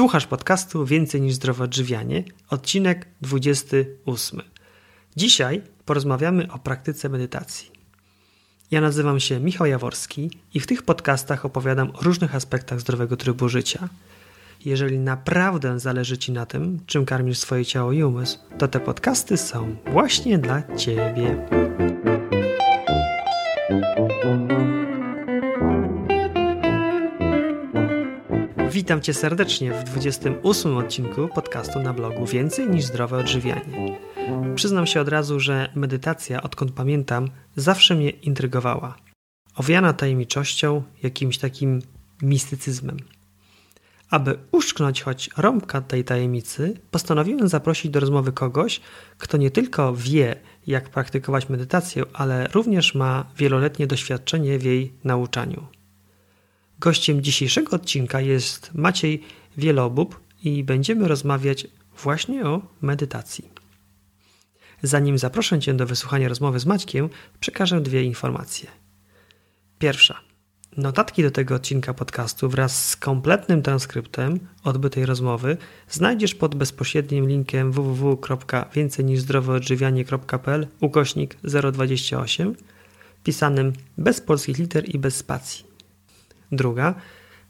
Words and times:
Słuchasz 0.00 0.26
podcastu 0.26 0.86
Więcej 0.86 1.20
niż 1.20 1.34
zdrowe 1.34 1.64
odżywianie, 1.64 2.24
odcinek 2.50 3.08
28. 3.22 4.40
Dzisiaj 5.16 5.62
porozmawiamy 5.84 6.52
o 6.52 6.58
praktyce 6.58 7.08
medytacji. 7.08 7.70
Ja 8.70 8.80
nazywam 8.80 9.20
się 9.20 9.40
Michał 9.40 9.66
Jaworski 9.66 10.30
i 10.54 10.60
w 10.60 10.66
tych 10.66 10.82
podcastach 10.82 11.44
opowiadam 11.44 11.90
o 11.90 12.02
różnych 12.02 12.34
aspektach 12.34 12.80
zdrowego 12.80 13.16
trybu 13.16 13.48
życia. 13.48 13.88
Jeżeli 14.64 14.98
naprawdę 14.98 15.80
zależy 15.80 16.18
Ci 16.18 16.32
na 16.32 16.46
tym, 16.46 16.80
czym 16.86 17.04
karmisz 17.04 17.38
swoje 17.38 17.64
ciało 17.64 17.92
i 17.92 18.02
umysł, 18.02 18.38
to 18.58 18.68
te 18.68 18.80
podcasty 18.80 19.36
są 19.36 19.76
właśnie 19.92 20.38
dla 20.38 20.76
Ciebie. 20.76 21.46
Witam 28.80 29.00
Cię 29.00 29.14
serdecznie 29.14 29.72
w 29.72 29.84
28 29.84 30.76
odcinku 30.76 31.28
podcastu 31.28 31.80
na 31.80 31.92
blogu 31.92 32.26
Więcej 32.26 32.70
niż 32.70 32.84
zdrowe 32.84 33.18
odżywianie. 33.18 33.98
Przyznam 34.54 34.86
się 34.86 35.00
od 35.00 35.08
razu, 35.08 35.40
że 35.40 35.70
medytacja, 35.74 36.42
odkąd 36.42 36.72
pamiętam, 36.72 37.30
zawsze 37.56 37.94
mnie 37.94 38.10
intrygowała. 38.10 38.96
Owiana 39.56 39.92
tajemniczością, 39.92 40.82
jakimś 41.02 41.38
takim 41.38 41.82
mistycyzmem. 42.22 42.96
Aby 44.10 44.38
uszknąć 44.52 45.02
choć 45.02 45.30
rąbka 45.36 45.80
tej 45.80 46.04
tajemnicy, 46.04 46.80
postanowiłem 46.90 47.48
zaprosić 47.48 47.90
do 47.90 48.00
rozmowy 48.00 48.32
kogoś, 48.32 48.80
kto 49.18 49.36
nie 49.36 49.50
tylko 49.50 49.94
wie, 49.94 50.36
jak 50.66 50.90
praktykować 50.90 51.48
medytację, 51.48 52.04
ale 52.12 52.48
również 52.48 52.94
ma 52.94 53.24
wieloletnie 53.36 53.86
doświadczenie 53.86 54.58
w 54.58 54.64
jej 54.64 54.92
nauczaniu. 55.04 55.79
Gościem 56.80 57.22
dzisiejszego 57.22 57.76
odcinka 57.76 58.20
jest 58.20 58.70
Maciej 58.74 59.22
Wielobub 59.56 60.20
i 60.44 60.64
będziemy 60.64 61.08
rozmawiać 61.08 61.66
właśnie 62.02 62.46
o 62.46 62.62
medytacji. 62.80 63.50
Zanim 64.82 65.18
zaproszę 65.18 65.60
Cię 65.60 65.74
do 65.74 65.86
wysłuchania 65.86 66.28
rozmowy 66.28 66.60
z 66.60 66.66
Maćkiem, 66.66 67.08
przekażę 67.40 67.80
dwie 67.80 68.02
informacje. 68.02 68.68
Pierwsza. 69.78 70.20
Notatki 70.76 71.22
do 71.22 71.30
tego 71.30 71.54
odcinka 71.54 71.94
podcastu 71.94 72.48
wraz 72.48 72.88
z 72.88 72.96
kompletnym 72.96 73.62
transkryptem 73.62 74.40
odbytej 74.64 75.06
rozmowy 75.06 75.56
znajdziesz 75.88 76.34
pod 76.34 76.54
bezpośrednim 76.54 77.28
linkiem 77.28 77.72
www.więcejniżzdroweodżywianie.pl 77.72 80.66
ukośnik 80.80 81.36
028 81.72 82.54
pisanym 83.24 83.72
bez 83.98 84.20
polskich 84.20 84.58
liter 84.58 84.94
i 84.94 84.98
bez 84.98 85.16
spacji. 85.16 85.69
Druga, 86.52 86.94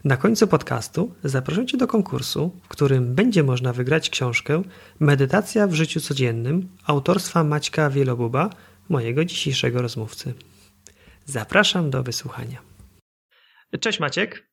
na 0.04 0.16
końcu 0.16 0.46
podcastu 0.46 1.14
zaproszę 1.24 1.66
Cię 1.66 1.76
do 1.76 1.86
konkursu, 1.86 2.60
w 2.62 2.68
którym 2.68 3.14
będzie 3.14 3.42
można 3.42 3.72
wygrać 3.72 4.10
książkę 4.10 4.62
Medytacja 5.00 5.66
w 5.66 5.74
życiu 5.74 6.00
codziennym 6.00 6.68
autorstwa 6.86 7.44
Maćka 7.44 7.90
Wielobuba, 7.90 8.50
mojego 8.88 9.24
dzisiejszego 9.24 9.82
rozmówcy. 9.82 10.34
Zapraszam 11.24 11.90
do 11.90 12.02
wysłuchania. 12.02 12.62
Cześć 13.80 14.00
Maciek. 14.00 14.50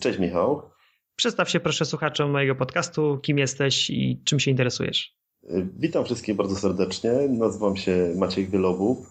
Cześć 0.00 0.18
Michał. 0.18 0.70
Przedstaw 1.16 1.50
się 1.50 1.60
proszę 1.60 1.84
słuchaczom 1.84 2.30
mojego 2.30 2.54
podcastu, 2.54 3.18
kim 3.22 3.38
jesteś 3.38 3.90
i 3.90 4.22
czym 4.24 4.40
się 4.40 4.50
interesujesz. 4.50 5.16
Witam 5.78 6.04
wszystkich 6.04 6.36
bardzo 6.36 6.56
serdecznie. 6.56 7.12
Nazywam 7.28 7.76
się 7.76 8.14
Maciek 8.16 8.50
Wielobub. 8.50 9.06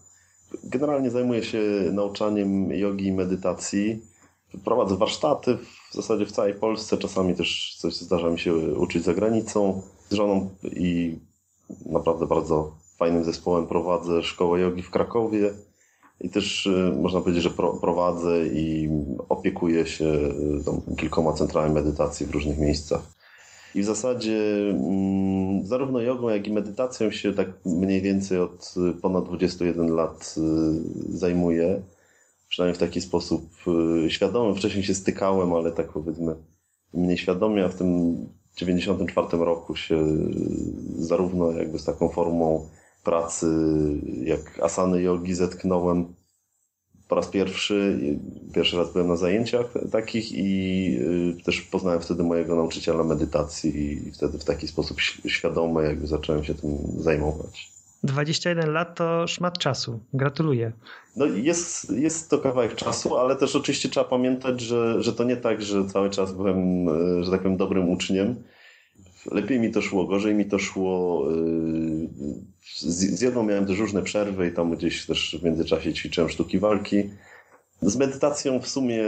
Generalnie 0.64 1.10
zajmuję 1.10 1.44
się 1.44 1.62
nauczaniem 1.92 2.72
jogi 2.72 3.06
i 3.06 3.12
medytacji 3.12 4.13
prowadzę 4.58 4.98
warsztaty 4.98 5.58
w 5.92 5.94
zasadzie 5.94 6.26
w 6.26 6.32
całej 6.32 6.54
Polsce. 6.54 6.98
Czasami 6.98 7.36
też 7.36 7.76
coś 7.80 7.96
zdarza 7.96 8.30
mi 8.30 8.40
się 8.40 8.56
uczyć 8.56 9.04
za 9.04 9.14
granicą 9.14 9.82
z 10.10 10.14
żoną 10.14 10.50
i 10.64 11.18
naprawdę 11.86 12.28
bardzo 12.28 12.72
fajnym 12.98 13.24
zespołem 13.24 13.68
prowadzę 13.68 14.24
szkołę 14.24 14.60
jogi 14.60 14.82
w 14.82 14.92
Krakowie. 14.92 15.54
I 16.22 16.30
też 16.30 16.66
y, 16.66 16.94
można 17.02 17.22
powiedzieć, 17.22 17.44
że 17.44 17.50
prowadzę 17.82 18.48
i 18.48 18.90
opiekuję 19.30 19.86
się 19.86 20.06
y, 20.06 20.96
kilkoma 20.98 21.34
centrami 21.34 21.74
medytacji 21.74 22.26
w 22.26 22.32
różnych 22.32 22.60
miejscach. 22.60 23.02
I 23.76 23.82
w 23.82 23.86
zasadzie 23.86 24.70
mm, 24.70 25.66
zarówno 25.68 26.02
jogą, 26.02 26.30
jak 26.30 26.48
i 26.48 26.52
medytacją 26.54 27.12
się 27.12 27.34
tak 27.34 27.48
mniej 27.66 28.02
więcej 28.02 28.40
od 28.40 28.74
y, 28.78 29.02
ponad 29.02 29.26
21 29.26 29.96
lat 29.96 30.36
zajmuję 31.10 31.82
przynajmniej 32.54 32.76
w 32.76 32.80
taki 32.80 33.02
sposób 33.02 33.50
y, 34.06 34.10
świadomy. 34.10 34.56
Wcześniej 34.56 34.84
się 34.84 34.94
stykałem, 34.94 35.54
ale 35.54 35.72
tak 35.72 35.94
powiedzmy 35.94 36.36
mniej 36.94 37.18
świadomie, 37.18 37.66
a 37.66 37.70
w 37.70 37.76
tym 37.76 38.16
94 38.56 39.28
roku 39.38 39.76
się 39.76 39.96
y, 39.96 41.04
zarówno 41.04 41.52
jakby 41.52 41.80
z 41.80 41.84
taką 41.84 42.10
formą 42.10 42.70
pracy 43.04 43.48
jak 44.24 44.60
asany 44.60 45.02
jogi 45.02 45.34
zetknąłem 45.34 46.14
po 47.08 47.16
raz 47.16 47.28
pierwszy. 47.28 48.00
Pierwszy 48.54 48.78
raz 48.78 48.94
byłem 48.94 49.08
na 49.08 49.16
zajęciach 49.16 49.74
takich 49.92 50.32
i 50.32 50.98
y, 51.40 51.44
też 51.44 51.62
poznałem 51.62 52.02
wtedy 52.02 52.24
mojego 52.24 52.56
nauczyciela 52.56 53.04
medytacji 53.04 53.94
i 54.08 54.12
wtedy 54.12 54.40
w 54.40 54.46
taki 54.46 54.68
sposób 54.68 55.02
świadomy 55.28 55.84
jakby 55.84 56.08
zacząłem 56.08 56.44
się 56.44 56.54
tym 56.54 56.78
zajmować. 56.98 57.73
21 58.04 58.74
lat 58.74 58.96
to 58.96 59.28
szmat 59.28 59.58
czasu. 59.58 60.00
Gratuluję. 60.14 60.72
No 61.16 61.26
jest, 61.26 61.92
jest 61.92 62.30
to 62.30 62.38
kawałek 62.38 62.76
czasu, 62.76 63.18
ale 63.18 63.36
też 63.36 63.56
oczywiście 63.56 63.90
trzeba 63.90 64.04
pamiętać, 64.04 64.62
że, 64.62 65.04
że 65.04 65.14
to 65.14 65.24
nie 65.24 65.38
tak, 65.38 65.62
że 65.62 65.86
cały 65.86 66.10
czas 66.10 66.34
byłem, 66.34 66.88
że 67.24 67.32
tak 67.32 67.42
powiem, 67.42 67.58
dobrym 67.58 67.90
uczniem. 67.90 68.36
Lepiej 69.32 69.60
mi 69.60 69.72
to 69.72 69.82
szło, 69.82 70.06
gorzej 70.06 70.36
mi 70.36 70.46
to 70.46 70.60
szło. 70.60 71.26
Z, 72.76 72.96
z 72.96 73.22
jedną 73.22 73.44
miałem 73.44 73.66
też 73.66 73.80
różne 73.80 74.02
przerwy 74.02 74.48
i 74.48 74.52
tam 74.52 74.72
gdzieś 74.72 75.06
też 75.06 75.38
w 75.42 75.44
międzyczasie 75.44 75.94
ćwiczyłem 75.94 76.30
sztuki 76.30 76.60
walki. 76.60 77.10
Z 77.82 77.98
medytacją 77.98 78.60
w 78.60 78.68
sumie 78.68 79.04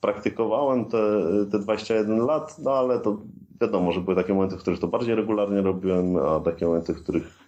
praktykowałem 0.00 0.84
te, 0.84 1.24
te 1.52 1.58
21 1.58 2.18
lat, 2.18 2.58
no 2.58 2.72
ale 2.72 3.00
to 3.00 3.22
wiadomo, 3.60 3.92
że 3.92 4.00
były 4.00 4.16
takie 4.16 4.34
momenty, 4.34 4.56
w 4.56 4.60
których 4.60 4.80
to 4.80 4.88
bardziej 4.88 5.14
regularnie 5.14 5.62
robiłem, 5.62 6.16
a 6.16 6.40
takie 6.40 6.66
momenty, 6.66 6.94
w 6.94 7.02
których 7.02 7.41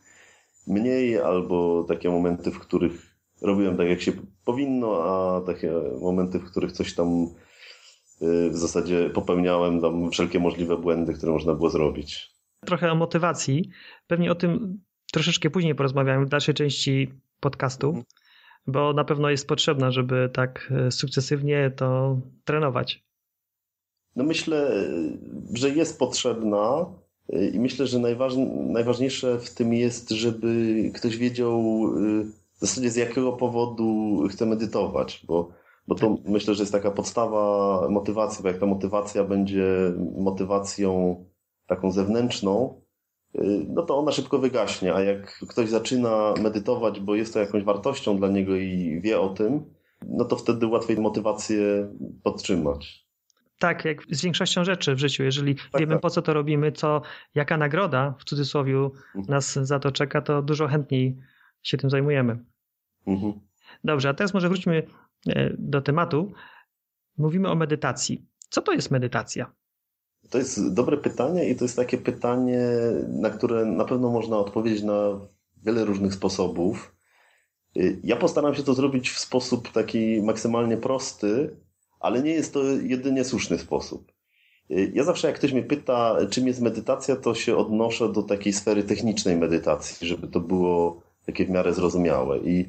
mniej, 0.67 1.19
albo 1.19 1.85
takie 1.89 2.11
momenty, 2.11 2.51
w 2.51 2.59
których 2.59 3.15
robiłem 3.43 3.77
tak, 3.77 3.89
jak 3.89 4.01
się 4.01 4.13
powinno, 4.45 5.05
a 5.05 5.41
takie 5.41 5.73
momenty, 6.01 6.39
w 6.39 6.51
których 6.51 6.73
coś 6.73 6.95
tam 6.95 7.27
y, 8.23 8.51
w 8.51 8.57
zasadzie 8.57 9.11
popełniałem 9.11 9.81
tam 9.81 10.11
wszelkie 10.11 10.39
możliwe 10.39 10.77
błędy, 10.77 11.15
które 11.15 11.33
można 11.33 11.55
było 11.55 11.71
zrobić. 11.71 12.35
Trochę 12.67 12.93
o 12.93 12.95
motywacji. 12.95 13.71
Pewnie 14.07 14.31
o 14.31 14.35
tym 14.35 14.81
troszeczkę 15.13 15.51
później 15.51 15.75
porozmawiamy 15.75 16.27
w 16.27 16.29
dalszej 16.29 16.55
części 16.55 17.13
podcastu, 17.41 17.87
mhm. 17.87 18.05
bo 18.67 18.93
na 18.93 19.05
pewno 19.05 19.31
jest 19.31 19.49
potrzebna, 19.49 19.91
żeby 19.91 20.31
tak 20.33 20.73
y, 20.87 20.93
sukcesywnie 20.93 21.71
to 21.71 22.21
trenować. 22.45 23.05
No 24.17 24.25
myślę, 24.25 24.85
że 25.55 25.71
jest 25.71 25.99
potrzebna, 25.99 26.87
i 27.29 27.61
myślę, 27.61 27.87
że 27.87 27.99
najważniejsze 28.69 29.39
w 29.39 29.55
tym 29.55 29.75
jest, 29.75 30.11
żeby 30.11 30.75
ktoś 30.95 31.17
wiedział 31.17 31.61
y, 31.97 32.25
w 32.57 32.61
zasadzie 32.61 32.91
z 32.91 32.97
jakiego 32.97 33.33
powodu 33.33 34.19
chce 34.31 34.47
medytować, 34.47 35.25
bo, 35.27 35.49
bo 35.89 35.95
to 35.95 36.19
myślę, 36.25 36.55
że 36.55 36.63
jest 36.63 36.73
taka 36.73 36.91
podstawa 36.91 37.87
motywacji, 37.91 38.43
bo 38.43 38.49
jak 38.49 38.59
ta 38.59 38.67
motywacja 38.67 39.25
będzie 39.25 39.93
motywacją 40.17 41.25
taką 41.67 41.93
zewnętrzną, 41.93 42.83
y, 43.35 43.67
no 43.69 43.83
to 43.83 43.99
ona 43.99 44.13
szybko 44.13 44.39
wygaśnie, 44.39 44.95
a 44.95 45.01
jak 45.01 45.39
ktoś 45.49 45.69
zaczyna 45.69 46.35
medytować, 46.43 47.01
bo 47.01 47.15
jest 47.15 47.35
to 47.35 47.41
jakąś 47.41 47.65
wartością 47.65 48.17
dla 48.17 48.29
niego 48.29 48.57
i 48.57 49.01
wie 49.01 49.21
o 49.21 49.29
tym, 49.29 49.75
no 50.09 50.25
to 50.25 50.37
wtedy 50.37 50.67
łatwiej 50.67 50.97
motywację 50.97 51.89
podtrzymać 52.23 53.04
tak 53.65 53.85
jak 53.85 54.03
z 54.11 54.23
większością 54.23 54.65
rzeczy 54.65 54.95
w 54.95 54.99
życiu. 54.99 55.23
Jeżeli 55.23 55.55
tak, 55.55 55.81
wiemy, 55.81 55.95
tak. 55.95 56.03
po 56.03 56.11
co 56.11 56.23
to 56.23 56.35
robimy, 56.35 56.73
co, 56.73 57.03
jaka 57.35 57.57
nagroda 57.57 58.15
w 58.19 58.25
cudzysłowie 58.25 58.75
mhm. 58.75 58.93
nas 59.29 59.53
za 59.53 59.79
to 59.79 59.93
czeka, 59.93 60.23
to 60.23 60.43
dużo 60.43 60.69
chętniej 60.69 61.19
się 61.63 61.77
tym 61.77 61.91
zajmujemy. 61.91 62.45
Mhm. 63.07 63.33
Dobrze, 63.85 64.09
a 64.09 64.15
teraz 64.15 64.35
może 64.35 64.49
wróćmy 64.49 64.83
e, 65.29 65.51
do 65.59 65.83
tematu. 65.83 66.33
Mówimy 67.19 67.49
o 67.49 67.55
medytacji. 67.55 68.27
Co 68.49 68.63
to 68.63 68.73
jest 68.73 68.91
medytacja? 68.91 69.53
To 70.31 70.39
jest 70.39 70.75
dobre 70.75 70.97
pytanie 70.97 71.49
i 71.51 71.57
to 71.57 71.65
jest 71.65 71.77
takie 71.77 71.99
pytanie, 71.99 72.61
na 73.09 73.31
które 73.31 73.65
na 73.65 73.85
pewno 73.85 74.11
można 74.11 74.39
odpowiedzieć 74.39 74.83
na 74.83 75.21
wiele 75.63 75.85
różnych 75.85 76.15
sposobów. 76.15 76.97
E, 77.77 77.81
ja 78.03 78.17
postaram 78.17 78.55
się 78.55 78.63
to 78.63 78.75
zrobić 78.75 79.11
w 79.11 79.19
sposób 79.19 79.73
taki 79.73 80.23
maksymalnie 80.23 80.77
prosty, 80.77 81.57
ale 82.05 82.23
nie 82.23 82.31
jest 82.31 82.55
to 82.55 82.63
jedynie 82.65 83.25
słuszny 83.25 83.59
sposób. 83.59 84.13
Ja 84.95 85.05
zawsze 85.05 85.27
jak 85.29 85.37
ktoś 85.37 85.53
mnie 85.53 85.63
pyta, 85.63 86.17
czym 86.31 86.47
jest 86.47 86.61
medytacja, 86.61 87.17
to 87.17 87.35
się 87.35 87.57
odnoszę 87.57 88.13
do 88.13 88.23
takiej 88.23 88.53
sfery 88.53 88.83
technicznej 88.83 89.37
medytacji, 89.37 90.09
żeby 90.09 90.29
to 90.29 90.41
było 90.41 91.03
takie 91.27 91.45
w 91.45 91.51
miarę 91.51 91.75
zrozumiałe. 91.75 92.39
I 92.39 92.67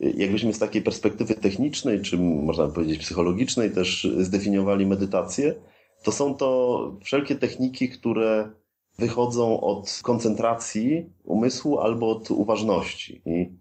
jakbyśmy 0.00 0.54
z 0.54 0.58
takiej 0.58 0.82
perspektywy 0.82 1.34
technicznej, 1.34 2.02
czy 2.02 2.18
można 2.18 2.68
powiedzieć 2.68 2.98
psychologicznej 2.98 3.70
też 3.70 4.08
zdefiniowali 4.18 4.86
medytację, 4.86 5.54
to 6.02 6.12
są 6.12 6.34
to 6.34 6.92
wszelkie 7.04 7.34
techniki, 7.34 7.88
które 7.88 8.50
wychodzą 8.98 9.60
od 9.60 10.00
koncentracji 10.02 11.12
umysłu 11.24 11.78
albo 11.78 12.10
od 12.10 12.30
uważności. 12.30 13.22
I 13.26 13.52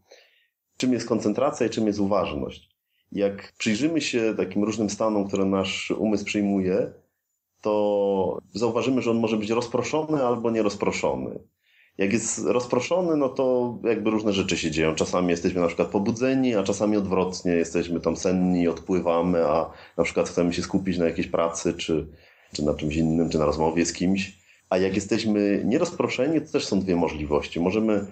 czym 0.77 0.93
jest 0.93 1.07
koncentracja 1.07 1.67
i 1.67 1.69
czym 1.69 1.87
jest 1.87 1.99
uważność? 1.99 2.68
Jak 3.11 3.53
przyjrzymy 3.57 4.01
się 4.01 4.33
takim 4.37 4.63
różnym 4.63 4.89
stanom, 4.89 5.27
które 5.27 5.45
nasz 5.45 5.91
umysł 5.91 6.25
przyjmuje, 6.25 6.91
to 7.61 8.37
zauważymy, 8.53 9.01
że 9.01 9.11
on 9.11 9.19
może 9.19 9.37
być 9.37 9.49
rozproszony 9.49 10.23
albo 10.23 10.51
nierozproszony. 10.51 11.39
Jak 11.97 12.13
jest 12.13 12.45
rozproszony, 12.45 13.17
no 13.17 13.29
to 13.29 13.77
jakby 13.83 14.09
różne 14.09 14.33
rzeczy 14.33 14.57
się 14.57 14.71
dzieją. 14.71 14.95
Czasami 14.95 15.29
jesteśmy 15.29 15.61
na 15.61 15.67
przykład 15.67 15.87
pobudzeni, 15.87 16.55
a 16.55 16.63
czasami 16.63 16.97
odwrotnie, 16.97 17.51
jesteśmy 17.51 17.99
tam 17.99 18.17
senni, 18.17 18.67
odpływamy, 18.67 19.45
a 19.45 19.71
na 19.97 20.03
przykład 20.03 20.29
chcemy 20.29 20.53
się 20.53 20.61
skupić 20.61 20.97
na 20.97 21.05
jakiejś 21.05 21.27
pracy, 21.27 21.73
czy, 21.73 22.07
czy 22.53 22.65
na 22.65 22.73
czymś 22.73 22.95
innym, 22.95 23.29
czy 23.29 23.39
na 23.39 23.45
rozmowie 23.45 23.85
z 23.85 23.93
kimś. 23.93 24.39
A 24.69 24.77
jak 24.77 24.95
jesteśmy 24.95 25.61
nierozproszeni, 25.65 26.41
to 26.41 26.51
też 26.51 26.65
są 26.65 26.79
dwie 26.79 26.95
możliwości. 26.95 27.59
Możemy, 27.59 28.05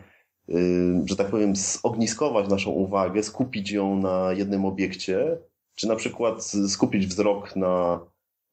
że 1.05 1.15
tak 1.15 1.27
powiem, 1.27 1.55
zogniskować 1.55 2.49
naszą 2.49 2.71
uwagę, 2.71 3.23
skupić 3.23 3.71
ją 3.71 4.01
na 4.01 4.33
jednym 4.33 4.65
obiekcie, 4.65 5.37
czy 5.75 5.87
na 5.87 5.95
przykład 5.95 6.43
skupić 6.67 7.07
wzrok 7.07 7.55
na 7.55 7.99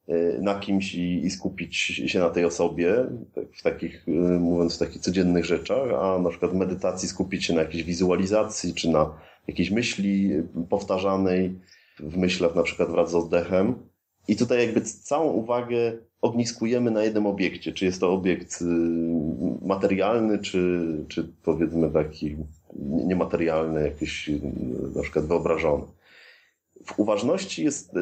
Y, 0.08 0.38
na 0.43 0.61
kimś 0.61 0.94
i, 0.94 1.26
i, 1.26 1.31
skupić 1.31 1.76
się 1.76 2.19
na 2.19 2.31
tej 2.31 2.44
osobie, 2.44 3.06
tak, 3.35 3.44
w 3.52 3.62
takich, 3.62 4.08
y, 4.08 4.11
mówiąc 4.41 4.76
w 4.76 4.79
takich 4.79 5.02
codziennych 5.02 5.44
rzeczach, 5.44 5.88
a 6.00 6.19
na 6.19 6.31
przykład 6.31 6.50
w 6.50 6.55
medytacji 6.55 7.08
skupić 7.08 7.44
się 7.44 7.55
na 7.55 7.61
jakiejś 7.62 7.85
wizualizacji, 7.85 8.75
czy 8.75 8.91
na 8.91 9.14
jakiejś 9.49 9.70
myśli 9.70 10.31
powtarzanej 10.69 11.55
w 11.99 12.17
myślach, 12.17 12.55
na 12.55 12.62
przykład 12.62 12.91
wraz 12.91 13.11
z 13.11 13.14
oddechem. 13.14 13.75
I 14.29 14.37
tutaj 14.37 14.58
jakby 14.58 14.81
całą 14.81 15.32
uwagę 15.32 15.93
ogniskujemy 16.20 16.91
na 16.91 17.05
jednym 17.05 17.26
obiekcie, 17.26 17.73
czy 17.73 17.85
jest 17.85 18.00
to 18.00 18.12
obiekt 18.12 18.62
y, 18.62 18.64
materialny, 19.64 20.38
czy, 20.38 20.87
czy 21.08 21.32
powiedzmy 21.43 21.90
taki 21.90 22.37
niematerialny, 23.06 23.82
jakiś 23.82 24.31
na 24.94 25.02
przykład 25.02 25.25
wyobrażony. 25.25 25.84
W 26.87 26.99
uważności 26.99 27.64
jest 27.64 27.93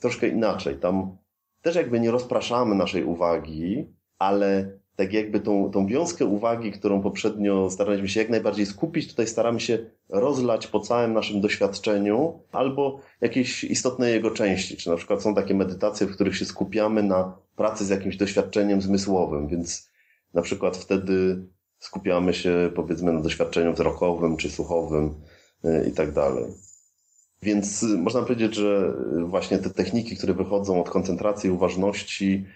troszkę 0.00 0.28
inaczej. 0.28 0.76
Tam 0.76 1.16
też 1.62 1.76
jakby 1.76 2.00
nie 2.00 2.10
rozpraszamy 2.10 2.74
naszej 2.74 3.04
uwagi, 3.04 3.86
ale 4.18 4.78
tak 4.96 5.12
jakby 5.12 5.40
tą, 5.40 5.70
tą 5.70 5.86
wiązkę 5.86 6.24
uwagi, 6.24 6.72
którą 6.72 7.02
poprzednio 7.02 7.70
staraliśmy 7.70 8.08
się 8.08 8.20
jak 8.20 8.30
najbardziej 8.30 8.66
skupić, 8.66 9.08
tutaj 9.08 9.26
staramy 9.26 9.60
się 9.60 9.78
rozlać 10.08 10.66
po 10.66 10.80
całym 10.80 11.12
naszym 11.12 11.40
doświadczeniu 11.40 12.40
albo 12.52 13.00
jakieś 13.20 13.64
istotne 13.64 14.10
jego 14.10 14.30
części. 14.30 14.76
Czy 14.76 14.90
na 14.90 14.96
przykład 14.96 15.22
są 15.22 15.34
takie 15.34 15.54
medytacje, 15.54 16.06
w 16.06 16.14
których 16.14 16.36
się 16.36 16.44
skupiamy 16.44 17.02
na 17.02 17.36
pracy 17.56 17.84
z 17.84 17.88
jakimś 17.88 18.16
doświadczeniem 18.16 18.82
zmysłowym, 18.82 19.48
więc 19.48 19.87
na 20.34 20.42
przykład 20.42 20.76
wtedy 20.76 21.46
skupiamy 21.78 22.34
się 22.34 22.70
powiedzmy 22.74 23.12
na 23.12 23.20
doświadczeniu 23.20 23.72
wzrokowym 23.72 24.36
czy 24.36 24.50
słuchowym 24.50 25.14
y, 25.64 25.88
i 25.88 25.92
tak 25.92 26.12
dalej. 26.12 26.44
Więc 27.42 27.82
y, 27.82 27.98
można 27.98 28.22
powiedzieć, 28.22 28.54
że 28.54 28.94
y, 29.18 29.24
właśnie 29.24 29.58
te 29.58 29.70
techniki, 29.70 30.16
które 30.16 30.34
wychodzą 30.34 30.80
od 30.80 30.90
koncentracji 30.90 31.50
i 31.50 31.52
uważności, 31.52 32.46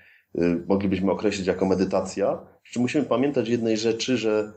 moglibyśmy 0.69 1.11
określić 1.11 1.47
jako 1.47 1.67
medytacja. 1.67 2.47
Przy 2.63 2.81
musimy 2.81 3.05
pamiętać 3.05 3.49
jednej 3.49 3.77
rzeczy, 3.77 4.17
że 4.17 4.53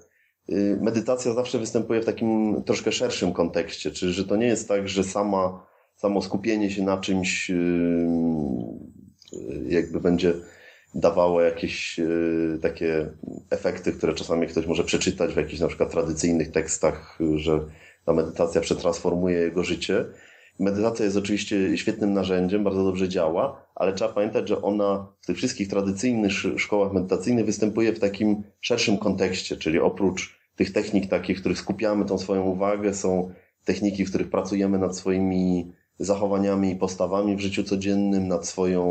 medytacja 0.82 1.34
zawsze 1.34 1.60
występuje 1.60 2.02
w 2.02 2.06
takim 2.06 2.64
troszkę 2.64 2.92
szerszym 2.92 3.34
kontekście, 3.34 3.92
czyli 3.92 4.14
że 4.14 4.26
to 4.26 4.36
nie 4.36 4.48
jest 4.48 4.68
tak, 4.68 4.90
że 4.90 5.04
sama, 5.04 5.66
samo 5.96 6.22
skupienie 6.22 6.72
się 6.72 6.84
na 6.84 6.98
czymś 6.98 7.52
jakby 9.68 10.00
będzie 10.00 10.34
dawało 10.96 11.42
jakieś 11.42 12.00
takie 12.62 13.10
efekty, 13.50 13.92
które 13.92 14.14
czasami 14.14 14.48
ktoś 14.48 14.66
może 14.66 14.84
przeczytać 14.84 15.34
w 15.34 15.38
jakichś 15.38 15.60
na 15.60 15.68
przykład 15.68 15.92
tradycyjnych 15.92 16.52
tekstach, 16.52 17.20
że 17.36 17.60
ta 18.06 18.14
medytacja 18.14 18.62
przetransformuje 18.62 19.38
jego 19.38 19.64
życie. 19.64 20.06
Medytacja 20.60 21.06
jest 21.06 21.18
oczywiście 21.18 21.78
świetnym 21.78 22.14
narzędziem, 22.14 22.64
bardzo 22.64 22.84
dobrze 22.84 23.10
działa, 23.10 23.66
ale 23.76 23.94
trzeba 23.94 24.14
pamiętać, 24.14 24.50
że 24.50 24.62
ona 24.62 25.08
w 25.22 25.26
tych 25.26 25.38
wszystkich 25.38 25.68
tradycyjnych 25.68 26.32
szkołach 26.58 26.94
medytacyjnych 26.94 27.46
występuje 27.46 27.94
w 27.94 28.00
takim 28.00 28.44
szerszym 28.62 28.98
kontekście, 28.98 29.58
czyli 29.58 29.80
oprócz 29.80 30.40
tych 30.56 30.74
technik 30.74 31.10
takich, 31.10 31.38
w 31.38 31.40
których 31.40 31.58
skupiamy 31.58 32.06
tą 32.06 32.18
swoją 32.18 32.44
uwagę, 32.44 32.94
są 32.94 33.32
techniki, 33.66 34.06
w 34.06 34.10
których 34.10 34.30
pracujemy 34.30 34.80
nad 34.80 34.98
swoimi 34.98 35.72
zachowaniami 36.00 36.72
i 36.72 36.76
postawami 36.76 37.36
w 37.36 37.40
życiu 37.40 37.64
codziennym, 37.64 38.28
nad 38.28 38.48
swoją 38.48 38.82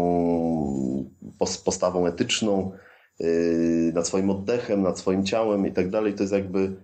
postawą 1.64 2.06
etyczną, 2.06 2.72
yy, 3.20 3.92
nad 3.94 4.06
swoim 4.06 4.30
oddechem, 4.30 4.82
nad 4.82 4.98
swoim 4.98 5.24
ciałem 5.24 5.66
i 5.66 5.72
tak 5.72 5.90
dalej. 5.90 6.14
To 6.14 6.22
jest 6.22 6.32
jakby 6.32 6.76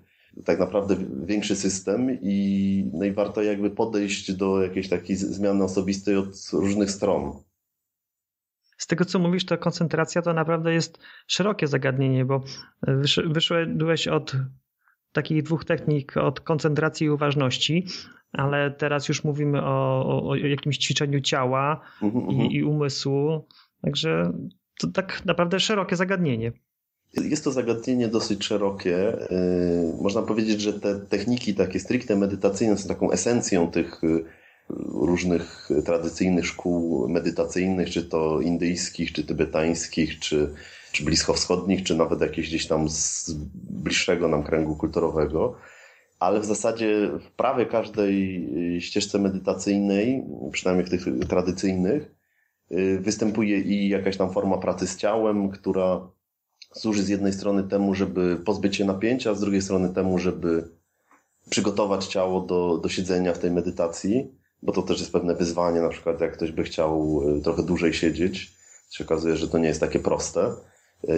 tak 0.44 0.58
naprawdę 0.58 0.96
większy 1.24 1.56
system 1.56 2.18
i, 2.22 2.90
no 2.92 3.04
i 3.04 3.12
warto 3.12 3.42
jakby 3.42 3.70
podejść 3.70 4.32
do 4.32 4.62
jakiejś 4.62 4.88
takiej 4.88 5.16
zmiany 5.16 5.64
osobistej 5.64 6.16
od 6.16 6.34
różnych 6.52 6.90
stron. 6.90 7.32
Z 8.78 8.86
tego, 8.86 9.04
co 9.04 9.18
mówisz, 9.18 9.44
to 9.44 9.58
koncentracja 9.58 10.22
to 10.22 10.32
naprawdę 10.32 10.72
jest 10.72 10.98
szerokie 11.26 11.66
zagadnienie, 11.66 12.24
bo 12.24 12.44
wyszedłeś 13.26 14.08
od 14.08 14.36
takich 15.12 15.42
dwóch 15.42 15.64
technik, 15.64 16.16
od 16.16 16.40
koncentracji 16.40 17.06
i 17.06 17.10
uważności, 17.10 17.86
ale 18.32 18.70
teraz 18.70 19.08
już 19.08 19.24
mówimy 19.24 19.62
o, 19.62 20.06
o, 20.06 20.28
o 20.28 20.36
jakimś 20.36 20.78
ćwiczeniu 20.78 21.20
ciała 21.20 21.80
uh 22.02 22.14
-huh, 22.14 22.32
i, 22.32 22.36
uh 22.36 22.42
-huh. 22.42 22.52
i 22.52 22.64
umysłu. 22.64 23.46
Także 23.82 24.32
to 24.78 24.86
tak 24.88 25.24
naprawdę 25.24 25.60
szerokie 25.60 25.96
zagadnienie. 25.96 26.52
Jest 27.14 27.44
to 27.44 27.52
zagadnienie 27.52 28.08
dosyć 28.08 28.44
szerokie. 28.44 29.26
Y, 29.32 30.02
można 30.02 30.22
powiedzieć, 30.22 30.60
że 30.60 30.72
te 30.72 31.00
techniki 31.00 31.54
takie 31.54 31.80
stricte 31.80 32.16
medytacyjne 32.16 32.78
są 32.78 32.88
taką 32.88 33.10
esencją 33.10 33.70
tych 33.70 34.04
y, 34.04 34.24
różnych 34.94 35.68
tradycyjnych 35.84 36.46
szkół 36.46 37.08
medytacyjnych, 37.08 37.90
czy 37.90 38.04
to 38.04 38.40
indyjskich, 38.40 39.12
czy 39.12 39.24
tybetańskich, 39.24 40.18
czy, 40.18 40.54
czy 40.92 41.04
bliskowschodnich, 41.04 41.82
czy 41.82 41.94
nawet 41.94 42.20
jakieś 42.20 42.48
gdzieś 42.48 42.66
tam 42.66 42.88
z 42.88 43.30
bliższego 43.54 44.28
nam 44.28 44.42
kręgu 44.42 44.76
kulturowego. 44.76 45.54
Ale 46.18 46.40
w 46.40 46.44
zasadzie 46.44 47.10
w 47.20 47.30
prawie 47.30 47.66
każdej 47.66 48.48
ścieżce 48.80 49.18
medytacyjnej, 49.18 50.24
przynajmniej 50.52 50.86
w 50.86 50.90
tych 50.90 51.28
tradycyjnych, 51.28 52.14
y, 52.72 52.98
występuje 53.00 53.60
i 53.60 53.88
jakaś 53.88 54.16
tam 54.16 54.32
forma 54.32 54.58
pracy 54.58 54.86
z 54.86 54.96
ciałem, 54.96 55.50
która 55.50 56.08
służy 56.74 57.02
z 57.02 57.08
jednej 57.08 57.32
strony 57.32 57.62
temu, 57.62 57.94
żeby 57.94 58.36
pozbyć 58.44 58.76
się 58.76 58.84
napięcia, 58.84 59.34
z 59.34 59.40
drugiej 59.40 59.62
strony 59.62 59.88
temu, 59.88 60.18
żeby 60.18 60.68
przygotować 61.50 62.06
ciało 62.06 62.40
do, 62.40 62.78
do 62.78 62.88
siedzenia 62.88 63.32
w 63.34 63.38
tej 63.38 63.50
medytacji, 63.50 64.34
bo 64.62 64.72
to 64.72 64.82
też 64.82 65.00
jest 65.00 65.12
pewne 65.12 65.34
wyzwanie, 65.34 65.80
na 65.80 65.88
przykład 65.88 66.20
jak 66.20 66.32
ktoś 66.32 66.52
by 66.52 66.62
chciał 66.62 67.22
y, 67.38 67.42
trochę 67.42 67.62
dłużej 67.62 67.94
siedzieć, 67.94 68.52
się 68.90 69.04
okazuje, 69.04 69.36
że 69.36 69.48
to 69.48 69.58
nie 69.58 69.68
jest 69.68 69.80
takie 69.80 69.98
proste 69.98 70.52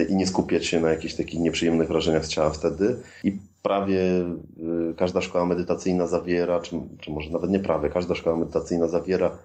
i 0.09 0.15
nie 0.15 0.27
skupiać 0.27 0.65
się 0.65 0.79
na 0.79 0.89
jakichś 0.89 1.13
takich 1.13 1.39
nieprzyjemnych 1.39 1.87
wrażeniach 1.87 2.25
z 2.25 2.29
ciała 2.29 2.49
wtedy. 2.49 2.95
I 3.23 3.37
prawie 3.61 3.99
y, 3.99 4.93
każda 4.97 5.21
szkoła 5.21 5.45
medytacyjna 5.45 6.07
zawiera, 6.07 6.59
czy, 6.59 6.75
czy 6.99 7.11
może 7.11 7.29
nawet 7.29 7.49
nie 7.49 7.59
prawie, 7.59 7.89
każda 7.89 8.15
szkoła 8.15 8.35
medytacyjna 8.35 8.87
zawiera 8.87 9.37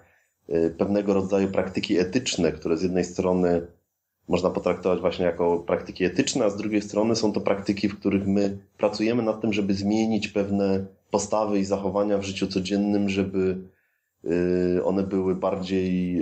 pewnego 0.77 1.13
rodzaju 1.13 1.47
praktyki 1.47 1.97
etyczne, 1.97 2.51
które 2.51 2.77
z 2.77 2.83
jednej 2.83 3.03
strony 3.03 3.67
można 4.27 4.49
potraktować 4.49 4.99
właśnie 4.99 5.25
jako 5.25 5.59
praktyki 5.59 6.05
etyczne, 6.05 6.45
a 6.45 6.49
z 6.49 6.57
drugiej 6.57 6.81
strony 6.81 7.15
są 7.15 7.33
to 7.33 7.41
praktyki, 7.41 7.89
w 7.89 7.99
których 7.99 8.27
my 8.27 8.57
pracujemy 8.77 9.23
nad 9.23 9.41
tym, 9.41 9.53
żeby 9.53 9.73
zmienić 9.73 10.27
pewne 10.27 10.85
postawy 11.11 11.59
i 11.59 11.65
zachowania 11.65 12.17
w 12.17 12.23
życiu 12.23 12.47
codziennym, 12.47 13.09
żeby 13.09 13.57
one 14.83 15.03
były 15.03 15.35
bardziej 15.35 16.19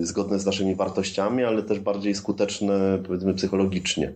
y, 0.00 0.06
zgodne 0.06 0.38
z 0.38 0.46
naszymi 0.46 0.74
wartościami, 0.74 1.44
ale 1.44 1.62
też 1.62 1.80
bardziej 1.80 2.14
skuteczne, 2.14 3.02
powiedzmy, 3.06 3.34
psychologicznie. 3.34 4.12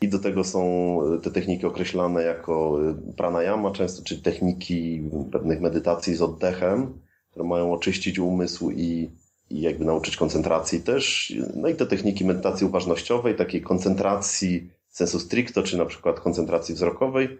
I 0.00 0.08
do 0.08 0.18
tego 0.18 0.44
są 0.44 1.00
te 1.22 1.30
techniki 1.30 1.66
określane 1.66 2.22
jako 2.22 2.78
y, 3.10 3.14
pranayama, 3.16 3.70
często, 3.70 4.02
czyli 4.04 4.22
techniki 4.22 5.02
pewnych 5.32 5.60
medytacji 5.60 6.14
z 6.14 6.22
oddechem, 6.22 6.92
które 7.30 7.46
mają 7.46 7.72
oczyścić 7.72 8.18
umysł 8.18 8.70
i 8.70 9.10
i 9.50 9.60
jakby 9.60 9.84
nauczyć 9.84 10.16
koncentracji 10.16 10.80
też. 10.80 11.32
No 11.54 11.68
i 11.68 11.74
te 11.74 11.86
techniki 11.86 12.24
medytacji 12.24 12.66
uważnościowej, 12.66 13.36
takiej 13.36 13.62
koncentracji 13.62 14.70
sensu 14.90 15.20
stricto, 15.20 15.62
czy 15.62 15.78
na 15.78 15.84
przykład 15.84 16.20
koncentracji 16.20 16.74
wzrokowej 16.74 17.38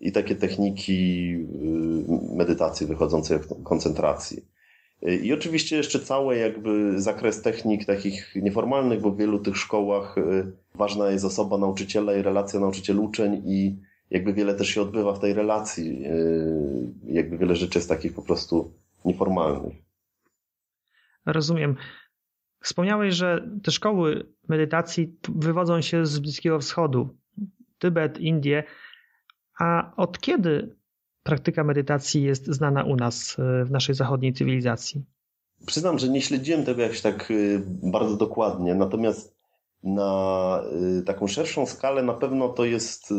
i 0.00 0.12
takie 0.12 0.34
techniki 0.34 1.32
y, 1.34 2.36
medytacji 2.36 2.86
wychodzącej 2.86 3.36
od 3.36 3.46
koncentracji. 3.64 4.44
I 5.22 5.32
oczywiście 5.32 5.76
jeszcze 5.76 6.00
cały 6.00 6.36
jakby 6.36 7.00
zakres 7.00 7.42
technik 7.42 7.84
takich 7.84 8.32
nieformalnych, 8.36 9.00
bo 9.00 9.10
w 9.10 9.16
wielu 9.16 9.38
tych 9.38 9.56
szkołach 9.56 10.18
y, 10.18 10.52
ważna 10.74 11.10
jest 11.10 11.24
osoba 11.24 11.58
nauczyciela 11.58 12.14
i 12.14 12.22
relacja 12.22 12.60
nauczyciel-uczeń 12.60 13.42
i 13.46 13.76
jakby 14.10 14.32
wiele 14.32 14.54
też 14.54 14.68
się 14.68 14.82
odbywa 14.82 15.12
w 15.12 15.18
tej 15.18 15.34
relacji. 15.34 16.06
Y, 16.06 16.92
jakby 17.04 17.38
wiele 17.38 17.56
rzeczy 17.56 17.78
jest 17.78 17.88
takich 17.88 18.14
po 18.14 18.22
prostu 18.22 18.72
nieformalnych. 19.04 19.74
Rozumiem. 21.26 21.76
Wspomniałeś, 22.60 23.14
że 23.14 23.48
te 23.62 23.70
szkoły 23.70 24.32
medytacji 24.48 25.18
wywodzą 25.28 25.80
się 25.80 26.06
z 26.06 26.18
Bliskiego 26.18 26.58
Wschodu, 26.58 27.16
Tybet, 27.78 28.18
Indie. 28.18 28.64
A 29.58 29.92
od 29.96 30.20
kiedy 30.20 30.76
praktyka 31.22 31.64
medytacji 31.64 32.22
jest 32.22 32.46
znana 32.46 32.84
u 32.84 32.96
nas, 32.96 33.36
e, 33.38 33.64
w 33.64 33.70
naszej 33.70 33.94
zachodniej 33.94 34.32
cywilizacji? 34.32 35.04
Przyznam, 35.66 35.98
że 35.98 36.08
nie 36.08 36.22
śledziłem 36.22 36.64
tego 36.64 36.82
jakoś 36.82 37.00
tak 37.00 37.30
y, 37.30 37.62
bardzo 37.82 38.16
dokładnie, 38.16 38.74
natomiast 38.74 39.36
na 39.82 40.60
y, 40.98 41.02
taką 41.02 41.26
szerszą 41.26 41.66
skalę 41.66 42.02
na 42.02 42.14
pewno 42.14 42.48
to 42.48 42.64
jest 42.64 43.14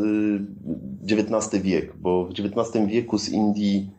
XIX 1.12 1.64
wiek, 1.64 1.98
bo 1.98 2.26
w 2.26 2.30
XIX 2.30 2.88
wieku 2.88 3.18
z 3.18 3.30
Indii 3.30 3.92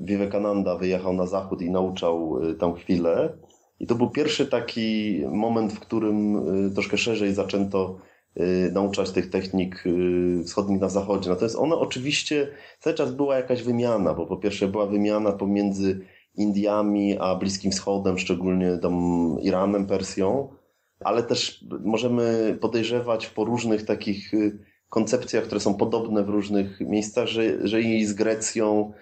Vivekananda 0.00 0.76
wyjechał 0.76 1.12
na 1.12 1.26
zachód 1.26 1.62
i 1.62 1.70
nauczał 1.70 2.40
tam 2.58 2.74
chwilę. 2.74 3.32
I 3.80 3.86
to 3.86 3.94
był 3.94 4.10
pierwszy 4.10 4.46
taki 4.46 5.20
moment, 5.32 5.72
w 5.72 5.80
którym 5.80 6.42
troszkę 6.74 6.98
szerzej 6.98 7.34
zaczęto 7.34 7.98
nauczać 8.72 9.10
tych 9.10 9.30
technik 9.30 9.84
wschodnich 10.44 10.80
na 10.80 10.88
zachodzie. 10.88 11.30
Natomiast 11.30 11.56
ona 11.56 11.76
oczywiście 11.76 12.48
cały 12.80 12.96
czas 12.96 13.12
była 13.12 13.36
jakaś 13.36 13.62
wymiana, 13.62 14.14
bo 14.14 14.26
po 14.26 14.36
pierwsze 14.36 14.68
była 14.68 14.86
wymiana 14.86 15.32
pomiędzy 15.32 16.00
Indiami, 16.34 17.18
a 17.18 17.34
Bliskim 17.34 17.72
Wschodem, 17.72 18.18
szczególnie 18.18 18.78
tam 18.78 19.36
Iranem, 19.42 19.86
Persją, 19.86 20.48
ale 21.00 21.22
też 21.22 21.64
możemy 21.84 22.58
podejrzewać 22.60 23.26
po 23.26 23.44
różnych 23.44 23.84
takich 23.84 24.34
y, 24.34 24.58
koncepcjach, 24.88 25.44
które 25.44 25.60
są 25.60 25.74
podobne 25.74 26.24
w 26.24 26.28
różnych 26.28 26.80
miejscach, 26.80 27.26
że, 27.26 27.68
że 27.68 27.80
i 27.80 28.04
z 28.04 28.12
Grecją, 28.12 28.92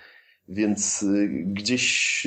więc 0.49 1.02
y, 1.02 1.28
gdzieś 1.46 2.26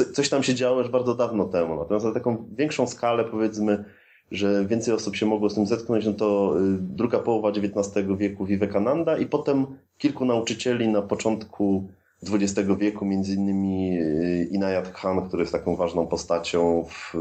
y, 0.00 0.12
coś 0.12 0.28
tam 0.28 0.42
się 0.42 0.54
działo 0.54 0.78
już 0.78 0.88
bardzo 0.88 1.14
dawno 1.14 1.44
temu. 1.44 1.76
Natomiast 1.76 2.06
na 2.06 2.12
taką 2.12 2.48
większą 2.52 2.86
skalę, 2.86 3.24
powiedzmy, 3.24 3.84
że 4.30 4.66
więcej 4.66 4.94
osób 4.94 5.16
się 5.16 5.26
mogło 5.26 5.50
z 5.50 5.54
tym 5.54 5.66
zetknąć, 5.66 6.06
no 6.06 6.12
to 6.12 6.56
druga 6.78 7.18
połowa 7.18 7.48
XIX 7.48 8.06
wieku 8.18 8.46
Vivekananda 8.46 9.18
i 9.18 9.26
potem 9.26 9.66
kilku 9.98 10.24
nauczycieli 10.24 10.88
na 10.88 11.02
początku 11.02 11.88
XX 12.22 12.68
wieku, 12.78 13.04
między 13.04 13.34
innymi 13.34 13.98
e, 13.98 14.44
Inayat 14.44 14.92
Khan, 14.92 15.28
który 15.28 15.42
jest 15.42 15.52
taką 15.52 15.76
ważną 15.76 16.06
postacią 16.06 16.84
w, 16.88 17.14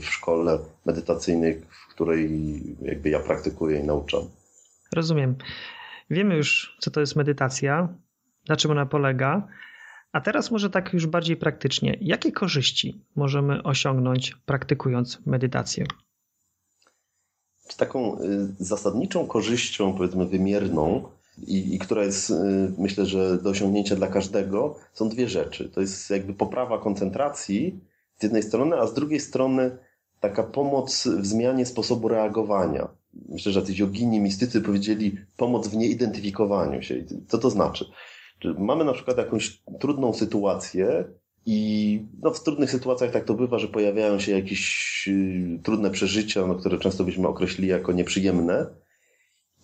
w 0.00 0.04
szkole 0.04 0.58
medytacyjnej, 0.86 1.60
w 1.70 1.94
której 1.94 2.30
jakby 2.82 3.10
ja 3.10 3.20
praktykuję 3.20 3.80
i 3.80 3.84
nauczam. 3.84 4.22
Rozumiem. 4.94 5.36
Wiemy 6.10 6.36
już, 6.36 6.76
co 6.80 6.90
to 6.90 7.00
jest 7.00 7.16
medytacja, 7.16 7.88
na 8.48 8.56
czym 8.56 8.70
ona 8.70 8.86
polega. 8.86 9.48
A 10.12 10.20
teraz 10.20 10.50
może 10.50 10.70
tak 10.70 10.92
już 10.92 11.06
bardziej 11.06 11.36
praktycznie. 11.36 11.96
Jakie 12.00 12.32
korzyści 12.32 13.04
możemy 13.16 13.62
osiągnąć 13.62 14.36
praktykując 14.46 15.26
medytację? 15.26 15.86
Taką 17.76 18.18
y, 18.20 18.48
zasadniczą 18.58 19.26
korzyścią, 19.26 19.92
powiedzmy 19.92 20.26
wymierną, 20.26 21.02
i, 21.46 21.74
i 21.74 21.78
która 21.78 22.04
jest, 22.04 22.30
y, 22.30 22.34
myślę, 22.78 23.06
że 23.06 23.38
do 23.38 23.50
osiągnięcia 23.50 23.96
dla 23.96 24.06
każdego, 24.06 24.78
są 24.94 25.08
dwie 25.08 25.28
rzeczy. 25.28 25.68
To 25.68 25.80
jest 25.80 26.10
jakby 26.10 26.34
poprawa 26.34 26.78
koncentracji 26.78 27.80
z 28.18 28.22
jednej 28.22 28.42
strony, 28.42 28.76
a 28.76 28.86
z 28.86 28.94
drugiej 28.94 29.20
strony 29.20 29.78
taka 30.20 30.42
pomoc 30.42 31.06
w 31.06 31.26
zmianie 31.26 31.66
sposobu 31.66 32.08
reagowania. 32.08 32.88
Myślę, 33.28 33.52
że 33.52 33.60
jacyś 33.60 33.78
jogini, 33.78 34.20
mistycy 34.20 34.60
powiedzieli 34.60 35.18
pomoc 35.36 35.68
w 35.68 35.76
nieidentyfikowaniu 35.76 36.82
się. 36.82 37.04
Co 37.28 37.38
to 37.38 37.50
znaczy? 37.50 37.84
Mamy 38.58 38.84
na 38.84 38.92
przykład 38.92 39.18
jakąś 39.18 39.62
trudną 39.80 40.12
sytuację 40.12 41.04
i 41.46 42.00
no, 42.22 42.30
w 42.30 42.42
trudnych 42.42 42.70
sytuacjach 42.70 43.10
tak 43.10 43.24
to 43.24 43.34
bywa, 43.34 43.58
że 43.58 43.68
pojawiają 43.68 44.18
się 44.18 44.32
jakieś 44.32 45.08
y, 45.08 45.58
trudne 45.62 45.90
przeżycia, 45.90 46.46
no, 46.46 46.54
które 46.54 46.78
często 46.78 47.04
byśmy 47.04 47.28
określili 47.28 47.68
jako 47.70 47.92
nieprzyjemne. 47.92 48.66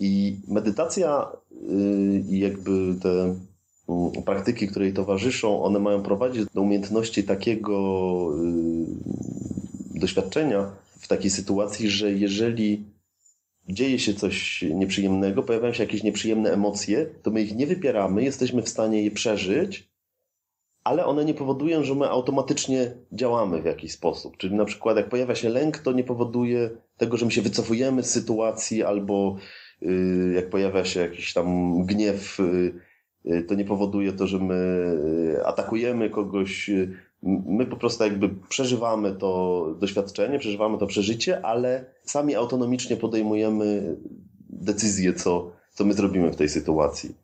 I 0.01 0.41
medytacja 0.49 1.27
y, 1.53 2.25
i 2.29 2.39
jakby 2.39 2.95
te 3.03 3.37
mm, 3.89 4.23
praktyki, 4.25 4.69
które 4.69 4.85
jej 4.85 4.95
towarzyszą, 4.95 5.63
one 5.63 5.79
mają 5.79 6.03
prowadzić 6.03 6.45
do 6.55 6.63
umiejętności 6.63 7.25
takiego 7.25 8.29
y, 9.95 10.01
doświadczenia 10.01 10.71
w 11.01 11.09
takiej 11.09 11.31
sytuacji, 11.31 11.91
że 11.91 12.13
jeżeli 12.13 12.85
dzieje 13.69 13.99
się 13.99 14.15
coś 14.15 14.63
nieprzyjemnego, 14.75 15.43
pojawiają 15.43 15.73
się 15.73 15.83
jakieś 15.83 16.03
nieprzyjemne 16.03 16.53
emocje, 16.53 17.07
to 17.23 17.31
my 17.31 17.43
ich 17.43 17.57
nie 17.57 17.67
wypieramy, 17.67 18.25
jesteśmy 18.25 18.63
w 18.63 18.69
stanie 18.69 19.03
je 19.03 19.11
przeżyć, 19.11 19.92
ale 20.85 21.07
one 21.07 21.25
nie 21.25 21.35
powodują, 21.35 21.85
że 21.85 21.95
my 21.95 22.09
automatycznie 22.09 22.93
działamy 23.13 23.63
w 23.63 23.65
jakiś 23.65 23.93
sposób. 23.93 24.37
Czyli 24.37 24.55
na 24.55 24.65
przykład 24.65 24.97
jak 24.97 25.09
pojawia 25.09 25.35
się 25.35 25.49
lęk, 25.49 25.79
to 25.79 25.93
nie 25.93 26.05
powoduje 26.05 26.71
tego, 26.97 27.17
że 27.17 27.27
my 27.27 27.33
się 27.33 27.43
wycofujemy 27.43 28.03
z 28.03 28.11
sytuacji 28.11 28.83
albo 28.83 29.37
Y, 29.83 30.33
jak 30.35 30.51
pojawia 30.51 30.85
się 30.85 31.01
jakiś 31.01 31.33
tam 31.33 31.77
gniew, 31.87 32.41
y, 32.41 32.73
y, 33.27 33.43
to 33.43 33.55
nie 33.55 33.65
powoduje 33.65 34.13
to, 34.13 34.27
że 34.27 34.39
my 34.39 35.41
atakujemy 35.45 36.11
kogoś. 36.11 36.71
My 37.47 37.67
po 37.67 37.77
prostu 37.77 38.05
jakby 38.05 38.29
przeżywamy 38.49 39.15
to 39.15 39.67
doświadczenie, 39.81 40.39
przeżywamy 40.39 40.79
to 40.79 40.87
przeżycie, 40.87 41.47
ale 41.47 41.85
sami 42.05 42.35
autonomicznie 42.35 42.97
podejmujemy 42.97 43.97
decyzję, 44.51 45.15
co, 45.15 45.53
co 45.73 45.85
my 45.85 45.95
zrobimy 45.95 46.31
w 46.31 46.37
tej 46.37 46.49
sytuacji. 46.49 47.15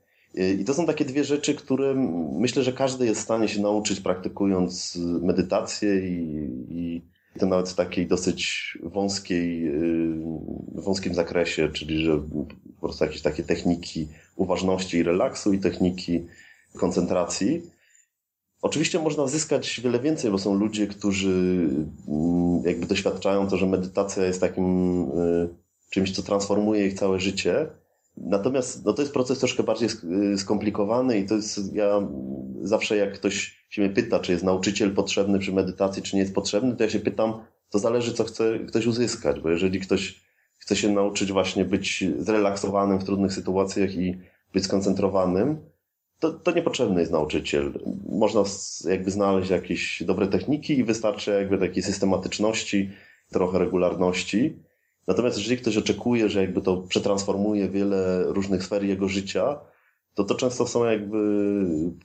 I 0.60 0.64
to 0.64 0.74
są 0.74 0.86
takie 0.86 1.04
dwie 1.04 1.24
rzeczy, 1.24 1.54
które 1.54 1.94
myślę, 2.32 2.62
że 2.62 2.72
każdy 2.72 3.06
jest 3.06 3.20
w 3.20 3.24
stanie 3.24 3.48
się 3.48 3.62
nauczyć 3.62 4.00
praktykując 4.00 4.98
medytację 5.22 6.08
i, 6.08 6.48
i 6.70 7.02
to 7.38 7.46
nawet 7.46 7.68
w 7.68 7.74
takiej 7.74 8.06
dosyć 8.06 8.78
wąskiej, 8.82 9.68
y, 9.68 10.14
wąskim 10.74 11.14
zakresie, 11.14 11.68
czyli 11.72 12.04
że 12.04 12.18
po 12.74 12.80
prostu 12.80 13.04
jakieś 13.04 13.22
takie 13.22 13.42
techniki 13.42 14.08
uważności 14.36 14.96
i 14.96 15.02
relaksu 15.02 15.52
i 15.52 15.58
techniki 15.58 16.26
koncentracji. 16.76 17.62
Oczywiście 18.62 18.98
można 18.98 19.26
zyskać 19.26 19.80
wiele 19.80 20.00
więcej, 20.00 20.30
bo 20.30 20.38
są 20.38 20.54
ludzie, 20.54 20.86
którzy 20.86 21.68
mm, 22.08 22.62
jakby 22.64 22.86
doświadczają 22.86 23.48
to, 23.48 23.56
że 23.56 23.66
medytacja 23.66 24.24
jest 24.24 24.40
takim 24.40 25.02
y, 25.02 25.48
czymś, 25.90 26.12
co 26.12 26.22
transformuje 26.22 26.86
ich 26.86 26.94
całe 26.94 27.20
życie. 27.20 27.66
Natomiast 28.20 28.84
no 28.84 28.92
to 28.92 29.02
jest 29.02 29.14
proces 29.14 29.38
troszkę 29.38 29.62
bardziej 29.62 29.88
skomplikowany 30.36 31.18
i 31.18 31.26
to 31.26 31.34
jest, 31.34 31.74
ja 31.74 32.08
zawsze 32.62 32.96
jak 32.96 33.14
ktoś 33.14 33.64
się 33.70 33.82
mnie 33.82 33.90
pyta, 33.90 34.20
czy 34.20 34.32
jest 34.32 34.44
nauczyciel 34.44 34.94
potrzebny 34.94 35.38
przy 35.38 35.52
medytacji, 35.52 36.02
czy 36.02 36.16
nie 36.16 36.22
jest 36.22 36.34
potrzebny, 36.34 36.76
to 36.76 36.84
ja 36.84 36.90
się 36.90 37.00
pytam, 37.00 37.40
to 37.70 37.78
zależy, 37.78 38.12
co 38.12 38.24
chce 38.24 38.58
ktoś 38.58 38.86
uzyskać, 38.86 39.40
bo 39.40 39.50
jeżeli 39.50 39.80
ktoś 39.80 40.20
chce 40.58 40.76
się 40.76 40.88
nauczyć 40.88 41.32
właśnie 41.32 41.64
być 41.64 42.04
zrelaksowanym 42.18 42.98
w 42.98 43.04
trudnych 43.04 43.32
sytuacjach 43.32 43.94
i 43.94 44.18
być 44.52 44.64
skoncentrowanym, 44.64 45.58
to, 46.18 46.32
to 46.32 46.52
niepotrzebny 46.52 47.00
jest 47.00 47.12
nauczyciel. 47.12 47.72
Można 48.08 48.42
jakby 48.84 49.10
znaleźć 49.10 49.50
jakieś 49.50 50.02
dobre 50.02 50.26
techniki 50.26 50.78
i 50.78 50.84
wystarczy 50.84 51.30
jakby 51.30 51.58
takiej 51.58 51.82
systematyczności, 51.82 52.90
trochę 53.32 53.58
regularności. 53.58 54.56
Natomiast 55.08 55.38
jeżeli 55.38 55.56
ktoś 55.56 55.76
oczekuje, 55.76 56.28
że 56.28 56.40
jakby 56.40 56.60
to 56.60 56.76
przetransformuje 56.76 57.68
wiele 57.68 58.24
różnych 58.26 58.64
sfer 58.64 58.84
jego 58.84 59.08
życia, 59.08 59.60
to 60.14 60.24
to 60.24 60.34
często 60.34 60.66
są 60.66 60.84
jakby 60.84 61.18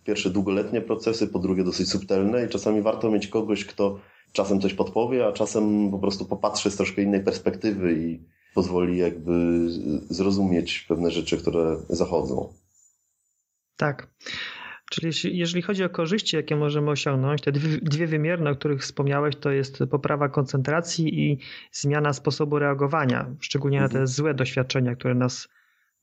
pierwsze 0.04 0.30
długoletnie 0.30 0.82
procesy, 0.82 1.28
po 1.28 1.40
drugie 1.40 1.64
dosyć 1.64 1.90
subtelne 1.90 2.46
i 2.46 2.50
czasami 2.50 2.82
warto 2.82 3.12
mieć 3.12 3.28
kogoś, 3.28 3.66
kto 3.66 4.00
czasem 4.32 4.62
coś 4.62 4.74
podpowie, 4.74 5.28
a 5.28 5.32
czasem 5.32 5.92
po 5.92 6.00
prostu 6.00 6.26
popatrzy 6.26 6.72
z 6.72 6.76
troszkę 6.76 7.02
innej 7.02 7.24
perspektywy 7.24 7.94
i 7.94 8.26
pozwoli 8.54 8.98
jakby 8.98 9.68
zrozumieć 10.10 10.86
pewne 10.88 11.12
rzeczy, 11.12 11.38
które 11.38 11.78
zachodzą. 11.90 12.54
Tak. 13.78 14.14
Czyli 14.94 15.38
jeżeli 15.38 15.62
chodzi 15.62 15.84
o 15.84 15.90
korzyści, 15.90 16.36
jakie 16.36 16.56
możemy 16.56 16.92
osiągnąć, 16.92 17.42
te 17.42 17.52
dwie 17.82 18.08
wymierne, 18.08 18.50
o 18.50 18.56
których 18.56 18.82
wspomniałeś, 18.82 19.36
to 19.36 19.52
jest 19.52 19.80
poprawa 19.92 20.30
koncentracji 20.30 21.20
i 21.22 21.40
zmiana 21.72 22.14
sposobu 22.14 22.60
reagowania, 22.60 23.36
szczególnie 23.40 23.80
na 23.80 23.88
te 23.88 23.92
mhm. 23.92 24.08
złe 24.08 24.34
doświadczenia, 24.34 24.96
które 24.96 25.16
nas 25.16 25.50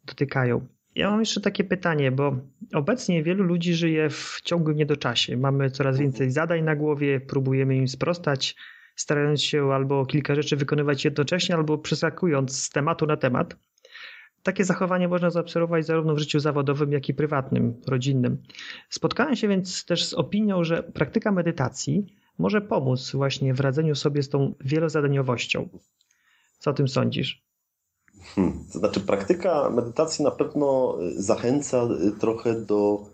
dotykają. 0.05 0.67
Ja 0.95 1.11
mam 1.11 1.21
jeszcze 1.21 1.41
takie 1.41 1.65
pytanie, 1.65 2.13
bo 2.13 2.37
obecnie 2.75 3.23
wielu 3.23 3.45
ludzi 3.45 3.75
żyje 3.75 4.11
w 4.11 4.41
ciągłym 4.45 4.77
niedoczasie. 4.77 5.37
Mamy 5.37 5.71
coraz 5.71 5.95
mhm. 5.95 6.11
więcej 6.11 6.31
zadań 6.31 6.63
na 6.63 6.77
głowie, 6.77 7.21
próbujemy 7.21 7.77
im 7.77 7.89
sprostać, 7.89 8.57
starając 8.97 9.43
się 9.43 9.73
albo 9.73 10.07
kilka 10.07 10.35
rzeczy 10.35 10.57
wykonywać 10.57 11.05
jednocześnie, 11.05 11.55
albo 11.55 11.79
przeskakując 11.79 12.63
z 12.63 12.71
tematu 12.71 13.07
na 13.07 13.17
temat. 13.17 13.57
Takie 14.43 14.65
zachowanie 14.65 15.09
można 15.09 15.31
zaobserwować 15.31 15.87
zarówno 15.87 16.15
w 16.15 16.19
życiu 16.19 16.41
zawodowym, 16.41 16.93
jak 16.93 17.09
i 17.09 17.15
prywatnym, 17.15 17.81
rodzinnym. 17.87 18.43
Spotkałem 18.91 19.37
się 19.37 19.49
więc 19.49 19.85
też 19.85 20.05
z 20.05 20.15
opinią, 20.15 20.65
że 20.65 20.83
praktyka 20.83 21.33
medytacji 21.33 22.07
może 22.39 22.61
pomóc 22.61 23.13
właśnie 23.13 23.55
w 23.55 23.61
radzeniu 23.61 23.95
sobie 23.95 24.23
z 24.23 24.29
tą 24.29 24.55
wielozadaniowością. 24.61 25.69
Co 26.59 26.71
o 26.71 26.75
tym 26.75 26.89
sądzisz? 26.89 27.45
Hmm. 28.35 28.65
To 28.73 28.79
znaczy, 28.79 29.01
praktyka 29.01 29.71
medytacji 29.71 30.25
na 30.25 30.31
pewno 30.31 30.99
zachęca 31.17 31.89
trochę 32.21 32.61
do 32.61 33.07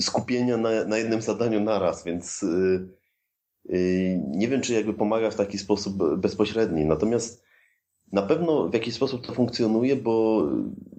skupienia 0.00 0.56
na, 0.56 0.84
na 0.84 0.98
jednym 0.98 1.22
zadaniu 1.22 1.60
naraz, 1.60 2.04
więc 2.04 2.44
Nie 4.28 4.48
wiem, 4.48 4.60
czy 4.60 4.72
jakby 4.72 4.94
pomaga 4.94 5.30
w 5.30 5.36
taki 5.36 5.58
sposób 5.58 5.96
bezpośredni. 6.16 6.84
Natomiast 6.84 7.45
na 8.12 8.22
pewno 8.22 8.68
w 8.68 8.74
jakiś 8.74 8.94
sposób 8.94 9.26
to 9.26 9.34
funkcjonuje, 9.34 9.96
bo 9.96 10.42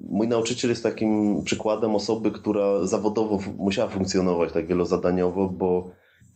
mój 0.09 0.27
nauczyciel 0.27 0.69
jest 0.69 0.83
takim 0.83 1.43
przykładem 1.43 1.95
osoby, 1.95 2.31
która 2.31 2.85
zawodowo 2.85 3.39
musiała 3.57 3.89
funkcjonować 3.89 4.53
tak 4.53 4.67
wielozadaniowo, 4.67 5.49
bo 5.49 5.89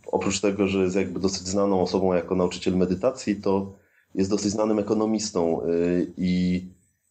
oprócz 0.08 0.42
tego, 0.42 0.68
że 0.68 0.84
jest 0.84 0.96
jakby 0.96 1.20
dosyć 1.20 1.48
znaną 1.48 1.82
osobą 1.82 2.14
jako 2.14 2.36
nauczyciel 2.36 2.78
medytacji, 2.78 3.36
to 3.36 3.74
jest 4.16 4.30
dosyć 4.30 4.52
znanym 4.52 4.80
ekonomistą 4.80 5.62
y, 5.66 6.12
i, 6.18 6.66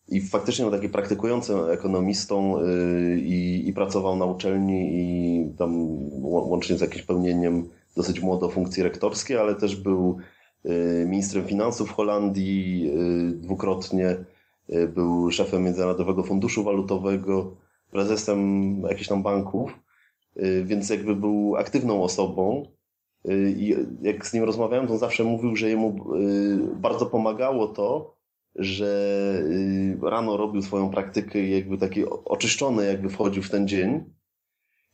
i 0.09 0.21
faktycznie 0.21 0.65
był 0.65 0.73
taki 0.73 0.89
praktykującym 0.89 1.59
ekonomistą 1.71 2.61
y, 2.61 3.21
i, 3.21 3.69
i 3.69 3.73
pracował 3.73 4.17
na 4.17 4.25
uczelni 4.25 4.91
i 4.93 5.55
tam 5.59 5.99
łącznie 6.23 6.79
z 6.79 6.81
jakimś 6.81 7.03
pełnieniem 7.03 7.69
dosyć 7.97 8.21
młodo 8.21 8.49
funkcji 8.49 8.83
rektorskiej, 8.83 9.37
ale 9.37 9.55
też 9.55 9.77
był 9.77 10.19
ministrem 11.07 11.47
finansów 11.47 11.91
Holandii 11.91 12.93
dwukrotnie, 13.33 14.17
był 14.95 15.31
szefem 15.31 15.65
Międzynarodowego 15.65 16.23
Funduszu 16.23 16.65
Walutowego, 16.65 17.57
prezesem 17.91 18.81
jakichś 18.89 19.09
tam 19.09 19.23
banków, 19.23 19.79
więc 20.65 20.91
jakby 20.91 21.17
był 21.17 21.57
aktywną 21.57 22.03
osobą 22.03 22.67
Y, 23.29 23.55
I 23.59 23.75
jak 24.03 24.27
z 24.27 24.33
nim 24.33 24.45
rozmawiałem, 24.45 24.87
to 24.87 24.93
on 24.93 24.99
zawsze 24.99 25.25
mówił, 25.25 25.57
że 25.57 25.69
jemu 25.69 26.15
y, 26.17 26.77
bardzo 26.77 27.07
pomagało 27.07 27.69
to, 27.69 28.17
że 28.55 28.87
y, 29.45 30.11
rano 30.11 30.37
robił 30.37 30.63
swoją 30.63 30.91
praktykę 30.91 31.41
i 31.41 31.51
jakby 31.51 31.79
taki 31.79 32.05
oczyszczony 32.07 32.87
jakby 32.87 33.09
wchodził 33.09 33.43
w 33.43 33.51
ten 33.51 33.69
dzień. 33.69 34.05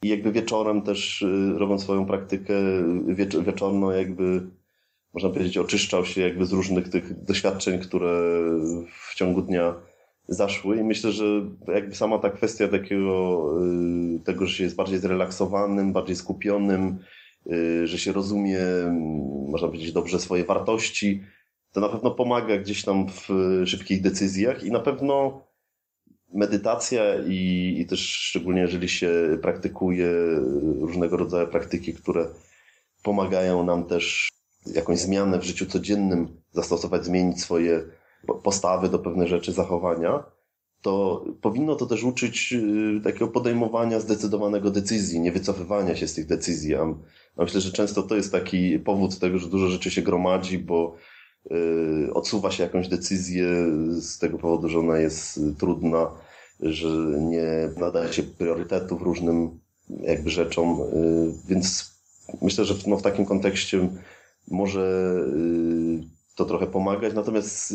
I 0.03 0.09
jakby 0.09 0.33
wieczorem 0.33 0.83
też 0.83 1.25
robiąc 1.55 1.83
swoją 1.83 2.07
praktykę 2.07 2.55
wieczorną 3.45 3.91
jakby 3.91 4.47
można 5.17 5.31
powiedzieć 5.31 5.59
oczyszczał 5.59 6.05
się 6.05 6.21
jakby 6.21 6.47
z 6.47 6.53
różnych 6.53 6.89
tych 6.89 7.25
doświadczeń, 7.25 7.79
które 7.79 8.41
w 9.11 9.15
ciągu 9.15 9.43
dnia 9.43 9.75
zaszły. 10.29 10.77
I 10.77 10.85
myślę, 10.85 11.13
że 11.13 11.25
jakby 11.69 11.95
sama 11.95 12.19
ta 12.19 12.31
kwestia 12.31 12.69
takiego 12.69 13.45
tego, 14.25 14.47
że 14.47 14.55
się 14.55 14.65
jest 14.65 14.77
bardziej 14.77 14.99
zrelaksowanym, 14.99 15.93
bardziej 15.93 16.17
skupionym, 16.17 16.99
Y, 17.53 17.87
że 17.87 17.99
się 17.99 18.13
rozumie, 18.13 18.61
mm, 18.61 19.51
można 19.51 19.69
powiedzieć, 19.69 19.93
dobrze 19.93 20.21
swoje 20.21 20.45
wartości, 20.45 21.23
to 21.73 21.81
na 21.81 21.89
pewno 21.89 22.11
pomaga 22.11 22.59
gdzieś 22.59 22.85
tam 22.85 23.07
w 23.09 23.29
szybkich 23.67 24.03
decyzjach 24.03 24.65
i 24.65 24.71
na 24.71 24.81
pewno 24.81 25.43
medytacja 26.35 27.03
i, 27.27 27.75
i 27.79 27.87
też 27.87 28.01
szczególnie 28.01 28.61
jeżeli 28.61 28.89
się 28.89 29.39
praktykuje 29.43 30.09
różnego 30.81 31.17
rodzaju 31.17 31.49
praktyki, 31.49 31.95
które 31.95 32.27
pomagają 33.03 33.65
nam 33.65 33.85
też 33.85 34.29
jakąś 34.75 34.99
zmianę 34.99 35.39
w 35.39 35.45
życiu 35.45 35.67
codziennym 35.67 36.29
zastosować, 36.53 37.05
zmienić 37.05 37.41
swoje 37.41 37.83
postawy 38.43 38.89
do 38.89 38.99
pewnych 38.99 39.29
rzeczy, 39.29 39.53
zachowania, 39.53 40.25
to 40.83 41.25
powinno 41.41 41.77
to 41.77 41.87
też 41.87 42.05
uczyć 42.05 42.53
y, 42.53 43.01
takiego 43.05 43.29
podejmowania 43.29 44.01
zdecydowanego 44.01 44.71
decyzji, 44.71 45.21
nie 45.21 45.33
wycofywania 45.33 45.97
się 45.97 46.09
z 46.09 46.15
tych 46.15 46.27
decyzji. 46.27 46.75
A 46.75 46.95
myślę, 47.39 47.61
że 47.61 47.73
często 47.73 48.03
to 48.03 48.17
jest 48.17 48.33
taki 48.33 48.79
powód 48.79 49.19
tego, 49.19 49.39
że 49.39 49.49
dużo 49.49 49.69
rzeczy 49.69 49.91
się 49.91 50.03
gromadzi, 50.03 50.59
bo 50.59 50.95
y, 51.51 52.15
odsuwa 52.15 52.51
się 52.51 52.63
jakąś 52.63 52.89
decyzję 52.89 53.47
z 54.01 54.19
tego 54.19 54.39
powodu, 54.39 54.69
że 54.69 54.79
ona 54.79 54.99
jest 54.99 55.41
trudna, 55.59 56.11
że 56.61 56.89
nie 57.21 57.71
nadaje 57.77 58.13
się 58.13 58.23
priorytetów 58.23 59.03
różnym 59.03 59.61
jakby 59.91 60.31
rzeczom, 60.31 60.81
y, 60.81 61.33
więc 61.49 61.97
myślę, 62.43 62.65
że 62.65 62.75
no 62.87 62.97
w 62.97 63.03
takim 63.03 63.27
kontekście 63.27 63.89
może 64.51 65.15
to 66.37 66.45
trochę 66.45 66.67
pomagać. 66.67 67.15
Natomiast 67.15 67.75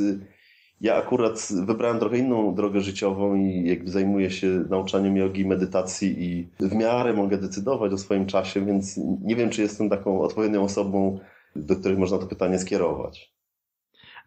ja 0.82 0.96
akurat 0.96 1.48
wybrałem 1.66 2.00
trochę 2.00 2.18
inną 2.18 2.56
drogę 2.56 2.82
życiową 2.82 3.36
i 3.36 3.64
jakby 3.68 3.92
zajmuję 3.92 4.32
się 4.32 4.48
nauczaniem 4.48 5.18
jogi, 5.18 5.46
medytacji 5.46 6.24
i 6.24 6.50
w 6.60 6.76
miarę 6.76 7.14
mogę 7.14 7.38
decydować 7.38 7.94
o 7.94 7.98
swoim 7.98 8.26
czasie, 8.26 8.66
więc 8.66 9.00
nie 9.22 9.36
wiem, 9.36 9.50
czy 9.50 9.62
jestem 9.62 9.90
taką 9.90 10.22
odpowiednią 10.22 10.64
osobą, 10.64 11.20
do 11.56 11.76
której 11.76 11.98
można 11.98 12.18
to 12.18 12.28
pytanie 12.28 12.60
skierować. 12.60 13.34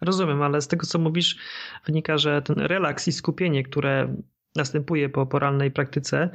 Rozumiem, 0.01 0.43
ale 0.43 0.61
z 0.61 0.69
tego 0.69 0.87
co 0.87 0.99
mówisz, 0.99 1.39
wynika, 1.87 2.19
że 2.19 2.43
ten 2.43 2.59
relaks 2.59 3.09
i 3.09 3.13
skupienie, 3.13 3.63
które 3.63 4.17
następuje 4.57 5.09
po 5.09 5.27
porannej 5.27 5.71
praktyce, 5.71 6.31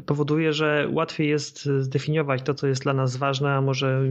powoduje, 0.00 0.52
że 0.52 0.88
łatwiej 0.92 1.28
jest 1.28 1.64
zdefiniować 1.64 2.42
to, 2.42 2.54
co 2.54 2.66
jest 2.66 2.82
dla 2.82 2.92
nas 2.92 3.16
ważne, 3.16 3.50
a 3.50 3.60
może 3.60 4.02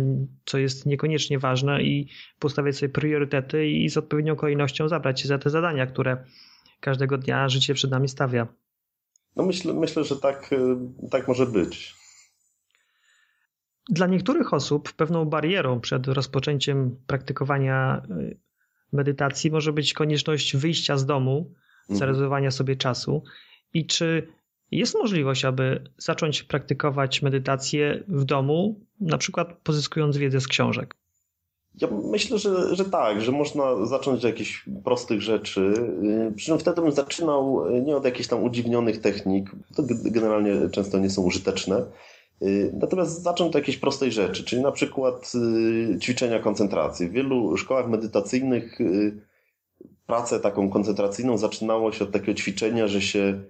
co 0.45 0.57
jest 0.57 0.85
niekoniecznie 0.85 1.39
ważne 1.39 1.83
i 1.83 2.09
postawiać 2.39 2.77
sobie 2.77 2.89
priorytety 2.89 3.67
i 3.67 3.89
z 3.89 3.97
odpowiednią 3.97 4.35
kolejnością 4.35 4.87
zabrać 4.87 5.21
się 5.21 5.27
za 5.27 5.37
te 5.37 5.49
zadania, 5.49 5.87
które 5.87 6.25
każdego 6.79 7.17
dnia 7.17 7.49
życie 7.49 7.73
przed 7.73 7.91
nami 7.91 8.09
stawia. 8.09 8.47
No 9.35 9.45
myślę, 9.45 9.73
myślę 9.73 10.03
że 10.03 10.15
tak, 10.15 10.49
tak 11.11 11.27
może 11.27 11.45
być. 11.45 11.95
Dla 13.89 14.07
niektórych 14.07 14.53
osób 14.53 14.93
pewną 14.93 15.25
barierą 15.25 15.79
przed 15.79 16.07
rozpoczęciem 16.07 16.95
praktykowania 17.07 18.01
y, 18.19 18.39
medytacji 18.93 19.51
może 19.51 19.73
być 19.73 19.93
konieczność 19.93 20.55
wyjścia 20.55 20.97
z 20.97 21.05
domu, 21.05 21.53
mhm. 21.81 21.99
zarezerwowania 21.99 22.51
sobie 22.51 22.75
czasu. 22.75 23.23
I 23.73 23.85
czy 23.85 24.27
jest 24.71 24.95
możliwość, 24.95 25.45
aby 25.45 25.83
zacząć 25.97 26.43
praktykować 26.43 27.21
medytację 27.21 28.03
w 28.07 28.23
domu, 28.23 28.79
na 28.99 29.17
przykład 29.17 29.53
pozyskując 29.63 30.17
wiedzę 30.17 30.41
z 30.41 30.47
książek. 30.47 30.95
Ja 31.81 31.87
myślę, 32.11 32.37
że, 32.37 32.75
że 32.75 32.85
tak, 32.85 33.21
że 33.21 33.31
można 33.31 33.85
zacząć 33.85 34.17
od 34.17 34.23
jakichś 34.23 34.65
prostych 34.83 35.21
rzeczy. 35.21 35.73
Przy 36.35 36.45
czym 36.45 36.59
wtedy 36.59 36.81
bym 36.81 36.91
zaczynał 36.91 37.65
nie 37.81 37.95
od 37.95 38.05
jakichś 38.05 38.29
tam 38.29 38.43
udziwnionych 38.43 39.01
technik, 39.01 39.51
to 39.75 39.83
generalnie 39.87 40.69
często 40.71 40.99
nie 40.99 41.09
są 41.09 41.21
użyteczne. 41.21 41.85
Natomiast 42.73 43.23
zacząć 43.23 43.49
od 43.49 43.55
jakiejś 43.55 43.77
prostej 43.77 44.11
rzeczy, 44.11 44.43
czyli 44.43 44.61
na 44.61 44.71
przykład 44.71 45.31
y, 45.95 45.99
ćwiczenia 45.99 46.39
koncentracji. 46.39 47.09
W 47.09 47.11
wielu 47.11 47.57
szkołach 47.57 47.89
medytacyjnych 47.89 48.79
pracę 50.07 50.39
taką 50.39 50.69
koncentracyjną 50.69 51.37
zaczynało 51.37 51.91
się 51.91 52.03
od 52.03 52.11
takiego 52.11 52.33
ćwiczenia, 52.33 52.87
że 52.87 53.01
się 53.01 53.41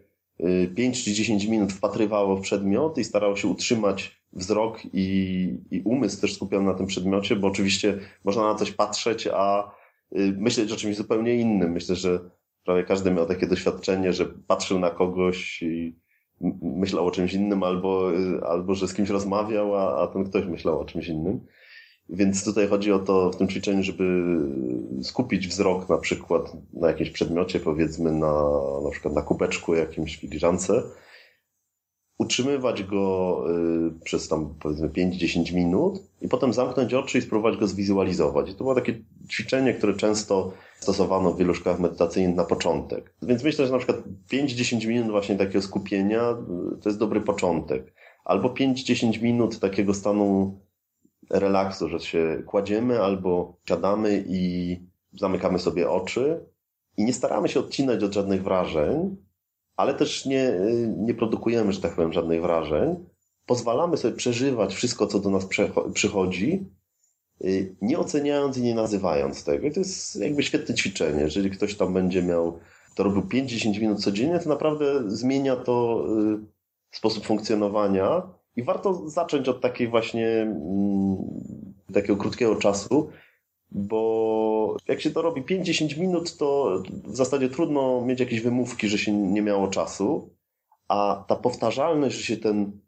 5 0.75 1.03
czy 1.03 1.13
10 1.13 1.45
minut 1.45 1.73
wpatrywało 1.73 2.35
w 2.35 2.41
przedmiot 2.41 2.97
i 2.97 3.03
starało 3.03 3.35
się 3.35 3.47
utrzymać 3.47 4.21
wzrok 4.33 4.81
i, 4.93 5.57
i 5.71 5.81
umysł 5.81 6.21
też 6.21 6.35
skupiony 6.35 6.65
na 6.65 6.73
tym 6.73 6.87
przedmiocie, 6.87 7.35
bo 7.35 7.47
oczywiście 7.47 7.99
można 8.23 8.43
na 8.43 8.55
coś 8.55 8.71
patrzeć, 8.71 9.27
a 9.33 9.71
y, 10.17 10.35
myśleć 10.37 10.71
o 10.71 10.75
czymś 10.75 10.95
zupełnie 10.95 11.35
innym. 11.35 11.71
Myślę, 11.71 11.95
że 11.95 12.19
prawie 12.65 12.83
każdy 12.83 13.11
miał 13.11 13.25
takie 13.25 13.47
doświadczenie, 13.47 14.13
że 14.13 14.25
patrzył 14.25 14.79
na 14.79 14.89
kogoś 14.89 15.61
i 15.61 15.95
myślał 16.61 17.07
o 17.07 17.11
czymś 17.11 17.33
innym, 17.33 17.63
albo, 17.63 18.13
y, 18.13 18.43
albo 18.43 18.75
że 18.75 18.87
z 18.87 18.93
kimś 18.93 19.09
rozmawiał, 19.09 19.75
a, 19.75 20.03
a 20.03 20.07
ten 20.07 20.23
ktoś 20.23 20.45
myślał 20.45 20.79
o 20.79 20.85
czymś 20.85 21.07
innym. 21.07 21.39
Więc 22.11 22.43
tutaj 22.43 22.67
chodzi 22.67 22.91
o 22.91 22.99
to 22.99 23.31
w 23.31 23.35
tym 23.35 23.47
ćwiczeniu, 23.47 23.83
żeby 23.83 24.23
skupić 25.03 25.47
wzrok 25.47 25.89
na 25.89 25.97
przykład 25.97 26.51
na 26.73 26.87
jakimś 26.87 27.09
przedmiocie, 27.09 27.59
powiedzmy 27.59 28.11
na, 28.11 28.43
na 28.83 28.89
przykład 28.91 29.13
na 29.13 29.21
kubeczku 29.21 29.75
jakimś 29.75 30.17
filiżance, 30.17 30.83
utrzymywać 32.17 32.83
go 32.83 33.43
y, 33.49 34.03
przez 34.03 34.27
tam 34.27 34.55
powiedzmy 34.59 34.89
5-10 34.89 35.53
minut 35.53 35.99
i 36.21 36.27
potem 36.27 36.53
zamknąć 36.53 36.93
oczy 36.93 37.17
i 37.17 37.21
spróbować 37.21 37.57
go 37.57 37.67
zwizualizować. 37.67 38.49
I 38.49 38.53
to 38.53 38.57
było 38.57 38.75
takie 38.75 39.01
ćwiczenie, 39.31 39.73
które 39.73 39.93
często 39.93 40.53
stosowano 40.79 41.31
w 41.31 41.37
wielu 41.37 41.53
szkołach 41.53 41.79
medytacyjnych 41.79 42.35
na 42.35 42.43
początek. 42.43 43.13
Więc 43.21 43.43
myślę, 43.43 43.65
że 43.65 43.71
na 43.71 43.77
przykład 43.77 43.97
5-10 44.31 44.87
minut 44.87 45.11
właśnie 45.11 45.35
takiego 45.35 45.61
skupienia 45.61 46.31
y, 46.31 46.81
to 46.81 46.89
jest 46.89 46.99
dobry 46.99 47.21
początek. 47.21 47.93
Albo 48.25 48.49
5-10 48.49 49.21
minut 49.21 49.59
takiego 49.59 49.93
stanu 49.93 50.59
relaksu, 51.31 51.89
że 51.89 51.99
się 51.99 52.43
kładziemy 52.45 53.01
albo 53.01 53.57
siadamy 53.67 54.23
i 54.27 54.77
zamykamy 55.13 55.59
sobie 55.59 55.89
oczy 55.89 56.45
i 56.97 57.05
nie 57.05 57.13
staramy 57.13 57.49
się 57.49 57.59
odcinać 57.59 58.03
od 58.03 58.13
żadnych 58.13 58.43
wrażeń, 58.43 59.17
ale 59.75 59.93
też 59.93 60.25
nie, 60.25 60.53
nie 60.97 61.13
produkujemy, 61.13 61.73
że 61.73 61.81
tak 61.81 61.95
powiem, 61.95 62.13
żadnych 62.13 62.41
wrażeń. 62.41 63.05
Pozwalamy 63.45 63.97
sobie 63.97 64.15
przeżywać 64.15 64.75
wszystko, 64.75 65.07
co 65.07 65.19
do 65.19 65.29
nas 65.29 65.47
przychodzi, 65.93 66.69
y, 67.45 67.75
nie 67.81 67.99
oceniając 67.99 68.57
i 68.57 68.61
nie 68.61 68.75
nazywając 68.75 69.43
tego. 69.43 69.67
I 69.67 69.71
to 69.71 69.79
jest 69.79 70.15
jakby 70.15 70.43
świetne 70.43 70.75
ćwiczenie. 70.75 71.21
Jeżeli 71.21 71.49
ktoś 71.49 71.75
tam 71.75 71.93
będzie 71.93 72.23
miał, 72.23 72.59
to 72.95 73.03
robił 73.03 73.21
5-10 73.21 73.79
minut 73.79 74.03
codziennie, 74.03 74.39
to 74.39 74.49
naprawdę 74.49 75.09
zmienia 75.09 75.55
to 75.55 76.05
y, 76.91 76.97
sposób 76.97 77.25
funkcjonowania 77.25 78.21
i 78.55 78.63
warto 78.63 79.09
zacząć 79.09 79.49
od 79.49 79.61
takiej 79.61 79.87
właśnie 79.87 80.27
mm, 80.27 81.17
takiego 81.93 82.17
krótkiego 82.17 82.55
czasu, 82.55 83.09
bo 83.71 84.77
jak 84.87 85.01
się 85.01 85.11
to 85.11 85.21
robi 85.21 85.43
5-10 85.43 85.99
minut, 85.99 86.37
to 86.37 86.81
w 87.03 87.15
zasadzie 87.15 87.49
trudno 87.49 88.01
mieć 88.05 88.19
jakieś 88.19 88.41
wymówki, 88.41 88.87
że 88.87 88.97
się 88.97 89.11
nie 89.13 89.41
miało 89.41 89.67
czasu, 89.67 90.29
a 90.87 91.25
ta 91.27 91.35
powtarzalność, 91.35 92.15
że 92.15 92.23
się 92.23 92.37
ten 92.37 92.79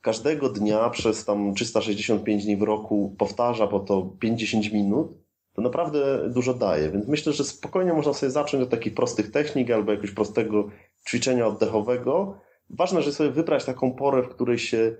każdego 0.00 0.48
dnia 0.48 0.90
przez 0.90 1.24
tam 1.24 1.54
365 1.54 2.44
dni 2.44 2.56
w 2.56 2.62
roku 2.62 3.14
powtarza 3.18 3.66
po 3.66 3.80
to 3.80 4.16
5-10 4.22 4.72
minut, 4.72 5.22
to 5.52 5.62
naprawdę 5.62 6.28
dużo 6.28 6.54
daje. 6.54 6.90
Więc 6.90 7.08
myślę, 7.08 7.32
że 7.32 7.44
spokojnie 7.44 7.92
można 7.92 8.12
sobie 8.12 8.30
zacząć 8.30 8.62
od 8.62 8.70
takich 8.70 8.94
prostych 8.94 9.30
technik 9.30 9.70
albo 9.70 9.90
jakiegoś 9.90 10.14
prostego 10.14 10.68
ćwiczenia 11.08 11.46
oddechowego. 11.46 12.38
Ważne, 12.70 13.02
że 13.02 13.12
sobie 13.12 13.30
wybrać 13.30 13.64
taką 13.64 13.92
porę, 13.92 14.22
w 14.22 14.28
której 14.28 14.58
się 14.58 14.96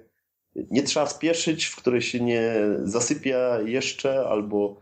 nie 0.71 0.83
trzeba 0.83 1.07
spieszyć, 1.07 1.65
w 1.65 1.77
której 1.77 2.03
się 2.03 2.21
nie 2.21 2.55
zasypia 2.83 3.61
jeszcze 3.61 4.27
albo 4.29 4.81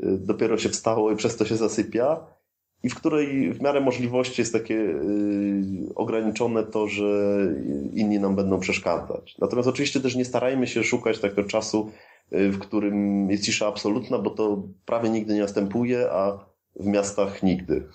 y, 0.00 0.18
dopiero 0.18 0.58
się 0.58 0.68
wstało 0.68 1.12
i 1.12 1.16
przez 1.16 1.36
to 1.36 1.44
się 1.44 1.56
zasypia 1.56 2.26
i 2.82 2.88
w 2.88 2.94
której 2.94 3.52
w 3.52 3.62
miarę 3.62 3.80
możliwości 3.80 4.40
jest 4.40 4.52
takie 4.52 4.74
yy, 4.74 5.94
ograniczone 5.94 6.62
to, 6.62 6.88
że 6.88 7.38
inni 7.92 8.18
nam 8.18 8.36
będą 8.36 8.60
przeszkadzać. 8.60 9.38
Natomiast 9.38 9.68
oczywiście 9.68 10.00
też 10.00 10.16
nie 10.16 10.24
starajmy 10.24 10.66
się 10.66 10.84
szukać 10.84 11.18
takiego 11.18 11.44
czasu, 11.44 11.90
yy, 12.30 12.50
w 12.50 12.58
którym 12.58 13.30
jest 13.30 13.44
cisza 13.44 13.66
absolutna, 13.66 14.18
bo 14.18 14.30
to 14.30 14.62
prawie 14.86 15.10
nigdy 15.10 15.34
nie 15.34 15.40
następuje, 15.40 16.10
a 16.12 16.38
w 16.76 16.86
miastach 16.86 17.42
nigdy. 17.42 17.88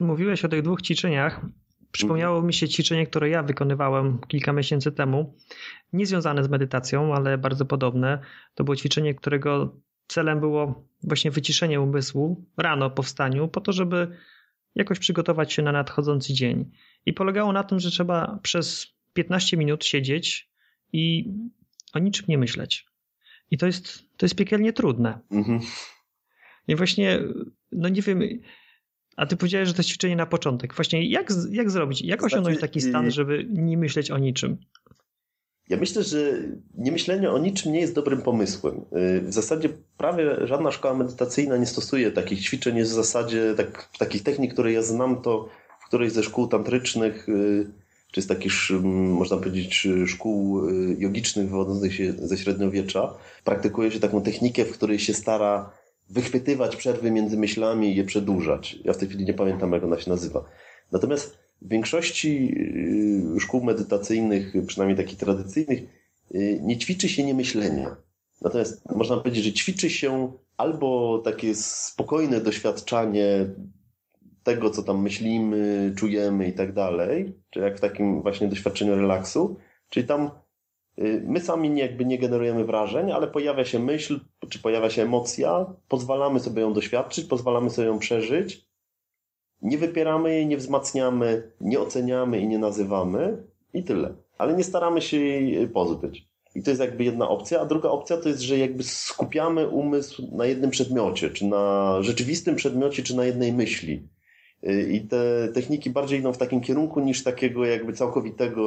Mówiłeś 0.00 0.44
o 0.44 0.48
tych 0.48 0.62
dwóch 0.62 0.82
ćwiczeniach. 0.82 1.46
Przypomniało 1.94 2.42
mi 2.42 2.54
się 2.54 2.68
ćwiczenie, 2.68 3.06
które 3.06 3.28
ja 3.28 3.42
wykonywałem 3.42 4.18
kilka 4.28 4.52
miesięcy 4.52 4.92
temu. 4.92 5.34
Nie 5.92 6.06
związane 6.06 6.44
z 6.44 6.48
medytacją, 6.48 7.14
ale 7.14 7.38
bardzo 7.38 7.64
podobne. 7.64 8.18
To 8.54 8.64
było 8.64 8.76
ćwiczenie, 8.76 9.14
którego 9.14 9.76
celem 10.06 10.40
było 10.40 10.88
właśnie 11.02 11.30
wyciszenie 11.30 11.80
umysłu 11.80 12.44
rano 12.56 12.90
po 12.90 13.02
wstaniu, 13.02 13.48
po 13.48 13.60
to, 13.60 13.72
żeby 13.72 14.16
jakoś 14.74 14.98
przygotować 14.98 15.52
się 15.52 15.62
na 15.62 15.72
nadchodzący 15.72 16.34
dzień. 16.34 16.70
I 17.06 17.12
polegało 17.12 17.52
na 17.52 17.64
tym, 17.64 17.80
że 17.80 17.90
trzeba 17.90 18.38
przez 18.42 18.86
15 19.12 19.56
minut 19.56 19.84
siedzieć 19.84 20.50
i 20.92 21.32
o 21.92 21.98
niczym 21.98 22.24
nie 22.28 22.38
myśleć. 22.38 22.86
I 23.50 23.58
to 23.58 23.66
jest, 23.66 24.16
to 24.16 24.26
jest 24.26 24.34
piekielnie 24.34 24.72
trudne. 24.72 25.18
Mhm. 25.30 25.60
I 26.68 26.76
właśnie, 26.76 27.20
no 27.72 27.88
nie 27.88 28.02
wiem, 28.02 28.20
a 29.16 29.26
ty 29.26 29.36
powiedziałeś, 29.36 29.68
że 29.68 29.74
to 29.74 29.78
jest 29.78 29.88
ćwiczenie 29.88 30.16
na 30.16 30.26
początek. 30.26 30.74
Właśnie 30.74 31.08
jak, 31.08 31.32
jak 31.50 31.70
zrobić, 31.70 32.02
jak 32.02 32.20
znaczy, 32.20 32.34
osiągnąć 32.34 32.60
taki 32.60 32.80
stan, 32.80 33.10
żeby 33.10 33.46
nie 33.50 33.78
myśleć 33.78 34.10
o 34.10 34.18
niczym? 34.18 34.58
Ja 35.68 35.76
myślę, 35.76 36.02
że 36.02 36.18
niemyślenie 36.74 37.30
o 37.30 37.38
niczym 37.38 37.72
nie 37.72 37.80
jest 37.80 37.94
dobrym 37.94 38.22
pomysłem. 38.22 38.76
Y, 38.76 39.20
w 39.20 39.32
zasadzie 39.32 39.68
prawie 39.96 40.46
żadna 40.46 40.70
szkoła 40.70 40.94
medytacyjna 40.94 41.56
nie 41.56 41.66
stosuje 41.66 42.10
takich 42.10 42.40
ćwiczeń. 42.40 42.76
Jest 42.76 42.90
w 42.90 42.94
zasadzie 42.94 43.54
tak, 43.56 43.88
takich 43.98 44.22
technik, 44.22 44.52
które 44.52 44.72
ja 44.72 44.82
znam, 44.82 45.22
to 45.22 45.48
w 45.80 45.86
którejś 45.86 46.12
ze 46.12 46.22
szkół 46.22 46.48
tantrycznych, 46.48 47.28
y, 47.28 47.66
czy 48.12 48.22
z 48.22 48.26
takich, 48.26 48.52
można 48.82 49.36
powiedzieć, 49.36 49.88
szkół 50.06 50.68
y, 50.68 50.96
jogicznych 50.98 51.50
wywodzących 51.50 51.94
się 51.94 52.12
ze 52.12 52.38
średniowiecza, 52.38 53.14
praktykuje 53.44 53.90
się 53.90 54.00
taką 54.00 54.22
technikę, 54.22 54.64
w 54.64 54.72
której 54.72 54.98
się 54.98 55.14
stara 55.14 55.70
wychwytywać 56.10 56.76
przerwy 56.76 57.10
między 57.10 57.36
myślami 57.36 57.92
i 57.92 57.96
je 57.96 58.04
przedłużać. 58.04 58.78
Ja 58.84 58.92
w 58.92 58.96
tej 58.96 59.08
chwili 59.08 59.24
nie 59.24 59.34
pamiętam, 59.34 59.72
jak 59.72 59.84
ona 59.84 60.00
się 60.00 60.10
nazywa. 60.10 60.44
Natomiast 60.92 61.38
w 61.62 61.68
większości 61.68 62.54
y, 63.36 63.40
szkół 63.40 63.64
medytacyjnych, 63.64 64.52
przynajmniej 64.66 64.96
takich 64.96 65.18
tradycyjnych, 65.18 65.82
y, 66.34 66.60
nie 66.62 66.78
ćwiczy 66.78 67.08
się 67.08 67.24
niemyślenie. 67.24 67.86
Natomiast 68.42 68.90
można 68.90 69.16
powiedzieć, 69.16 69.44
że 69.44 69.52
ćwiczy 69.52 69.90
się 69.90 70.32
albo 70.56 71.18
takie 71.24 71.54
spokojne 71.54 72.40
doświadczanie 72.40 73.46
tego, 74.42 74.70
co 74.70 74.82
tam 74.82 75.02
myślimy, 75.02 75.92
czujemy 75.96 76.48
i 76.48 76.52
tak 76.52 76.72
dalej, 76.72 77.32
czy 77.50 77.60
jak 77.60 77.76
w 77.76 77.80
takim 77.80 78.22
właśnie 78.22 78.48
doświadczeniu 78.48 78.94
relaksu, 78.96 79.56
czyli 79.88 80.06
tam 80.06 80.30
my 81.22 81.40
sami 81.40 81.78
jakby 81.78 82.04
nie 82.04 82.18
generujemy 82.18 82.64
wrażeń, 82.64 83.12
ale 83.12 83.26
pojawia 83.28 83.64
się 83.64 83.78
myśl, 83.78 84.20
czy 84.48 84.58
pojawia 84.58 84.90
się 84.90 85.02
emocja, 85.02 85.66
pozwalamy 85.88 86.40
sobie 86.40 86.62
ją 86.62 86.72
doświadczyć, 86.72 87.24
pozwalamy 87.24 87.70
sobie 87.70 87.88
ją 87.88 87.98
przeżyć 87.98 88.64
nie 89.64 89.78
wypieramy 89.78 90.34
jej, 90.34 90.46
nie 90.46 90.56
wzmacniamy, 90.56 91.52
nie 91.60 91.80
oceniamy 91.80 92.40
i 92.40 92.48
nie 92.48 92.58
nazywamy 92.58 93.42
i 93.74 93.84
tyle. 93.84 94.14
Ale 94.38 94.54
nie 94.54 94.64
staramy 94.64 95.00
się 95.00 95.16
jej 95.16 95.68
pozbyć. 95.68 96.28
I 96.54 96.62
to 96.62 96.70
jest 96.70 96.80
jakby 96.80 97.04
jedna 97.04 97.28
opcja, 97.28 97.60
a 97.60 97.66
druga 97.66 97.88
opcja 97.88 98.16
to 98.16 98.28
jest, 98.28 98.40
że 98.40 98.58
jakby 98.58 98.82
skupiamy 98.82 99.68
umysł 99.68 100.28
na 100.32 100.46
jednym 100.46 100.70
przedmiocie, 100.70 101.30
czy 101.30 101.44
na 101.44 101.96
rzeczywistym 102.02 102.56
przedmiocie, 102.56 103.02
czy 103.02 103.16
na 103.16 103.24
jednej 103.24 103.52
myśli. 103.52 104.08
I 104.90 105.00
te 105.00 105.48
techniki 105.54 105.90
bardziej 105.90 106.20
idą 106.20 106.32
w 106.32 106.38
takim 106.38 106.60
kierunku 106.60 107.00
niż 107.00 107.24
takiego 107.24 107.64
jakby 107.64 107.92
całkowitego 107.92 108.62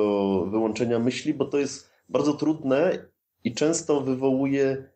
wyłączenia 0.45 0.99
myśli, 0.99 1.33
bo 1.33 1.45
to 1.45 1.57
jest 1.57 1.89
bardzo 2.10 2.34
trudne 2.34 3.08
i 3.43 3.54
często 3.54 4.02
wywołuje 4.02 4.89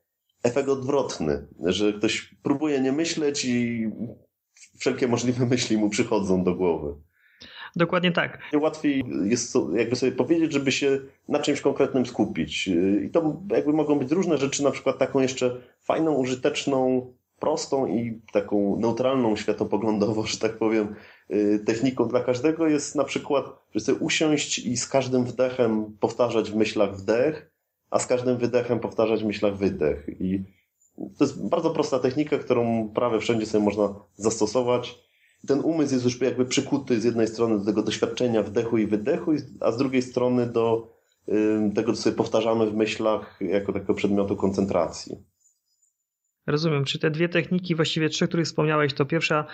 efekt 0.43 0.69
odwrotny, 0.69 1.47
że 1.65 1.93
ktoś 1.93 2.35
próbuje 2.43 2.81
nie 2.81 2.91
myśleć 2.91 3.45
i 3.45 3.89
wszelkie 4.77 5.07
możliwe 5.07 5.45
myśli 5.45 5.77
mu 5.77 5.89
przychodzą 5.89 6.43
do 6.43 6.55
głowy. 6.55 6.95
Dokładnie 7.75 8.11
tak. 8.11 8.41
Łatwiej 8.53 9.03
jest 9.23 9.57
jakby 9.75 9.95
sobie 9.95 10.11
powiedzieć, 10.11 10.53
żeby 10.53 10.71
się 10.71 10.99
na 11.27 11.39
czymś 11.39 11.61
konkretnym 11.61 12.05
skupić. 12.05 12.67
I 13.05 13.09
to 13.09 13.41
jakby 13.51 13.73
mogą 13.73 13.99
być 13.99 14.11
różne 14.11 14.37
rzeczy, 14.37 14.63
na 14.63 14.71
przykład 14.71 14.97
taką 14.97 15.19
jeszcze 15.19 15.61
fajną, 15.79 16.13
użyteczną, 16.13 17.13
prostą 17.41 17.87
i 17.87 18.21
taką 18.31 18.79
neutralną 18.79 19.35
światopoglądowo, 19.35 20.23
że 20.23 20.37
tak 20.37 20.57
powiem, 20.57 20.95
y, 21.31 21.63
techniką 21.65 22.07
dla 22.07 22.19
każdego 22.19 22.67
jest 22.67 22.95
na 22.95 23.03
przykład, 23.03 23.45
że 23.75 23.79
sobie 23.79 23.99
usiąść 23.99 24.59
i 24.59 24.77
z 24.77 24.87
każdym 24.87 25.23
wdechem 25.25 25.97
powtarzać 25.99 26.51
w 26.51 26.55
myślach 26.55 26.95
wdech, 26.95 27.51
a 27.89 27.99
z 27.99 28.07
każdym 28.07 28.37
wydechem 28.37 28.79
powtarzać 28.79 29.23
w 29.23 29.27
myślach 29.27 29.57
wydech. 29.57 30.09
I 30.19 30.43
to 31.17 31.23
jest 31.23 31.49
bardzo 31.49 31.69
prosta 31.69 31.99
technika, 31.99 32.37
którą 32.37 32.89
prawie 32.89 33.19
wszędzie 33.19 33.45
sobie 33.45 33.63
można 33.63 33.95
zastosować. 34.15 34.99
Ten 35.47 35.59
umysł 35.59 35.93
jest 35.93 36.05
już 36.05 36.21
jakby 36.21 36.45
przykuty 36.45 37.01
z 37.01 37.03
jednej 37.03 37.27
strony 37.27 37.59
do 37.59 37.65
tego 37.65 37.83
doświadczenia 37.83 38.43
wdechu 38.43 38.77
i 38.77 38.87
wydechu, 38.87 39.31
a 39.59 39.71
z 39.71 39.77
drugiej 39.77 40.01
strony 40.01 40.45
do 40.45 40.87
tego, 41.75 41.93
co 41.93 42.01
sobie 42.01 42.15
powtarzamy 42.15 42.67
w 42.67 42.75
myślach 42.75 43.39
jako 43.41 43.73
takiego 43.73 43.93
przedmiotu 43.93 44.35
koncentracji. 44.35 45.30
Rozumiem. 46.47 46.85
Czy 46.85 46.99
te 46.99 47.11
dwie 47.11 47.29
techniki, 47.29 47.75
właściwie 47.75 48.09
trzy, 48.09 48.27
których 48.27 48.45
wspomniałeś, 48.45 48.93
to 48.93 49.05
pierwsza 49.05 49.45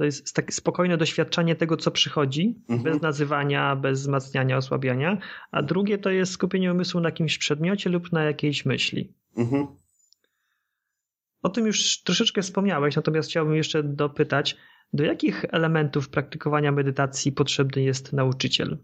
to 0.00 0.04
jest 0.04 0.34
takie 0.34 0.52
spokojne 0.52 0.96
doświadczanie 0.96 1.56
tego, 1.56 1.76
co 1.76 1.90
przychodzi, 1.90 2.62
mhm. 2.68 2.82
bez 2.82 3.02
nazywania, 3.02 3.76
bez 3.76 4.00
wzmacniania, 4.00 4.56
osłabiania, 4.56 5.18
a 5.50 5.62
drugie 5.62 5.98
to 5.98 6.10
jest 6.10 6.32
skupienie 6.32 6.72
umysłu 6.72 7.00
na 7.00 7.08
jakimś 7.08 7.38
przedmiocie 7.38 7.90
lub 7.90 8.12
na 8.12 8.22
jakiejś 8.24 8.66
myśli. 8.66 9.14
Mhm. 9.36 9.66
O 11.42 11.48
tym 11.48 11.66
już 11.66 12.02
troszeczkę 12.02 12.42
wspomniałeś, 12.42 12.96
natomiast 12.96 13.28
chciałbym 13.28 13.54
jeszcze 13.54 13.82
dopytać, 13.82 14.56
do 14.92 15.04
jakich 15.04 15.44
elementów 15.50 16.08
praktykowania 16.08 16.72
medytacji 16.72 17.32
potrzebny 17.32 17.82
jest 17.82 18.12
nauczyciel? 18.12 18.78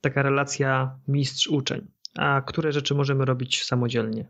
Taka 0.00 0.22
relacja 0.22 0.98
mistrz-uczeń. 1.08 1.86
A 2.14 2.42
które 2.42 2.72
rzeczy 2.72 2.94
możemy 2.94 3.24
robić 3.24 3.64
samodzielnie? 3.64 4.28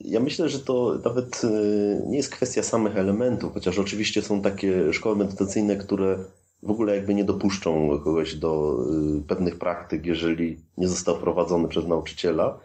Ja 0.00 0.20
myślę, 0.20 0.48
że 0.48 0.58
to 0.58 0.98
nawet 1.04 1.44
y, 1.44 2.02
nie 2.06 2.16
jest 2.16 2.30
kwestia 2.30 2.62
samych 2.62 2.96
elementów, 2.96 3.54
chociaż 3.54 3.78
oczywiście 3.78 4.22
są 4.22 4.42
takie 4.42 4.92
szkoły 4.92 5.16
medytacyjne, 5.16 5.76
które 5.76 6.18
w 6.62 6.70
ogóle 6.70 6.96
jakby 6.96 7.14
nie 7.14 7.24
dopuszczą 7.24 7.98
kogoś 8.04 8.34
do 8.34 8.78
y, 9.18 9.22
pewnych 9.28 9.58
praktyk, 9.58 10.06
jeżeli 10.06 10.60
nie 10.78 10.88
został 10.88 11.18
prowadzony 11.18 11.68
przez 11.68 11.86
nauczyciela. 11.86 12.60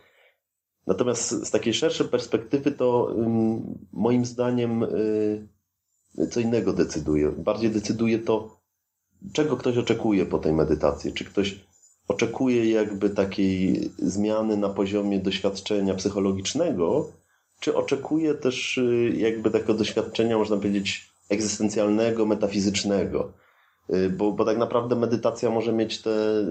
Natomiast 0.87 1.29
z 1.29 1.51
takiej 1.51 1.73
szerszej 1.73 2.07
perspektywy 2.07 2.71
to 2.71 3.15
moim 3.93 4.25
zdaniem 4.25 4.83
y, 4.83 6.27
co 6.31 6.39
innego 6.39 6.73
decyduje. 6.73 7.31
Bardziej 7.31 7.71
decyduje 7.71 8.19
to, 8.19 8.59
czego 9.33 9.57
ktoś 9.57 9.77
oczekuje 9.77 10.25
po 10.25 10.39
tej 10.39 10.53
medytacji. 10.53 11.13
Czy 11.13 11.25
ktoś 11.25 11.65
oczekuje 12.07 12.71
jakby 12.71 13.09
takiej 13.09 13.91
zmiany 13.97 14.57
na 14.57 14.69
poziomie 14.69 15.19
doświadczenia 15.19 15.93
psychologicznego, 15.93 17.11
czy 17.59 17.75
oczekuje 17.75 18.33
też 18.33 18.77
y, 18.77 19.13
jakby 19.17 19.51
takiego 19.51 19.73
doświadczenia, 19.73 20.37
można 20.37 20.57
powiedzieć, 20.57 21.09
egzystencjalnego, 21.29 22.25
metafizycznego. 22.25 23.31
Y, 23.93 24.09
bo, 24.09 24.31
bo 24.31 24.45
tak 24.45 24.57
naprawdę 24.57 24.95
medytacja 24.95 25.49
może 25.49 25.73
mieć 25.73 26.01
te, 26.01 26.45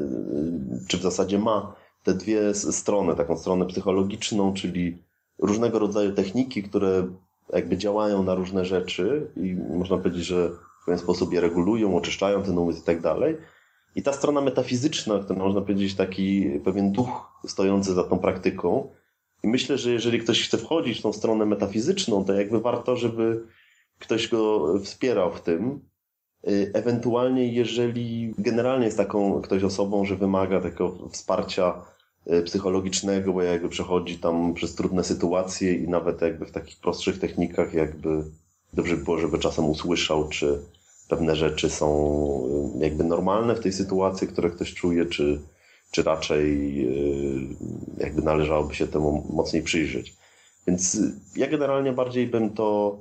czy 0.89 0.99
w 0.99 1.03
zasadzie 1.03 1.39
ma 1.39 1.75
te 2.05 2.15
dwie 2.15 2.55
strony, 2.55 3.17
taką 3.17 3.37
stronę 3.37 3.67
psychologiczną, 3.67 4.55
czyli 4.55 4.99
różnego 5.39 5.79
rodzaju 5.79 6.13
techniki, 6.13 6.63
które 6.63 7.09
jakby 7.53 7.77
działają 7.77 8.23
na 8.23 8.35
różne 8.35 8.65
rzeczy 8.65 9.31
i 9.37 9.55
można 9.55 9.97
powiedzieć, 9.97 10.25
że 10.25 10.51
w 10.83 10.85
pewien 10.85 10.99
sposób 10.99 11.33
je 11.33 11.41
regulują, 11.41 11.97
oczyszczają 11.97 12.43
ten 12.43 12.59
umysł 12.59 12.81
i 12.81 12.85
tak 12.85 13.01
dalej. 13.01 13.37
I 13.97 14.03
ta 14.03 14.13
strona 14.13 14.41
metafizyczna, 14.41 15.19
która 15.19 15.39
można 15.39 15.61
powiedzieć 15.61 15.95
taki 15.95 16.61
pewien 16.65 16.93
duch 16.93 17.33
stojący 17.47 17.95
za 17.95 18.05
tą 18.05 18.19
praktyką. 18.19 18.89
I 19.45 19.49
myślę, 19.49 19.79
że 19.79 19.93
jeżeli 19.93 20.19
ktoś 20.19 20.49
chce 20.49 20.59
wchodzić 20.59 20.99
w 20.99 21.03
tą 21.03 21.13
stronę 21.13 21.47
metafizyczną, 21.47 22.25
to 22.25 22.33
jakby 22.33 22.61
warto, 22.61 22.97
żeby 22.97 23.47
ktoś 23.99 24.29
go 24.29 24.75
wspierał 24.79 25.33
w 25.33 25.41
tym, 25.41 25.81
Y, 26.49 26.71
ewentualnie, 26.75 27.53
jeżeli 27.53 28.35
generalnie 28.39 28.85
jest 28.85 28.97
taką 28.97 29.43
ktoś 29.43 29.63
osobą, 29.63 30.05
że 30.05 30.17
wymaga 30.17 30.61
takiego 30.61 31.09
wsparcia 31.09 31.83
psychologicznego, 32.45 33.33
bo 33.33 33.43
jakby 33.43 33.69
przechodzi 33.69 34.19
tam 34.19 34.55
przez 34.55 34.75
trudne 34.75 35.05
sytuacje 35.05 35.75
i 35.75 35.89
nawet 35.89 36.21
jakby 36.23 36.47
w 36.47 36.51
takich 36.51 36.77
prostszych 36.81 37.19
technikach 37.19 37.75
jakby 37.75 38.25
dobrze 38.73 38.97
by 38.97 39.05
było, 39.05 39.19
żeby 39.19 39.39
czasem 39.39 39.65
usłyszał, 39.65 40.29
czy 40.29 40.59
pewne 41.09 41.37
rzeczy 41.37 41.71
są 41.71 41.89
jakby 42.79 43.05
normalne 43.05 43.55
w 43.55 43.61
tej 43.61 43.73
sytuacji, 43.73 44.29
które 44.29 44.51
ktoś 44.51 44.75
czuje, 44.75 45.07
czy, 45.07 45.41
czy 45.95 46.03
raczej 46.03 46.77
jakby 47.99 48.23
należałoby 48.23 48.75
się 48.75 48.87
temu 48.87 49.27
mocniej 49.33 49.63
przyjrzeć. 49.63 50.17
Więc 50.67 50.99
ja 51.37 51.47
generalnie 51.47 51.93
bardziej 51.93 52.27
bym 52.27 52.51
to 52.51 52.99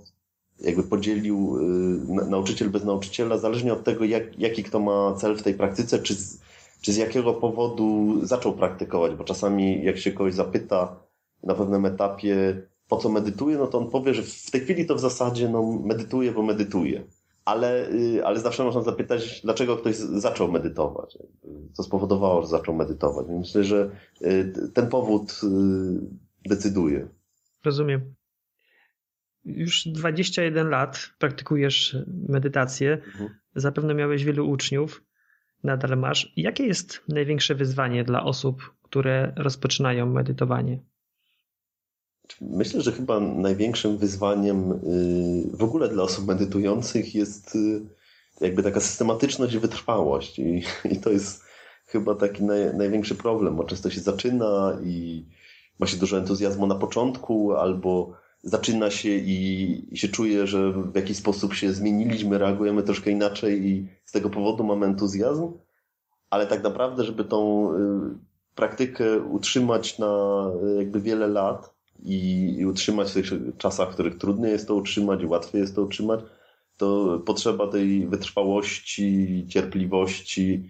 jakby 0.59 0.83
podzielił 0.83 1.57
y, 2.21 2.29
nauczyciel 2.29 2.69
bez 2.69 2.83
nauczyciela, 2.83 3.37
zależnie 3.37 3.73
od 3.73 3.83
tego, 3.83 4.05
jak, 4.05 4.39
jaki 4.39 4.63
kto 4.63 4.79
ma 4.79 5.15
cel 5.17 5.35
w 5.35 5.43
tej 5.43 5.53
praktyce, 5.53 5.99
czy 5.99 6.13
z, 6.13 6.39
czy 6.81 6.93
z 6.93 6.97
jakiego 6.97 7.33
powodu 7.33 8.19
zaczął 8.23 8.53
praktykować, 8.53 9.15
bo 9.15 9.23
czasami 9.23 9.83
jak 9.83 9.97
się 9.97 10.11
kogoś 10.11 10.33
zapyta 10.33 10.95
na 11.43 11.53
pewnym 11.53 11.85
etapie, 11.85 12.61
po 12.89 12.97
co 12.97 13.09
medytuje, 13.09 13.57
no 13.57 13.67
to 13.67 13.77
on 13.77 13.89
powie, 13.89 14.13
że 14.13 14.23
w 14.23 14.51
tej 14.51 14.61
chwili 14.61 14.85
to 14.85 14.95
w 14.95 14.99
zasadzie 14.99 15.49
no, 15.49 15.79
medytuje, 15.83 16.31
bo 16.31 16.43
medytuje. 16.43 17.03
Ale, 17.45 17.89
y, 17.89 18.25
ale 18.25 18.39
zawsze 18.39 18.63
można 18.63 18.81
zapytać, 18.81 19.41
dlaczego 19.41 19.77
ktoś 19.77 19.95
zaczął 19.95 20.51
medytować, 20.51 21.17
co 21.73 21.83
spowodowało, 21.83 22.41
że 22.41 22.47
zaczął 22.47 22.75
medytować. 22.75 23.27
Myślę, 23.29 23.63
że 23.63 23.91
y, 24.21 24.71
ten 24.73 24.89
powód 24.89 25.41
decyduje. 26.45 27.07
Rozumiem. 27.65 28.15
Już 29.45 29.87
21 29.87 30.69
lat 30.69 31.09
praktykujesz 31.19 31.97
medytację. 32.29 32.93
Mhm. 32.93 33.29
Zapewne 33.55 33.93
miałeś 33.93 34.23
wielu 34.23 34.49
uczniów. 34.49 35.03
Nadal 35.63 35.97
masz. 35.97 36.33
Jakie 36.35 36.65
jest 36.65 37.03
największe 37.07 37.55
wyzwanie 37.55 38.03
dla 38.03 38.23
osób, 38.23 38.75
które 38.81 39.33
rozpoczynają 39.35 40.05
medytowanie? 40.05 40.79
Myślę, 42.41 42.81
że 42.81 42.91
chyba 42.91 43.19
największym 43.19 43.97
wyzwaniem 43.97 44.71
y, 44.71 45.57
w 45.57 45.63
ogóle 45.63 45.89
dla 45.89 46.03
osób 46.03 46.27
medytujących 46.27 47.15
jest 47.15 47.55
y, 47.55 47.81
jakby 48.41 48.63
taka 48.63 48.79
systematyczność 48.79 49.53
i 49.53 49.59
wytrwałość. 49.59 50.39
I, 50.39 50.63
i 50.91 50.97
to 50.97 51.09
jest 51.09 51.43
chyba 51.85 52.15
taki 52.15 52.43
naj, 52.43 52.75
największy 52.75 53.15
problem, 53.15 53.55
bo 53.55 53.63
często 53.63 53.89
się 53.89 54.01
zaczyna 54.01 54.77
i 54.83 55.25
ma 55.79 55.87
się 55.87 55.97
dużo 55.97 56.17
entuzjazmu 56.17 56.67
na 56.67 56.75
początku, 56.75 57.53
albo 57.53 58.13
zaczyna 58.43 58.91
się 58.91 59.09
i, 59.09 59.93
i, 59.93 59.97
się 59.97 60.07
czuje, 60.07 60.47
że 60.47 60.71
w 60.71 60.95
jakiś 60.95 61.17
sposób 61.17 61.53
się 61.53 61.73
zmieniliśmy, 61.73 62.37
reagujemy 62.37 62.83
troszkę 62.83 63.11
inaczej 63.11 63.67
i 63.67 63.87
z 64.05 64.11
tego 64.11 64.29
powodu 64.29 64.63
mamy 64.63 64.85
entuzjazm, 64.85 65.53
ale 66.29 66.47
tak 66.47 66.63
naprawdę, 66.63 67.03
żeby 67.03 67.25
tą 67.25 67.71
y, 67.73 67.77
praktykę 68.55 69.19
utrzymać 69.19 69.99
na 69.99 70.43
jakby 70.77 71.01
wiele 71.01 71.27
lat 71.27 71.72
i, 72.05 72.55
i 72.59 72.65
utrzymać 72.65 73.11
w 73.11 73.13
tych 73.13 73.25
czasach, 73.57 73.89
w 73.89 73.93
których 73.93 74.17
trudniej 74.17 74.51
jest 74.51 74.67
to 74.67 74.75
utrzymać 74.75 75.25
łatwiej 75.25 75.61
jest 75.61 75.75
to 75.75 75.81
utrzymać, 75.81 76.19
to 76.77 77.19
potrzeba 77.25 77.67
tej 77.67 78.07
wytrwałości, 78.07 79.45
cierpliwości, 79.49 80.69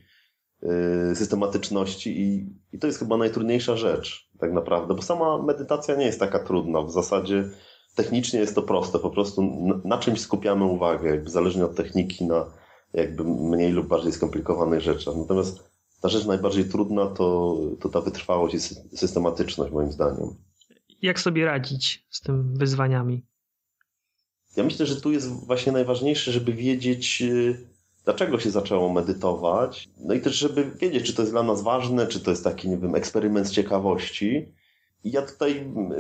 Y, 1.12 1.15
systematyczności 1.15 2.22
i, 2.22 2.46
i 2.74 2.80
to 2.80 2.88
jest 2.88 3.00
chyba 3.00 3.17
najtrudniejsza 3.17 3.78
rzecz 3.78 4.30
tak 4.39 4.54
naprawdę, 4.54 4.93
bo 4.93 5.02
sama 5.02 5.41
medytacja 5.41 5.96
nie 5.96 6.06
jest 6.06 6.19
taka 6.19 6.39
trudna. 6.39 6.82
W 6.82 6.91
zasadzie 6.91 7.50
technicznie 7.96 8.39
jest 8.39 8.56
to 8.56 8.62
proste, 8.62 9.00
po 9.00 9.10
prostu 9.10 9.41
na, 9.41 9.80
na 9.84 9.98
czymś 9.98 10.22
skupiamy 10.22 10.65
uwagę, 10.65 11.10
jakby 11.10 11.30
zależnie 11.30 11.65
od 11.65 11.76
techniki 11.76 12.26
na 12.26 12.46
jakby 12.93 13.24
mniej 13.24 13.72
lub 13.72 13.88
bardziej 13.88 14.12
skomplikowanych 14.12 14.82
rzeczach. 14.82 15.15
Natomiast 15.15 15.63
ta 16.02 16.10
rzecz 16.10 16.26
najbardziej 16.26 16.65
trudna 16.65 17.08
to, 17.08 17.58
to 17.80 17.89
ta 17.89 18.02
wytrwałość 18.02 18.56
i 18.56 18.60
systematyczność 18.98 19.72
moim 19.74 19.91
zdaniem. 19.91 20.36
Jak 21.04 21.20
sobie 21.20 21.46
radzić 21.46 22.06
z 22.10 22.22
tym 22.22 22.58
wyzwaniami? 22.58 23.26
Ja 24.58 24.63
myślę, 24.63 24.86
że 24.86 25.02
tu 25.02 25.12
jest 25.12 25.46
właśnie 25.46 25.72
najważniejsze, 25.72 26.32
żeby 26.32 26.54
wiedzieć, 26.54 27.22
y, 27.22 27.68
dlaczego 28.06 28.39
się 28.39 28.52
zaczęło 28.52 28.94
medytować. 28.94 29.89
No 29.98 30.13
i 30.13 30.22
też, 30.22 30.36
żeby 30.36 30.72
wiedzieć, 30.72 31.06
czy 31.06 31.13
to 31.13 31.22
jest 31.22 31.32
dla 31.32 31.44
nas 31.44 31.62
ważne, 31.62 32.08
czy 32.08 32.20
to 32.20 32.32
jest 32.32 32.44
taki, 32.44 32.70
nie 32.70 32.78
wiem, 32.78 32.96
eksperyment 32.96 33.48
z 33.48 33.52
ciekawości. 33.52 34.54
I 35.04 35.12
ja 35.12 35.22
tutaj 35.22 35.52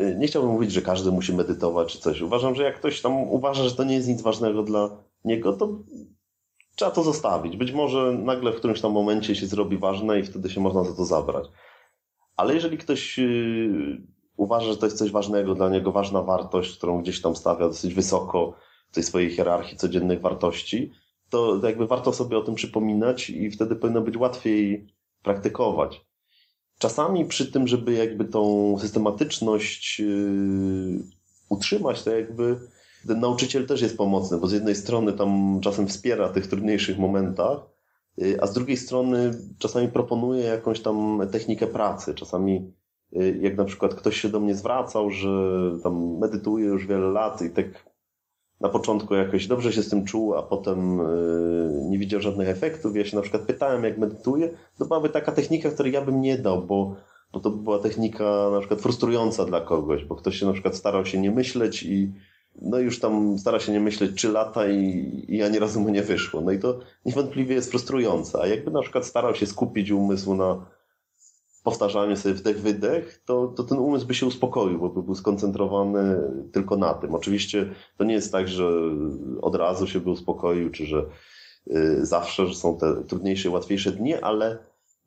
y, 0.01 0.15
nie 0.19 0.27
chciałbym 0.27 0.51
mówić, 0.51 0.71
że 0.71 0.81
każdy 0.81 1.11
musi 1.11 1.33
medytować 1.33 1.93
czy 1.93 1.99
coś. 1.99 2.21
Uważam, 2.21 2.55
że 2.55 2.63
jak 2.63 2.75
ktoś 2.75 3.01
tam 3.01 3.13
uważa, 3.13 3.63
że 3.63 3.75
to 3.75 3.83
nie 3.83 3.95
jest 3.95 4.07
nic 4.07 4.21
ważnego 4.21 4.63
dla 4.63 5.03
niego, 5.25 5.53
to 5.53 5.79
trzeba 6.75 6.91
to 6.91 7.03
zostawić. 7.03 7.57
Być 7.57 7.71
może 7.71 8.11
nagle 8.11 8.51
w 8.51 8.55
którymś 8.55 8.81
tam 8.81 8.91
momencie 8.91 9.35
się 9.35 9.45
zrobi 9.45 9.77
ważne 9.77 10.19
i 10.19 10.23
wtedy 10.23 10.49
się 10.49 10.61
można 10.61 10.83
za 10.83 10.95
to 10.95 11.05
zabrać. 11.05 11.47
Ale 12.35 12.53
jeżeli 12.53 12.77
ktoś 12.77 13.19
y, 13.19 14.12
uważa, 14.37 14.67
że 14.71 14.77
to 14.77 14.85
jest 14.85 14.97
coś 14.97 15.11
ważnego 15.11 15.55
dla 15.55 15.69
niego, 15.69 15.91
ważna 15.91 16.21
wartość, 16.21 16.77
którą 16.77 17.01
gdzieś 17.01 17.21
tam 17.21 17.35
stawia 17.35 17.67
dosyć 17.67 17.93
wysoko 17.93 18.53
w 18.91 18.95
tej 18.95 19.03
swojej 19.03 19.29
hierarchii 19.29 19.77
codziennych 19.77 20.21
wartości, 20.21 20.91
to 21.29 21.59
jakby 21.63 21.87
warto 21.87 22.13
sobie 22.13 22.37
o 22.37 22.41
tym 22.41 22.55
przypominać 22.55 23.29
i 23.29 23.51
wtedy 23.51 23.75
powinno 23.75 24.01
być 24.01 24.17
łatwiej 24.17 24.87
praktykować. 25.23 26.05
Czasami 26.79 27.25
przy 27.25 27.51
tym, 27.51 27.67
żeby 27.67 27.93
jakby 27.93 28.25
tą 28.25 28.75
systematyczność 28.79 29.99
yy, 29.99 31.03
utrzymać, 31.49 32.03
to 32.03 32.11
jakby 32.11 32.59
ten 33.07 33.19
nauczyciel 33.19 33.67
też 33.67 33.81
jest 33.81 33.97
pomocny, 33.97 34.37
bo 34.37 34.47
z 34.47 34.51
jednej 34.51 34.75
strony 34.75 35.13
tam 35.13 35.59
czasem 35.61 35.87
wspiera 35.87 36.27
w 36.27 36.33
tych 36.33 36.47
trudniejszych 36.47 36.97
momentach, 36.99 37.59
yy, 38.17 38.41
a 38.41 38.47
z 38.47 38.53
drugiej 38.53 38.77
strony 38.77 39.37
czasami 39.59 39.87
proponuje 39.87 40.43
jakąś 40.43 40.79
tam 40.81 41.21
technikę 41.31 41.67
pracy. 41.67 42.13
Czasami 42.13 42.73
jak 43.41 43.57
na 43.57 43.65
przykład 43.65 43.95
ktoś 43.95 44.21
się 44.21 44.29
do 44.29 44.39
mnie 44.39 44.55
zwracał, 44.55 45.09
że 45.09 45.29
tam 45.83 46.17
medytuje 46.17 46.65
już 46.65 46.87
wiele 46.87 47.07
lat 47.07 47.41
i 47.41 47.49
tak 47.49 47.65
na 48.61 48.69
początku 48.69 49.15
jakoś 49.15 49.47
dobrze 49.47 49.73
się 49.73 49.83
z 49.83 49.89
tym 49.89 50.05
czuł, 50.05 50.35
a 50.35 50.43
potem 50.43 50.97
yy, 50.97 51.89
nie 51.89 51.97
widział 51.97 52.21
żadnych 52.21 52.49
efektów. 52.49 52.95
Ja 52.95 53.05
się 53.05 53.15
na 53.15 53.21
przykład 53.21 53.43
pytałem, 53.43 53.83
jak 53.83 53.97
medytuję, 53.97 54.49
to 54.77 54.85
byłaby 54.85 55.09
taka 55.09 55.31
technika, 55.31 55.69
której 55.69 55.93
ja 55.93 56.01
bym 56.01 56.21
nie 56.21 56.37
dał, 56.37 56.61
bo, 56.61 56.95
bo 57.33 57.39
to 57.39 57.49
była 57.49 57.79
technika 57.79 58.49
na 58.51 58.59
przykład 58.59 58.81
frustrująca 58.81 59.45
dla 59.45 59.61
kogoś, 59.61 60.05
bo 60.05 60.15
ktoś 60.15 60.39
się 60.39 60.45
na 60.45 60.53
przykład 60.53 60.75
starał 60.75 61.05
się 61.05 61.21
nie 61.21 61.31
myśleć 61.31 61.83
i 61.83 62.11
no 62.61 62.79
już 62.79 62.99
tam 62.99 63.39
stara 63.39 63.59
się 63.59 63.71
nie 63.71 63.79
myśleć 63.79 64.15
trzy 64.15 64.31
lata 64.31 64.67
i, 64.67 65.25
i 65.27 65.43
ani 65.43 65.59
razu 65.59 65.81
mu 65.81 65.89
nie 65.89 66.03
wyszło. 66.03 66.41
No 66.41 66.51
i 66.51 66.59
to 66.59 66.79
niewątpliwie 67.05 67.55
jest 67.55 67.69
frustrujące. 67.69 68.41
A 68.41 68.47
jakby 68.47 68.71
na 68.71 68.81
przykład 68.81 69.05
starał 69.05 69.35
się 69.35 69.45
skupić 69.45 69.91
umysł 69.91 70.35
na 70.35 70.65
powtarzaniu 71.63 72.15
sobie 72.15 72.35
wdech, 72.35 72.61
wydech, 72.61 73.21
to, 73.25 73.47
to 73.47 73.63
ten 73.63 73.79
umysł 73.79 74.07
by 74.07 74.15
się 74.15 74.25
uspokoił, 74.25 74.79
bo 74.79 74.89
by 74.89 75.03
był 75.03 75.15
skoncentrowany 75.15 76.17
tylko 76.51 76.77
na 76.77 76.93
tym. 76.93 77.15
Oczywiście 77.15 77.69
to 77.97 78.03
nie 78.03 78.13
jest 78.13 78.31
tak, 78.31 78.47
że 78.47 78.69
od 79.41 79.55
razu 79.55 79.87
się 79.87 79.99
by 79.99 80.09
uspokoił, 80.09 80.69
czy 80.69 80.85
że 80.85 81.05
y, 81.67 82.05
zawsze, 82.05 82.47
że 82.47 82.55
są 82.55 82.77
te 82.77 83.03
trudniejsze 83.03 83.49
łatwiejsze 83.49 83.91
dni, 83.91 84.13
ale 84.13 84.57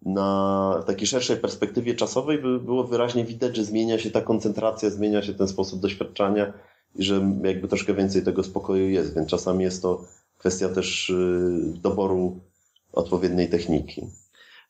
na 0.03 0.83
takiej 0.87 1.07
szerszej 1.07 1.37
perspektywie 1.37 1.95
czasowej 1.95 2.39
by 2.39 2.61
było 2.61 2.85
wyraźnie 2.85 3.25
widać, 3.25 3.57
że 3.57 3.65
zmienia 3.65 3.99
się 3.99 4.11
ta 4.11 4.21
koncentracja, 4.21 4.91
zmienia 4.91 5.23
się 5.23 5.35
ten 5.35 5.49
sposób 5.49 5.81
doświadczania 5.81 6.53
i 6.95 7.05
że 7.05 7.33
jakby 7.45 7.69
troszkę 7.69 7.95
więcej 7.95 8.23
tego 8.23 8.43
spokoju 8.43 8.91
jest, 8.91 9.15
więc 9.15 9.29
czasami 9.29 9.65
jest 9.65 9.83
to 9.83 10.05
kwestia 10.39 10.69
też 10.69 11.11
y, 11.11 11.61
doboru 11.83 12.41
odpowiedniej 12.93 13.49
techniki. 13.49 14.03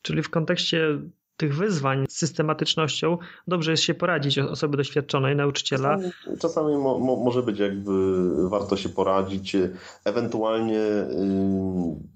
Czyli 0.02 0.22
w 0.22 0.30
kontekście 0.30 0.98
tych 1.36 1.56
wyzwań 1.56 2.04
z 2.08 2.16
systematycznością 2.16 3.18
dobrze 3.46 3.70
jest 3.70 3.82
się 3.82 3.94
poradzić 3.94 4.38
osoby 4.38 4.76
doświadczonej, 4.76 5.36
nauczyciela. 5.36 5.96
Czasami, 5.96 6.38
czasami 6.38 6.76
mo, 6.76 6.98
mo, 6.98 7.16
może 7.16 7.42
być 7.42 7.58
jakby 7.58 8.48
warto 8.48 8.76
się 8.76 8.88
poradzić, 8.88 9.56
ewentualnie 10.04 10.80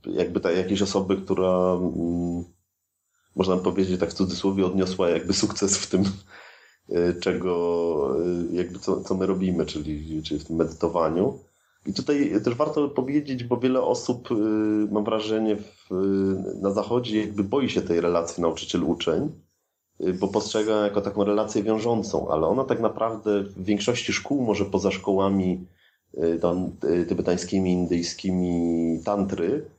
jakby 0.07 0.41
ta, 0.41 0.53
jakieś 0.53 0.83
osoby, 0.83 1.17
która 1.17 1.79
można 3.37 3.57
powiedzieć 3.57 4.01
tak 4.01 4.11
w 4.11 4.15
cudzysłowie 4.15 4.67
odniosła 4.67 5.09
jakby 5.09 5.33
sukces 5.33 5.79
w 5.79 5.91
tym, 5.91 6.05
y, 6.91 7.21
czego 7.21 8.17
y, 8.51 8.55
jakby 8.57 8.79
co, 8.79 9.01
co 9.01 9.15
my 9.15 9.27
robimy, 9.27 9.67
czyli, 9.67 10.23
czyli 10.23 10.41
w 10.41 10.45
tym 10.45 10.57
medytowaniu 10.57 11.39
i 11.87 11.93
tutaj 11.93 12.33
też 12.45 12.55
warto 12.55 12.89
powiedzieć, 12.89 13.45
bo 13.45 13.57
wiele 13.57 13.83
osób, 13.83 14.31
y, 14.31 14.35
mam 14.91 15.05
wrażenie, 15.05 15.57
w, 15.57 15.91
na 16.63 16.71
zachodzie 16.71 17.21
jakby 17.21 17.45
boi 17.45 17.71
się 17.71 17.83
tej 17.83 18.01
relacji 18.01 18.43
nauczyciel-uczeń, 18.43 19.31
y, 20.01 20.13
bo 20.13 20.29
postrzega 20.29 20.85
jako 20.85 21.01
taką 21.01 21.25
relację 21.25 21.63
wiążącą, 21.63 22.29
ale 22.29 22.47
ona 22.47 22.65
tak 22.65 22.81
naprawdę 22.81 23.43
w 23.43 23.65
większości 23.65 24.13
szkół, 24.13 24.43
może 24.43 24.65
poza 24.65 24.91
szkołami 24.91 25.67
y, 26.15 27.07
tybetańskimi, 27.09 27.73
indyjskimi, 27.73 29.01
tantry, 29.05 29.71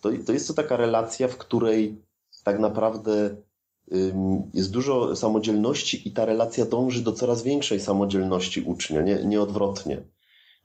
to, 0.00 0.10
to 0.26 0.32
jest 0.32 0.48
to 0.48 0.54
taka 0.54 0.76
relacja, 0.76 1.28
w 1.28 1.36
której 1.36 1.96
tak 2.44 2.58
naprawdę 2.58 3.36
jest 4.54 4.70
dużo 4.70 5.16
samodzielności 5.16 6.08
i 6.08 6.12
ta 6.12 6.24
relacja 6.24 6.64
dąży 6.64 7.02
do 7.02 7.12
coraz 7.12 7.42
większej 7.42 7.80
samodzielności 7.80 8.62
ucznia, 8.62 9.02
nie, 9.02 9.24
nie 9.24 9.40
odwrotnie. 9.40 10.02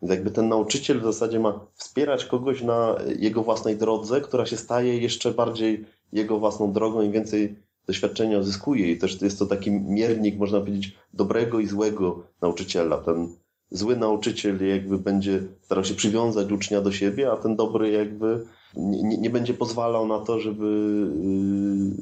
Więc 0.01 0.11
jakby 0.11 0.31
ten 0.31 0.49
nauczyciel 0.49 0.99
w 0.99 1.03
zasadzie 1.03 1.39
ma 1.39 1.59
wspierać 1.75 2.25
kogoś 2.25 2.61
na 2.61 2.95
jego 3.19 3.43
własnej 3.43 3.77
drodze, 3.77 4.21
która 4.21 4.45
się 4.45 4.57
staje 4.57 4.97
jeszcze 4.97 5.31
bardziej 5.31 5.85
jego 6.11 6.39
własną 6.39 6.73
drogą, 6.73 7.01
im 7.01 7.11
więcej 7.11 7.55
doświadczenia 7.87 8.39
uzyskuje 8.39 8.91
i 8.91 8.97
też 8.97 9.21
jest 9.21 9.39
to 9.39 9.45
taki 9.45 9.71
miernik, 9.71 10.37
można 10.37 10.59
powiedzieć, 10.59 10.97
dobrego 11.13 11.59
i 11.59 11.67
złego 11.67 12.23
nauczyciela. 12.41 12.97
Ten 12.97 13.35
zły 13.69 13.95
nauczyciel 13.95 14.67
jakby 14.67 14.97
będzie 14.97 15.43
starał 15.61 15.85
się 15.85 15.93
przywiązać 15.93 16.51
ucznia 16.51 16.81
do 16.81 16.91
siebie, 16.91 17.31
a 17.31 17.37
ten 17.37 17.55
dobry 17.55 17.91
jakby 17.91 18.45
nie, 18.75 19.17
nie 19.17 19.29
będzie 19.29 19.53
pozwalał 19.53 20.07
na 20.07 20.19
to, 20.19 20.39
żeby 20.39 20.65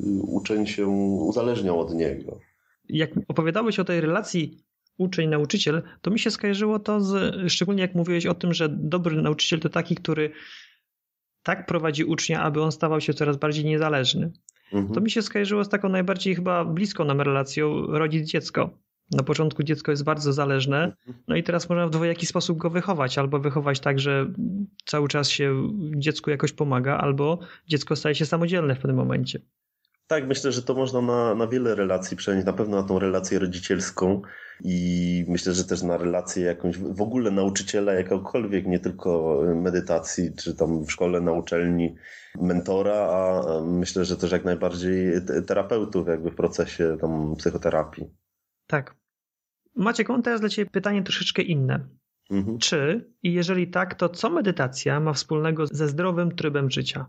yy, 0.04 0.22
uczeń 0.22 0.68
się 0.68 0.88
uzależniał 1.28 1.80
od 1.80 1.94
niego. 1.94 2.40
Jak 2.90 3.10
opowiadałeś 3.28 3.80
o 3.80 3.84
tej 3.84 4.02
relacji 4.02 4.64
uczeń-nauczyciel, 4.98 5.84
to 6.02 6.12
mi 6.12 6.20
się 6.20 6.32
skojarzyło 6.32 6.80
to 6.80 7.02
z, 7.02 7.34
szczególnie 7.52 7.82
jak 7.82 7.96
mówiłeś 7.96 8.26
o 8.26 8.34
tym, 8.34 8.54
że 8.54 8.70
dobry 8.70 9.22
nauczyciel 9.22 9.60
to 9.60 9.70
taki, 9.70 9.96
który 9.96 10.32
tak 11.44 11.66
prowadzi 11.66 12.04
ucznia, 12.04 12.42
aby 12.42 12.62
on 12.62 12.72
stawał 12.72 13.02
się 13.02 13.14
coraz 13.14 13.38
bardziej 13.38 13.66
niezależny. 13.66 14.32
Mhm. 14.74 14.94
To 14.94 15.02
mi 15.02 15.12
się 15.12 15.22
skojarzyło 15.22 15.64
z 15.64 15.70
taką 15.70 15.90
najbardziej 15.90 16.36
chyba 16.36 16.66
bliską 16.66 17.06
nam 17.06 17.22
relacją 17.22 17.88
rodzic-dziecko. 17.88 18.70
Na 19.12 19.24
początku 19.24 19.64
dziecko 19.64 19.92
jest 19.92 20.04
bardzo 20.04 20.34
zależne, 20.34 20.84
mhm. 20.84 21.24
no 21.28 21.36
i 21.36 21.44
teraz 21.44 21.70
można 21.70 21.88
w 21.88 21.90
dwojaki 21.90 22.26
sposób 22.26 22.58
go 22.58 22.70
wychować. 22.70 23.18
Albo 23.18 23.40
wychować 23.40 23.80
tak, 23.80 24.00
że 24.00 24.34
cały 24.86 25.08
czas 25.08 25.30
się 25.30 25.70
dziecku 25.96 26.30
jakoś 26.30 26.52
pomaga, 26.52 26.98
albo 26.98 27.40
dziecko 27.68 27.96
staje 27.96 28.16
się 28.16 28.26
samodzielne 28.26 28.76
w 28.76 28.80
pewnym 28.80 28.96
momencie. 28.96 29.40
Tak, 30.14 30.28
myślę, 30.28 30.52
że 30.52 30.62
to 30.62 30.74
można 30.74 31.02
na, 31.02 31.36
na 31.36 31.48
wiele 31.48 31.76
relacji 31.76 32.18
przenieść, 32.18 32.46
na 32.46 32.54
pewno 32.54 32.82
na 32.82 32.88
tą 32.88 33.00
relację 33.00 33.40
rodzicielską 33.40 34.22
i 34.64 35.26
myślę, 35.28 35.54
że 35.54 35.64
też 35.64 35.82
na 35.82 35.98
relację 35.98 36.44
jakąś 36.44 36.78
w 36.78 37.02
ogóle 37.02 37.32
nauczyciela 37.32 37.94
jakąkolwiek, 37.94 38.66
nie 38.66 38.80
tylko 38.80 39.42
medytacji, 39.56 40.36
czy 40.36 40.56
tam 40.56 40.86
w 40.86 40.92
szkole, 40.92 41.22
na 41.22 41.32
uczelni, 41.32 41.96
mentora, 42.42 42.96
a 42.96 43.42
myślę, 43.66 44.06
że 44.06 44.18
też 44.18 44.32
jak 44.32 44.46
najbardziej 44.46 45.14
terapeutów 45.48 46.08
jakby 46.08 46.32
w 46.32 46.36
procesie 46.36 46.98
tam 47.02 47.36
psychoterapii. 47.36 48.10
Tak. 48.68 48.96
Maciek, 49.76 50.10
mam 50.10 50.22
teraz 50.22 50.40
dla 50.40 50.50
Ciebie 50.50 50.72
pytanie 50.72 51.04
troszeczkę 51.04 51.42
inne. 51.42 51.88
Mhm. 52.32 52.58
Czy 52.58 53.12
i 53.24 53.34
jeżeli 53.34 53.68
tak, 53.68 53.96
to 53.96 54.10
co 54.10 54.30
medytacja 54.30 55.00
ma 55.00 55.14
wspólnego 55.14 55.68
ze 55.68 55.88
zdrowym 55.88 56.36
trybem 56.36 56.72
życia? 56.72 57.06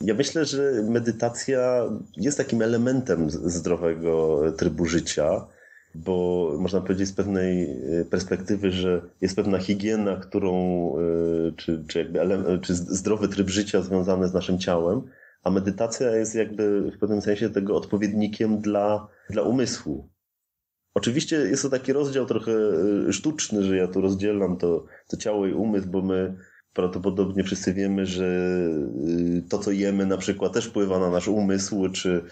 Ja 0.00 0.14
myślę, 0.14 0.44
że 0.44 0.82
medytacja 0.82 1.84
jest 2.16 2.38
takim 2.38 2.62
elementem 2.62 3.30
zdrowego 3.30 4.42
trybu 4.56 4.86
życia, 4.86 5.46
bo 5.94 6.48
można 6.58 6.80
powiedzieć 6.80 7.08
z 7.08 7.12
pewnej 7.12 7.62
e, 8.00 8.04
perspektywy, 8.04 8.70
że 8.70 9.02
jest 9.20 9.36
pewna 9.36 9.58
higiena, 9.58 10.16
którą, 10.16 10.54
e, 10.98 11.52
czy, 11.56 11.84
czy, 11.88 11.98
jakby 11.98 12.18
czy 12.62 12.74
zdrowy 12.74 13.28
tryb 13.28 13.48
życia 13.48 13.82
związany 13.82 14.28
z 14.28 14.34
naszym 14.34 14.58
ciałem, 14.58 15.02
a 15.42 15.50
medytacja 15.50 16.16
jest 16.16 16.34
jakby 16.34 16.90
w 16.90 16.98
pewnym 16.98 17.22
sensie 17.22 17.50
tego 17.50 17.76
odpowiednikiem 17.76 18.60
dla, 18.60 19.08
dla 19.30 19.42
umysłu. 19.42 20.08
Oczywiście 20.94 21.36
jest 21.36 21.62
to 21.62 21.68
taki 21.68 21.92
rozdział 21.92 22.26
trochę 22.26 22.52
e, 23.08 23.12
sztuczny, 23.12 23.62
że 23.62 23.76
ja 23.76 23.88
tu 23.88 24.00
rozdzielam 24.00 24.56
to, 24.56 24.84
to 25.08 25.16
ciało 25.16 25.46
i 25.46 25.52
umysł, 25.52 25.88
bo 25.88 26.02
my 26.02 26.36
prawdopodobnie 26.74 27.44
wszyscy 27.44 27.74
wiemy, 27.74 28.06
że 28.06 28.24
y, 28.24 29.42
to, 29.48 29.58
co 29.58 29.70
jemy 29.70 30.06
na 30.06 30.16
przykład 30.16 30.52
też 30.52 30.66
wpływa 30.66 30.98
na 30.98 31.10
nasz 31.10 31.28
umysł, 31.28 31.88
czy 31.88 32.24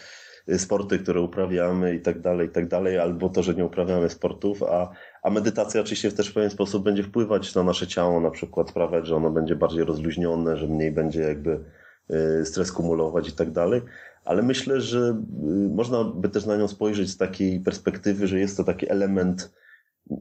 y, 0.49 0.59
sporty, 0.59 0.99
które 0.99 1.21
uprawiamy 1.21 1.95
i 1.95 2.01
tak 2.01 2.21
dalej, 2.21 2.49
i 2.49 2.51
tak 2.51 2.69
dalej, 2.69 2.99
albo 2.99 3.29
to, 3.29 3.43
że 3.43 3.55
nie 3.55 3.65
uprawiamy 3.65 4.11
sportów, 4.11 4.63
a, 4.63 4.91
a 5.23 5.31
medytacja 5.31 5.81
oczywiście 5.81 6.13
też 6.13 6.29
w 6.29 6.35
pewien 6.35 6.51
sposób 6.51 6.85
będzie 6.85 7.03
wpływać 7.03 7.55
na 7.55 7.63
nasze 7.63 7.87
ciało, 7.87 8.21
na 8.21 8.31
przykład 8.31 8.71
sprawiać, 8.71 9.07
że 9.07 9.17
ono 9.17 9.31
będzie 9.31 9.57
bardziej 9.57 9.85
rozluźnione, 9.85 10.57
że 10.57 10.67
mniej 10.67 10.93
będzie 10.93 11.21
jakby 11.21 11.65
y, 12.41 12.47
stres 12.47 12.73
kumulować 12.73 13.29
i 13.29 13.33
tak 13.33 13.51
dalej. 13.51 13.83
Ale 14.25 14.43
myślę, 14.43 14.81
że 14.81 15.23
można 15.71 16.05
by 16.05 16.29
też 16.29 16.47
na 16.47 16.57
nią 16.57 16.69
spojrzeć 16.69 17.11
z 17.11 17.17
takiej 17.17 17.61
perspektywy, 17.61 18.27
że 18.27 18.39
jest 18.39 18.57
to 18.57 18.65
taki 18.65 18.91
element, 18.91 19.53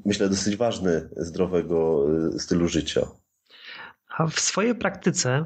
myślę, 0.05 0.29
dosyć 0.29 0.55
ważny 0.55 1.09
zdrowego 1.17 2.07
stylu 2.37 2.67
życia. 2.67 3.07
A 4.17 4.27
w 4.27 4.39
swojej 4.39 4.75
praktyce, 4.75 5.45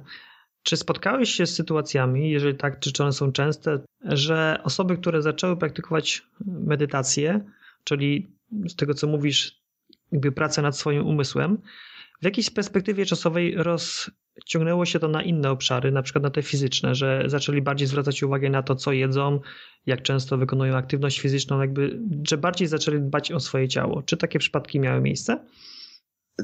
czy 0.63 0.77
spotkałeś 0.77 1.29
się 1.29 1.45
z 1.45 1.55
sytuacjami, 1.55 2.31
jeżeli 2.31 2.57
tak, 2.57 2.79
czy 2.79 3.03
one 3.03 3.13
są 3.13 3.31
częste, 3.31 3.79
że 4.03 4.59
osoby, 4.63 4.97
które 4.97 5.21
zaczęły 5.21 5.57
praktykować 5.57 6.21
medytację, 6.45 7.45
czyli 7.83 8.35
z 8.67 8.75
tego 8.75 8.93
co 8.93 9.07
mówisz, 9.07 9.61
jakby 10.11 10.31
pracę 10.31 10.61
nad 10.61 10.77
swoim 10.77 11.07
umysłem, 11.07 11.57
w 12.21 12.25
jakiejś 12.25 12.49
perspektywie 12.49 13.05
czasowej 13.05 13.55
rozciągnęło 13.55 14.85
się 14.85 14.99
to 14.99 15.07
na 15.07 15.23
inne 15.23 15.51
obszary, 15.51 15.91
na 15.91 16.01
przykład 16.01 16.23
na 16.23 16.29
te 16.29 16.41
fizyczne, 16.41 16.95
że 16.95 17.23
zaczęli 17.25 17.61
bardziej 17.61 17.87
zwracać 17.87 18.23
uwagę 18.23 18.49
na 18.49 18.63
to, 18.63 18.75
co 18.75 18.91
jedzą, 18.91 19.39
jak 19.85 20.01
często 20.01 20.37
wykonują 20.37 20.75
aktywność 20.75 21.19
fizyczną, 21.19 21.61
jakby, 21.61 21.99
że 22.27 22.37
bardziej 22.37 22.67
zaczęli 22.67 22.99
dbać 22.99 23.31
o 23.31 23.39
swoje 23.39 23.67
ciało. 23.67 24.03
Czy 24.03 24.17
takie 24.17 24.39
przypadki 24.39 24.79
miały 24.79 25.01
miejsce? 25.01 25.45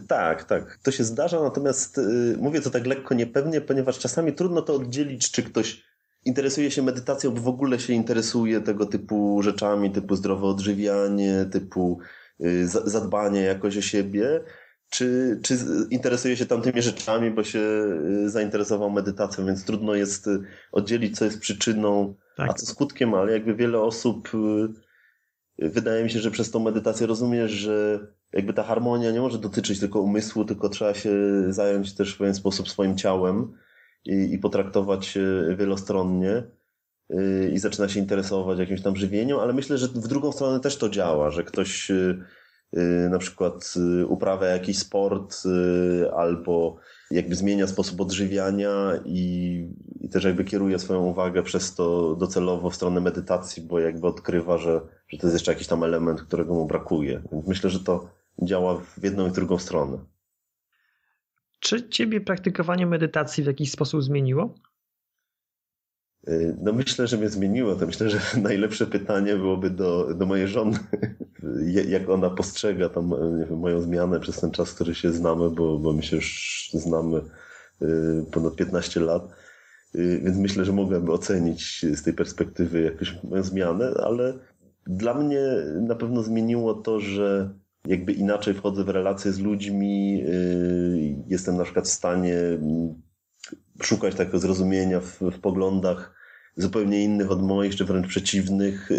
Tak, 0.08 0.43
tak. 0.43 0.80
To 0.84 0.91
się 0.91 1.04
zdarza, 1.04 1.43
natomiast 1.43 1.97
yy, 1.97 2.38
mówię 2.38 2.62
to 2.62 2.69
tak 2.69 2.88
lekko 2.88 3.13
niepewnie, 3.13 3.62
ponieważ 3.62 4.00
czasami 4.00 4.34
trudno 4.34 4.62
to 4.62 4.76
oddzielić, 4.76 5.32
czy 5.32 5.43
ktoś 5.43 5.84
interesuje 6.26 6.71
się 6.71 6.82
medytacją, 6.82 7.32
bo 7.32 7.41
w 7.41 7.47
ogóle 7.47 7.80
się 7.80 7.93
interesuje 7.93 8.62
tego 8.62 8.86
typu 8.86 9.41
rzeczami, 9.41 9.91
typu 9.91 10.15
zdrowe 10.15 10.47
odżywianie, 10.47 11.45
typu 11.52 12.00
yy, 12.39 12.67
zadbanie 12.67 13.41
jakoś 13.41 13.78
o 13.78 13.82
siebie, 13.82 14.43
czy, 14.89 15.39
czy 15.43 15.58
interesuje 15.89 16.38
się 16.38 16.45
tamtymi 16.45 16.82
rzeczami, 16.82 17.32
bo 17.32 17.43
się 17.43 17.60
yy, 17.60 18.30
zainteresował 18.30 18.89
medytacją, 18.91 19.45
więc 19.45 19.65
trudno 19.65 19.95
jest 19.95 20.28
y, 20.28 20.39
oddzielić, 20.71 21.17
co 21.17 21.26
jest 21.26 21.39
przyczyną, 21.39 22.15
tak. 22.38 22.50
a 22.50 22.54
co 22.54 22.65
skutkiem, 22.65 23.13
ale 23.13 23.32
jakby 23.32 23.56
wiele 23.56 23.80
osób, 23.80 24.32
y, 25.60 25.69
wydaje 25.69 26.04
mi 26.04 26.10
się, 26.10 26.19
że 26.19 26.32
przez 26.32 26.52
tą 26.52 26.60
medytację 26.60 27.08
rozumiesz, 27.08 27.52
że 27.52 28.08
jakby 28.33 28.53
ta 28.53 28.63
harmonia 28.63 29.11
nie 29.11 29.21
może 29.21 29.37
dotyczyć 29.37 29.79
tylko 29.79 30.01
umysłu, 30.01 30.45
tylko 30.45 30.69
trzeba 30.69 30.93
się 30.93 31.11
zająć 31.49 31.95
też 31.95 32.15
w 32.15 32.17
pewien 32.17 32.35
sposób 32.35 32.69
swoim 32.69 32.97
ciałem 32.97 33.53
i, 34.05 34.33
i 34.33 34.39
potraktować 34.39 35.17
wielostronnie 35.57 36.43
y, 37.13 37.51
i 37.53 37.59
zaczyna 37.59 37.89
się 37.89 37.99
interesować 37.99 38.59
jakimś 38.59 38.81
tam 38.81 38.95
żywieniem, 38.95 39.39
ale 39.39 39.53
myślę, 39.53 39.77
że 39.77 39.87
w 39.87 40.07
drugą 40.07 40.31
stronę 40.31 40.59
też 40.59 40.77
to 40.77 40.89
działa, 40.89 41.31
że 41.31 41.43
ktoś 41.43 41.91
y, 41.91 42.23
y, 42.77 43.09
na 43.09 43.19
przykład 43.19 43.73
uprawia 44.07 44.47
jakiś 44.47 44.79
sport 44.79 45.43
albo 46.17 46.77
jakby 47.11 47.35
zmienia 47.35 47.67
sposób 47.67 48.01
odżywiania 48.01 48.91
i, 49.05 49.69
i 50.01 50.09
też 50.09 50.23
jakby 50.23 50.43
kieruje 50.43 50.79
swoją 50.79 51.05
uwagę 51.05 51.43
przez 51.43 51.75
to 51.75 52.15
docelowo 52.15 52.69
w 52.69 52.75
stronę 52.75 53.01
medytacji, 53.01 53.63
bo 53.63 53.79
jakby 53.79 54.07
odkrywa, 54.07 54.57
że, 54.57 54.81
że 55.07 55.17
to 55.17 55.27
jest 55.27 55.35
jeszcze 55.35 55.51
jakiś 55.51 55.67
tam 55.67 55.83
element, 55.83 56.21
którego 56.21 56.53
mu 56.53 56.65
brakuje. 56.65 57.21
Więc 57.31 57.47
myślę, 57.47 57.69
że 57.69 57.79
to 57.79 58.09
działa 58.41 58.75
w 58.75 59.03
jedną 59.03 59.27
i 59.27 59.31
drugą 59.31 59.57
stronę. 59.57 59.97
Czy 61.59 61.89
ciebie 61.89 62.21
praktykowanie 62.21 62.85
medytacji 62.85 63.43
w 63.43 63.47
jakiś 63.47 63.71
sposób 63.71 64.03
zmieniło? 64.03 64.55
Y, 66.27 66.57
no 66.61 66.73
myślę, 66.73 67.07
że 67.07 67.17
mnie 67.17 67.29
zmieniło. 67.29 67.75
To 67.75 67.85
myślę, 67.85 68.09
że 68.09 68.19
najlepsze 68.41 68.87
pytanie 68.87 69.35
byłoby 69.35 69.69
do, 69.69 70.13
do 70.13 70.25
mojej 70.25 70.47
żony, 70.47 70.77
jak 71.88 72.10
ona 72.10 72.30
postrzega 72.30 72.89
tam 72.89 73.13
wiem, 73.39 73.60
moją 73.60 73.82
zmianę 73.82 74.19
przez 74.19 74.39
ten 74.39 74.52
czas, 74.52 74.73
który 74.73 74.95
się 74.95 75.12
znamy, 75.12 75.50
bo, 75.50 75.80
bo 75.80 75.93
my 75.93 76.04
się 76.04 76.15
już 76.15 76.69
znamy 76.73 77.21
y, 77.82 78.26
ponad 78.32 78.56
15 78.56 79.00
lat. 79.00 79.23
Y, 79.95 80.21
więc 80.23 80.38
myślę, 80.38 80.65
że 80.65 80.73
mogłaby 80.73 81.12
ocenić 81.12 81.86
z 81.93 82.04
tej 82.04 82.13
perspektywy 82.13 82.82
jakąś 82.82 83.23
moją 83.23 83.43
zmianę, 83.43 83.93
ale 84.04 84.34
dla 84.88 85.13
mnie 85.13 85.41
na 85.82 85.95
pewno 85.95 86.23
zmieniło 86.23 86.73
to, 86.73 87.00
że 87.00 87.54
jakby 87.86 88.13
inaczej 88.13 88.54
wchodzę 88.54 88.84
w 88.84 88.89
relacje 88.89 89.32
z 89.32 89.39
ludźmi, 89.39 90.23
jestem 91.28 91.58
na 91.58 91.63
przykład 91.63 91.86
w 91.86 91.91
stanie 91.91 92.36
szukać 93.82 94.15
takiego 94.15 94.39
zrozumienia 94.39 95.00
w, 95.00 95.19
w 95.19 95.39
poglądach 95.39 96.15
zupełnie 96.56 97.04
innych 97.04 97.32
od 97.32 97.43
moich, 97.43 97.76
czy 97.76 97.86
wręcz 97.86 98.08
przeciwnych, 98.08 98.89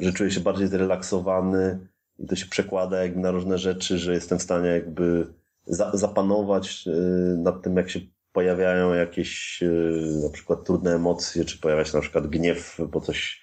że 0.00 0.12
czuję 0.12 0.30
się 0.30 0.40
bardziej 0.40 0.68
zrelaksowany 0.68 1.78
i 2.18 2.26
to 2.26 2.36
się 2.36 2.46
przekłada 2.46 3.02
jakby 3.02 3.20
na 3.20 3.30
różne 3.30 3.58
rzeczy, 3.58 3.98
że 3.98 4.12
jestem 4.14 4.38
w 4.38 4.42
stanie 4.42 4.68
jakby 4.68 5.26
za, 5.66 5.90
zapanować 5.94 6.84
y, 6.86 7.36
nad 7.38 7.62
tym, 7.62 7.76
jak 7.76 7.90
się 7.90 8.00
pojawiają 8.32 8.94
jakieś 8.94 9.62
na 10.22 10.30
przykład 10.30 10.64
trudne 10.64 10.94
emocje, 10.94 11.44
czy 11.44 11.58
pojawia 11.58 11.84
się 11.84 11.96
na 11.96 12.00
przykład 12.00 12.26
gniew, 12.26 12.80
bo 12.92 13.00
coś 13.00 13.42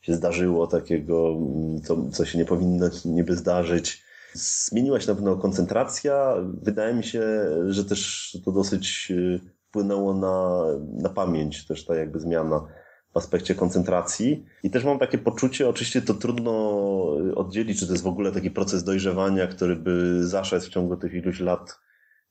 się 0.00 0.14
zdarzyło 0.14 0.66
takiego, 0.66 1.36
mm, 1.36 1.82
co, 1.82 2.10
co 2.10 2.24
się 2.24 2.38
nie 2.38 2.44
powinno 2.44 2.90
niby 3.04 3.36
zdarzyć. 3.36 4.02
Zmieniła 4.32 5.00
się 5.00 5.08
na 5.08 5.14
pewno 5.14 5.36
koncentracja. 5.36 6.34
Wydaje 6.62 6.94
mi 6.94 7.04
się, 7.04 7.22
że 7.68 7.84
też 7.84 8.36
to 8.44 8.52
dosyć 8.52 9.08
y, 9.10 9.40
wpłynęło 9.68 10.14
na, 10.14 10.64
na 11.02 11.08
pamięć, 11.08 11.66
też 11.66 11.84
ta 11.84 11.94
jakby 11.94 12.20
zmiana 12.20 12.68
w 13.14 13.16
aspekcie 13.16 13.54
koncentracji. 13.54 14.44
I 14.62 14.70
też 14.70 14.84
mam 14.84 14.98
takie 14.98 15.18
poczucie, 15.18 15.68
oczywiście 15.68 16.02
to 16.02 16.14
trudno 16.14 16.52
oddzielić, 17.34 17.80
czy 17.80 17.86
to 17.86 17.92
jest 17.92 18.04
w 18.04 18.08
ogóle 18.08 18.32
taki 18.32 18.50
proces 18.50 18.84
dojrzewania, 18.84 19.46
który 19.46 19.76
by 19.76 20.26
zaszedł 20.26 20.66
w 20.66 20.68
ciągu 20.68 20.96
tych 20.96 21.14
iluś 21.14 21.40
lat, 21.40 21.80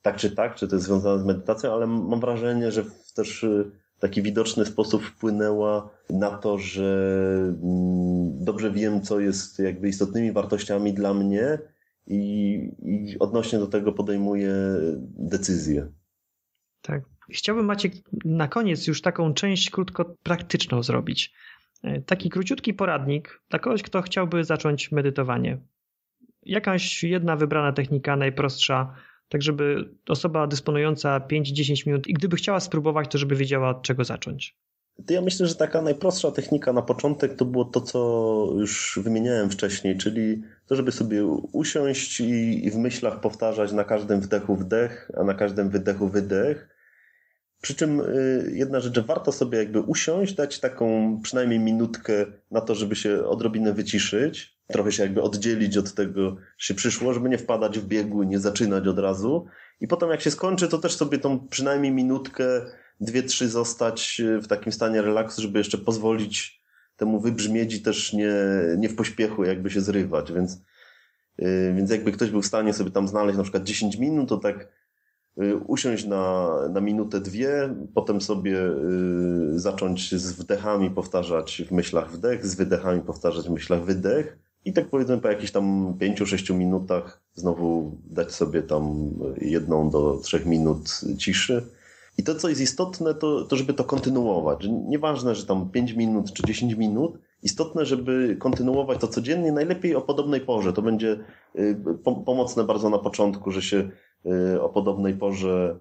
tak 0.02 0.16
czy 0.16 0.32
tak, 0.32 0.56
czy 0.56 0.68
to 0.68 0.76
jest 0.76 0.86
związane 0.86 1.20
z 1.20 1.26
medytacją, 1.26 1.74
ale 1.74 1.88
mam 1.88 2.20
wrażenie, 2.20 2.72
że 2.72 2.84
też 3.16 3.44
y, 3.44 3.72
taki 4.00 4.22
widoczny 4.22 4.66
sposób 4.66 5.04
wpłynęła 5.04 5.90
na 6.10 6.38
to, 6.38 6.58
że 6.58 7.20
mm, 7.64 8.44
dobrze 8.46 8.72
wiem, 8.72 9.02
co 9.02 9.20
jest 9.20 9.60
jakby 9.60 9.90
istotnymi 9.90 10.32
wartościami 10.32 10.94
dla 10.94 11.14
mnie 11.14 11.60
i, 12.08 12.22
i 12.82 13.20
odnośnie 13.20 13.60
do 13.60 13.68
tego 13.68 13.94
podejmuję 13.94 14.54
decyzje. 15.18 15.88
Tak. 16.82 17.17
Chciałbym 17.30 17.66
Maciek 17.66 17.94
na 18.26 18.48
koniec 18.48 18.88
już 18.88 19.02
taką 19.02 19.34
część 19.34 19.70
krótko 19.70 20.16
praktyczną 20.24 20.84
zrobić. 20.84 21.34
E, 21.84 22.02
taki 22.02 22.30
króciutki 22.30 22.74
poradnik 22.74 23.42
dla 23.50 23.60
kogoś, 23.60 23.84
kto 23.84 24.02
chciałby 24.02 24.44
zacząć 24.44 24.92
medytowanie. 24.92 25.58
Jakaś 26.44 27.04
jedna 27.04 27.36
wybrana 27.36 27.74
technika, 27.74 28.16
najprostsza, 28.16 28.94
tak 29.30 29.42
żeby 29.42 29.90
osoba 30.08 30.48
dysponująca 30.48 31.20
5-10 31.20 31.88
minut 31.88 32.08
i 32.08 32.14
gdyby 32.14 32.36
chciała 32.36 32.60
spróbować, 32.60 33.12
to 33.12 33.18
żeby 33.18 33.36
wiedziała 33.36 33.70
od 33.70 33.82
czego 33.82 34.04
zacząć. 34.04 34.56
Ja 35.10 35.22
myślę, 35.22 35.48
że 35.48 35.56
taka 35.56 35.82
najprostsza 35.82 36.32
technika 36.32 36.74
na 36.74 36.82
początek 36.82 37.36
to 37.36 37.46
było 37.46 37.66
to, 37.66 37.82
co 37.82 38.00
już 38.58 39.00
wymieniałem 39.04 39.50
wcześniej, 39.50 39.98
czyli 39.98 40.44
to, 40.66 40.76
żeby 40.76 40.92
sobie 40.92 41.26
usiąść 41.52 42.20
i, 42.20 42.72
w 42.72 42.76
myślach 42.76 43.20
powtarzać 43.20 43.72
na 43.72 43.84
każdym 43.84 44.22
wdechu 44.22 44.56
wdech, 44.56 45.12
a 45.18 45.24
na 45.24 45.34
każdym 45.34 45.70
wydechu 45.70 46.10
wydech. 46.10 46.77
Przy 47.62 47.76
czym 47.76 48.02
y, 48.02 48.52
jedna 48.54 48.80
rzecz, 48.80 48.96
że 48.96 49.02
warto 49.02 49.32
sobie 49.32 49.58
jakby 49.58 49.82
usiąść, 49.82 50.34
dać 50.34 50.60
taką 50.60 51.20
przynajmniej 51.24 51.60
minutkę 51.60 52.26
na 52.52 52.62
to, 52.62 52.76
żeby 52.76 52.96
się 52.96 53.26
odrobinę 53.26 53.74
wyciszyć, 53.74 54.58
trochę 54.68 54.92
się 54.92 55.04
jakby 55.04 55.22
oddzielić 55.22 55.78
od 55.78 55.94
tego, 55.94 56.38
się 56.58 56.74
przyszło, 56.74 57.14
żeby 57.14 57.30
nie 57.30 57.38
wpadać 57.38 57.80
w 57.80 57.86
biegu 57.86 58.24
nie 58.24 58.40
zaczynać 58.40 58.88
od 58.88 59.00
razu. 59.00 59.46
I 59.82 59.88
potem 59.88 60.10
jak 60.10 60.22
się 60.22 60.32
skończy, 60.32 60.68
to 60.68 60.78
też 60.78 60.96
sobie 60.96 61.18
tą 61.18 61.48
przynajmniej 61.48 61.92
minutkę, 61.92 62.46
dwie, 63.02 63.24
trzy 63.24 63.50
zostać 63.50 64.22
w 64.42 64.48
takim 64.48 64.72
stanie 64.72 65.02
relaksu, 65.02 65.42
żeby 65.42 65.58
jeszcze 65.58 65.78
pozwolić 65.78 66.62
temu 66.98 67.20
wybrzmieć 67.20 67.74
i 67.74 67.82
też 67.82 68.14
nie, 68.14 68.34
nie 68.78 68.90
w 68.90 68.96
pośpiechu 68.96 69.44
jakby 69.44 69.70
się 69.70 69.82
zrywać, 69.82 70.32
więc, 70.32 70.62
yy, 71.38 71.74
więc 71.76 71.92
jakby 71.92 72.12
ktoś 72.12 72.30
był 72.30 72.42
w 72.42 72.46
stanie 72.46 72.74
sobie 72.74 72.92
tam 72.92 73.08
znaleźć 73.08 73.38
na 73.38 73.44
przykład 73.44 73.64
10 73.64 73.98
minut, 73.98 74.30
to 74.30 74.38
tak 74.38 74.68
usiąść 75.68 76.06
na, 76.06 76.50
na 76.70 76.82
minutę, 76.82 77.20
dwie, 77.20 77.76
potem 77.94 78.22
sobie 78.22 78.52
yy, 78.52 79.60
zacząć 79.60 80.16
z 80.16 80.32
wdechami 80.32 80.92
powtarzać 80.92 81.64
w 81.68 81.72
myślach 81.72 82.12
wdech, 82.12 82.46
z 82.46 82.56
wydechami 82.56 83.02
powtarzać 83.02 83.48
w 83.48 83.52
myślach 83.52 83.84
wydech 83.84 84.38
i 84.66 84.74
tak 84.74 84.90
powiedzmy 84.90 85.18
po 85.18 85.28
jakichś 85.28 85.52
tam 85.52 85.96
pięciu, 86.00 86.26
sześciu 86.26 86.56
minutach 86.56 87.22
znowu 87.34 87.98
dać 88.06 88.32
sobie 88.32 88.64
tam 88.64 89.10
jedną 89.42 89.90
do 89.90 90.20
trzech 90.24 90.46
minut 90.46 91.02
ciszy. 91.18 91.64
I 92.18 92.24
to, 92.24 92.36
co 92.36 92.50
jest 92.50 92.62
istotne, 92.62 93.14
to, 93.14 93.46
to 93.46 93.56
żeby 93.56 93.74
to 93.74 93.84
kontynuować. 93.84 94.68
Nieważne, 94.88 95.36
że 95.36 95.46
tam 95.46 95.70
5 95.70 95.94
minut 95.94 96.34
czy 96.34 96.44
10 96.44 96.74
minut, 96.74 97.20
istotne, 97.44 97.86
żeby 97.86 98.36
kontynuować 98.40 99.00
to 99.00 99.08
codziennie, 99.08 99.52
najlepiej 99.52 99.96
o 99.96 100.02
podobnej 100.02 100.42
porze. 100.42 100.74
To 100.74 100.82
będzie 100.82 101.20
y, 101.56 101.78
pomocne 102.26 102.64
bardzo 102.64 102.90
na 102.90 102.98
początku, 102.98 103.52
że 103.52 103.62
się 103.62 103.78
y, 103.78 103.92
o 104.62 104.70
podobnej 104.70 105.14
porze 105.14 105.80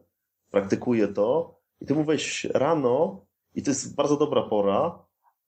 praktykuje 0.51 1.09
to. 1.09 1.57
I 1.81 1.87
ty 1.87 1.95
mówisz 1.95 2.49
rano, 2.55 3.27
i 3.55 3.63
to 3.63 3.71
jest 3.71 3.95
bardzo 3.95 4.17
dobra 4.17 4.43
pora, 4.43 5.07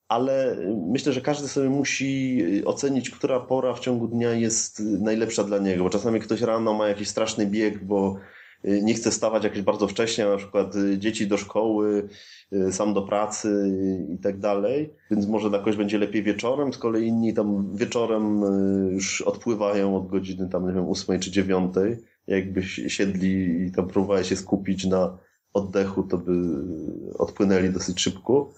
ale 0.08 0.56
myślę, 0.86 1.12
że 1.12 1.20
każdy 1.20 1.48
sobie 1.48 1.68
musi 1.68 2.42
ocenić, 2.64 3.10
która 3.10 3.40
pora 3.40 3.74
w 3.74 3.80
ciągu 3.80 4.08
dnia 4.08 4.32
jest 4.32 4.80
najlepsza 4.80 5.44
dla 5.44 5.58
niego, 5.58 5.84
bo 5.84 5.90
czasami 5.90 6.20
ktoś 6.20 6.40
rano 6.40 6.74
ma 6.74 6.88
jakiś 6.88 7.08
straszny 7.08 7.46
bieg, 7.46 7.84
bo 7.84 8.16
y, 8.64 8.82
nie 8.82 8.94
chce 8.94 9.12
stawać 9.12 9.44
jakieś 9.44 9.62
bardzo 9.62 9.88
wcześnie, 9.88 10.26
na 10.26 10.36
przykład 10.36 10.76
y, 10.76 10.98
dzieci 10.98 11.26
do 11.26 11.36
szkoły, 11.36 12.08
y, 12.52 12.72
sam 12.72 12.94
do 12.94 13.02
pracy 13.02 13.72
i 14.14 14.18
tak 14.18 14.38
dalej, 14.38 14.94
więc 15.10 15.26
może 15.26 15.50
dla 15.50 15.58
kogoś 15.58 15.76
będzie 15.76 15.98
lepiej 15.98 16.22
wieczorem, 16.22 16.72
z 16.72 16.78
kolei 16.78 17.06
inni 17.06 17.34
tam 17.34 17.76
wieczorem 17.76 18.42
już 18.92 19.22
odpływają 19.22 19.96
od 19.96 20.06
godziny 20.06 20.48
tam, 20.48 20.66
nie 20.66 20.72
wiem, 20.72 20.88
ósmej 20.88 21.20
czy 21.20 21.30
dziewiątej, 21.30 21.96
jakby 22.28 22.62
siedli 22.62 23.66
i 23.66 23.72
tam 23.72 23.88
próbowali 23.88 24.24
się 24.24 24.36
skupić 24.36 24.84
na 24.84 25.18
oddechu, 25.52 26.02
to 26.02 26.18
by 26.18 26.32
odpłynęli 27.18 27.70
dosyć 27.70 28.00
szybko. 28.00 28.52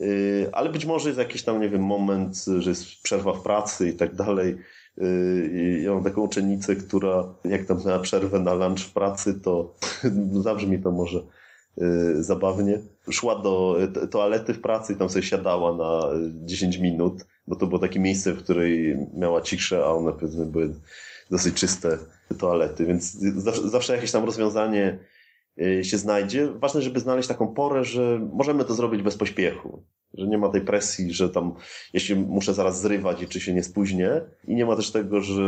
Y, 0.00 0.48
ale 0.52 0.70
być 0.70 0.86
może 0.86 1.08
jest 1.08 1.18
jakiś 1.18 1.42
tam, 1.42 1.60
nie 1.60 1.68
wiem, 1.68 1.82
moment, 1.82 2.44
że 2.58 2.70
jest 2.70 3.02
przerwa 3.02 3.32
w 3.32 3.42
pracy 3.42 3.88
i 3.88 3.92
tak 3.92 4.14
dalej. 4.14 4.56
Y, 4.98 5.80
ja 5.84 5.94
mam 5.94 6.04
taką 6.04 6.22
uczennicę, 6.22 6.76
która 6.76 7.34
jak 7.44 7.64
tam 7.64 7.78
miała 7.86 7.98
przerwę 7.98 8.40
na 8.40 8.54
lunch 8.54 8.80
w 8.80 8.92
pracy, 8.92 9.40
to 9.40 9.74
zabrzmi 10.46 10.82
to 10.82 10.90
może 10.90 11.18
y, 11.82 12.22
zabawnie. 12.22 12.78
Szła 13.10 13.42
do 13.42 13.76
toalety 14.10 14.54
w 14.54 14.60
pracy 14.60 14.92
i 14.92 14.96
tam 14.96 15.10
sobie 15.10 15.22
siadała 15.22 15.76
na 15.76 16.02
10 16.44 16.78
minut, 16.78 17.26
bo 17.46 17.56
to 17.56 17.66
było 17.66 17.78
takie 17.78 18.00
miejsce, 18.00 18.32
w 18.32 18.42
której 18.42 18.96
miała 19.14 19.42
ciszę, 19.42 19.84
a 19.84 19.86
one 19.86 20.12
powiedzmy 20.12 20.46
były 20.46 20.74
dosyć 21.30 21.54
czyste 21.54 21.98
toalety, 22.38 22.86
więc 22.86 23.12
zawsze 23.64 23.94
jakieś 23.94 24.12
tam 24.12 24.24
rozwiązanie 24.24 24.98
Y, 25.58 25.84
się 25.84 25.98
znajdzie. 25.98 26.48
Ważne, 26.48 26.82
żeby 26.82 27.00
znaleźć 27.00 27.28
taką 27.28 27.54
porę, 27.54 27.84
że 27.84 28.28
możemy 28.32 28.64
to 28.64 28.74
zrobić 28.74 29.02
bez 29.02 29.16
pośpiechu. 29.16 29.84
Że 30.14 30.26
nie 30.26 30.38
ma 30.38 30.48
tej 30.48 30.60
presji, 30.60 31.12
że 31.12 31.30
tam, 31.30 31.54
jeśli 31.92 32.16
muszę 32.16 32.54
zaraz 32.54 32.80
zrywać 32.80 33.22
i 33.22 33.26
czy 33.26 33.40
się 33.40 33.54
nie 33.54 33.62
spóźnię. 33.62 34.20
I 34.44 34.54
nie 34.54 34.66
ma 34.66 34.76
też 34.76 34.90
tego, 34.90 35.20
że 35.20 35.42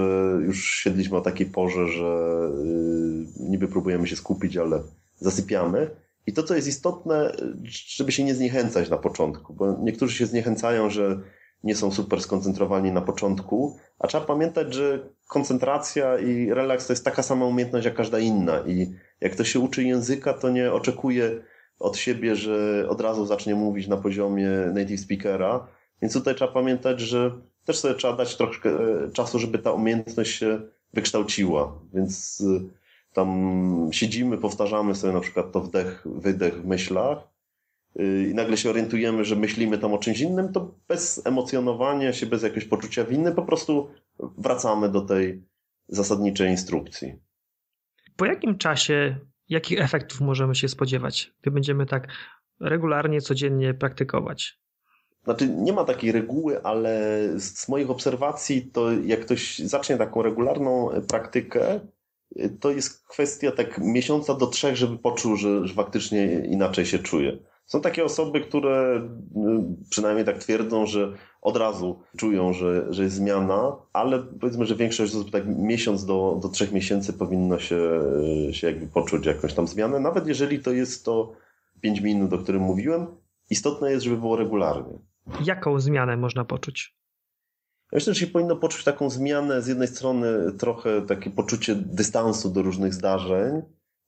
już 0.47 0.80
siedliśmy 0.85 1.16
o 1.16 1.20
takiej 1.20 1.47
porze, 1.47 1.89
że 1.89 2.28
yy, 2.64 3.49
niby 3.51 3.68
próbujemy 3.68 4.07
się 4.07 4.16
skupić, 4.16 4.57
ale 4.57 4.83
zasypiamy. 5.16 5.91
I 6.26 6.33
to, 6.33 6.43
co 6.43 6.55
jest 6.55 6.68
istotne, 6.68 7.37
żeby 7.64 8.12
się 8.12 8.24
nie 8.24 8.35
zniechęcać 8.35 8.91
na 8.91 8.97
początku, 8.97 9.55
bo 9.55 9.78
niektórzy 9.83 10.16
się 10.16 10.26
zniechęcają, 10.26 10.91
że 10.91 11.20
nie 11.65 11.77
są 11.77 11.91
super 11.91 12.21
skoncentrowani 12.21 12.93
na 12.93 13.01
początku, 13.01 13.79
a 13.99 14.07
trzeba 14.07 14.25
pamiętać, 14.25 14.75
że 14.75 15.09
koncentracja 15.29 16.19
i 16.19 16.53
relaks 16.53 16.87
to 16.87 16.93
jest 16.93 17.05
taka 17.05 17.23
sama 17.23 17.47
umiejętność 17.47 17.85
jak 17.87 17.95
każda 17.95 18.19
inna 18.19 18.61
i 18.67 18.95
jak 19.21 19.33
ktoś 19.33 19.53
się 19.53 19.61
uczy 19.61 19.85
języka, 19.85 20.35
to 20.35 20.51
nie 20.51 20.73
oczekuje 20.73 21.43
od 21.79 21.97
siebie, 21.97 22.37
że 22.37 22.87
od 22.89 23.01
razu 23.01 23.27
zacznie 23.27 23.55
mówić 23.55 23.89
na 23.89 23.97
poziomie 23.97 24.49
native 24.75 25.01
speakera, 25.01 25.67
więc 26.03 26.15
tutaj 26.15 26.35
trzeba 26.35 26.53
pamiętać, 26.53 27.01
że 27.01 27.31
też 27.65 27.79
sobie 27.79 27.95
trzeba 27.95 28.17
dać 28.17 28.37
troszkę 28.37 28.71
e, 28.71 29.11
czasu, 29.13 29.39
żeby 29.39 29.59
ta 29.59 29.73
umiejętność 29.73 30.39
się 30.39 30.61
wykształciła, 30.95 31.79
więc 31.95 32.41
e, 32.41 32.61
tam 33.13 33.89
siedzimy, 33.93 34.39
powtarzamy 34.39 34.95
sobie 34.95 35.13
na 35.13 35.21
przykład 35.21 35.53
to 35.53 35.61
wdech, 35.61 36.03
wydech 36.07 36.63
w 36.63 36.67
myślach, 36.67 37.32
i 37.97 38.32
nagle 38.34 38.57
się 38.57 38.70
orientujemy, 38.70 39.24
że 39.24 39.36
myślimy 39.36 39.78
tam 39.78 39.95
o 39.95 39.99
czymś 39.99 40.20
innym, 40.20 40.53
to 40.53 40.74
bez 40.88 41.26
emocjonowania 41.26 42.12
się, 42.12 42.26
bez 42.26 42.43
jakiegoś 42.43 42.64
poczucia 42.64 43.05
winy, 43.05 43.32
po 43.32 43.43
prostu 43.43 43.90
wracamy 44.18 44.88
do 44.88 45.01
tej 45.01 45.43
zasadniczej 45.88 46.51
instrukcji. 46.51 47.14
Po 48.16 48.26
jakim 48.26 48.59
czasie, 48.59 49.16
jakich 49.49 49.80
efektów 49.80 50.20
możemy 50.20 50.55
się 50.55 50.68
spodziewać, 50.68 51.32
gdy 51.43 51.51
będziemy 51.51 51.86
tak 51.86 52.09
regularnie, 52.61 53.20
codziennie 53.20 53.74
praktykować? 53.74 54.62
Znaczy, 55.24 55.49
nie 55.49 55.72
ma 55.72 55.84
takiej 55.84 56.12
reguły, 56.12 56.62
ale 56.62 57.20
z 57.36 57.68
moich 57.68 57.90
obserwacji, 57.90 58.62
to 58.62 58.93
jak 58.93 59.20
ktoś 59.20 59.59
zacznie 59.59 59.97
taką 59.97 60.22
regularną 60.22 60.90
praktykę, 61.09 61.80
to 62.61 62.70
jest 62.70 63.07
kwestia 63.09 63.53
tak 63.53 63.78
miesiąca 63.78 64.34
do 64.34 64.47
trzech, 64.47 64.76
żeby 64.76 64.99
poczuł, 64.99 65.36
że, 65.36 65.66
że 65.66 65.74
faktycznie 65.74 66.47
inaczej 66.47 66.86
się 66.86 66.99
czuje. 66.99 67.38
Są 67.67 67.81
takie 67.81 68.05
osoby, 68.05 68.41
które 68.41 69.03
y, 69.37 69.89
przynajmniej 69.91 70.27
tak 70.27 70.39
twierdzą, 70.39 70.87
że 70.87 71.13
od 71.43 71.57
razu 71.57 72.01
czują, 72.17 72.53
że, 72.53 72.93
że 72.93 73.03
jest 73.03 73.17
zmiana, 73.17 73.77
ale 73.93 74.23
powiedzmy, 74.41 74.67
że 74.67 74.75
większość 74.75 75.15
osób 75.15 75.31
tak 75.31 75.45
miesiąc 75.47 76.05
do, 76.05 76.39
do 76.43 76.49
trzech 76.49 76.73
miesięcy 76.73 77.13
powinno 77.13 77.59
się, 77.59 78.01
y, 78.49 78.55
się 78.55 78.67
jakby 78.67 78.87
poczuć 78.87 79.27
jakąś 79.27 79.55
tam 79.55 79.69
zmianę, 79.69 80.01
nawet 80.01 80.27
jeżeli 80.27 80.59
to 80.59 80.73
jest 80.73 81.05
to 81.05 81.33
pięć 81.81 82.01
minut, 82.01 82.33
o 82.33 82.39
którym 82.39 82.63
mówiłem. 82.63 83.07
Istotne 83.51 83.91
jest, 83.91 84.05
żeby 84.05 84.17
było 84.17 84.37
regularnie. 84.37 84.99
Jaką 85.45 85.81
zmianę 85.81 86.17
można 86.17 86.45
poczuć? 86.45 86.97
Ja 87.93 87.97
myślę, 87.97 88.15
że 88.15 88.21
się 88.21 88.27
powinno 88.27 88.57
poczuć 88.57 88.85
taką 88.85 89.11
zmianę, 89.11 89.63
z 89.63 89.67
jednej 89.67 89.89
strony 89.89 90.53
trochę 90.59 91.03
takie 91.03 91.31
poczucie 91.31 91.75
dystansu 91.75 92.51
do 92.51 92.63
różnych 92.63 92.95
zdarzeń, 92.95 93.63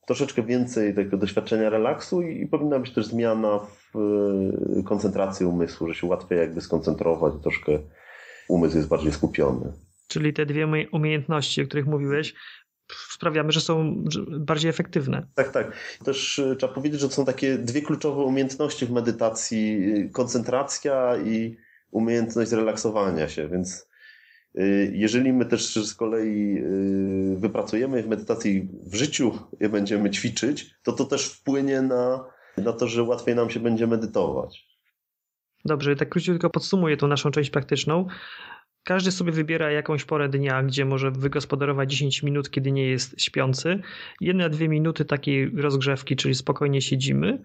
troszeczkę 0.06 0.42
więcej 0.42 0.94
tego 0.94 1.16
doświadczenia 1.16 1.70
relaksu 1.70 2.22
i, 2.22 2.42
i 2.42 2.46
powinna 2.46 2.78
być 2.78 2.92
też 2.92 3.06
zmiana 3.06 3.60
w 3.94 3.98
y, 4.78 4.82
koncentracji 4.82 5.46
umysłu, 5.46 5.88
że 5.88 5.94
się 5.94 6.06
łatwiej 6.06 6.38
jakby 6.38 6.60
skoncentrować, 6.60 7.34
troszkę 7.42 7.78
umysł 8.48 8.76
jest 8.76 8.88
bardziej 8.88 9.12
skupiony. 9.12 9.72
Czyli 10.08 10.32
te 10.32 10.46
dwie 10.46 10.86
umiejętności, 10.92 11.62
o 11.62 11.66
których 11.66 11.86
mówiłeś, 11.86 12.34
sprawiamy, 13.10 13.52
że 13.52 13.60
są 13.60 14.04
bardziej 14.38 14.70
efektywne. 14.70 15.26
Tak, 15.34 15.52
tak. 15.52 15.76
Też 16.04 16.38
y, 16.38 16.56
trzeba 16.58 16.72
powiedzieć, 16.72 17.00
że 17.00 17.08
to 17.08 17.14
są 17.14 17.24
takie 17.24 17.58
dwie 17.58 17.82
kluczowe 17.82 18.22
umiejętności 18.22 18.86
w 18.86 18.90
medytacji: 18.90 19.92
y, 19.96 20.10
koncentracja 20.12 21.16
i 21.16 21.56
umiejętność 21.90 22.52
relaksowania 22.52 23.28
się, 23.28 23.48
więc 23.48 23.88
jeżeli 24.92 25.32
my 25.32 25.44
też 25.44 25.74
z 25.74 25.94
kolei 25.94 26.58
y, 26.58 27.36
wypracujemy 27.38 28.02
w 28.02 28.08
medytacji 28.08 28.68
w 28.86 28.94
życiu 28.94 29.38
będziemy 29.70 30.10
ćwiczyć, 30.10 30.74
to 30.82 30.92
to 30.92 31.04
też 31.04 31.26
wpłynie 31.26 31.82
na 31.82 32.34
na 32.56 32.72
to, 32.72 32.88
że 32.88 33.02
łatwiej 33.02 33.34
nam 33.34 33.50
się 33.50 33.60
będzie 33.60 33.86
medytować. 33.86 34.66
Dobrze, 35.64 35.96
tak 35.96 36.08
króciutko 36.08 36.50
podsumuję 36.50 36.96
tą 36.96 37.06
naszą 37.06 37.30
część 37.30 37.50
praktyczną. 37.50 38.06
Każdy 38.84 39.12
sobie 39.12 39.32
wybiera 39.32 39.70
jakąś 39.70 40.04
porę 40.04 40.28
dnia, 40.28 40.62
gdzie 40.62 40.84
może 40.84 41.10
wygospodarować 41.10 41.90
10 41.90 42.22
minut, 42.22 42.50
kiedy 42.50 42.72
nie 42.72 42.86
jest 42.86 43.20
śpiący. 43.20 43.80
Jedna, 44.20 44.48
dwie 44.48 44.68
minuty 44.68 45.04
takiej 45.04 45.50
rozgrzewki, 45.50 46.16
czyli 46.16 46.34
spokojnie 46.34 46.82
siedzimy. 46.82 47.42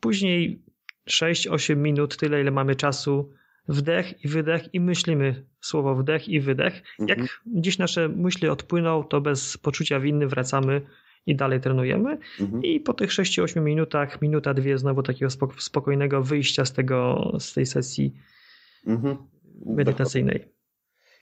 Później 0.00 0.62
6-8 1.10 1.76
minut, 1.76 2.16
tyle 2.16 2.40
ile 2.40 2.50
mamy 2.50 2.76
czasu, 2.76 3.32
wdech 3.70 4.24
i 4.24 4.28
wydech 4.28 4.74
i 4.74 4.80
myślimy 4.80 5.44
słowo 5.60 5.94
wdech 5.94 6.28
i 6.28 6.40
wydech. 6.40 6.82
Jak 6.98 7.18
mhm. 7.18 7.28
gdzieś 7.46 7.78
nasze 7.78 8.08
myśli 8.08 8.48
odpłyną, 8.48 9.04
to 9.04 9.20
bez 9.20 9.56
poczucia 9.56 10.00
winy 10.00 10.26
wracamy 10.26 10.82
i 11.26 11.36
dalej 11.36 11.60
trenujemy. 11.60 12.18
Mhm. 12.40 12.62
I 12.62 12.80
po 12.80 12.94
tych 12.94 13.10
6-8 13.10 13.60
minutach, 13.60 14.22
minuta, 14.22 14.54
dwie 14.54 14.78
znowu 14.78 15.02
takiego 15.02 15.30
spokojnego 15.58 16.22
wyjścia 16.22 16.64
z, 16.64 16.72
tego, 16.72 17.32
z 17.38 17.52
tej 17.52 17.66
sesji 17.66 18.14
mhm. 18.86 19.16
medytacyjnej. 19.66 20.44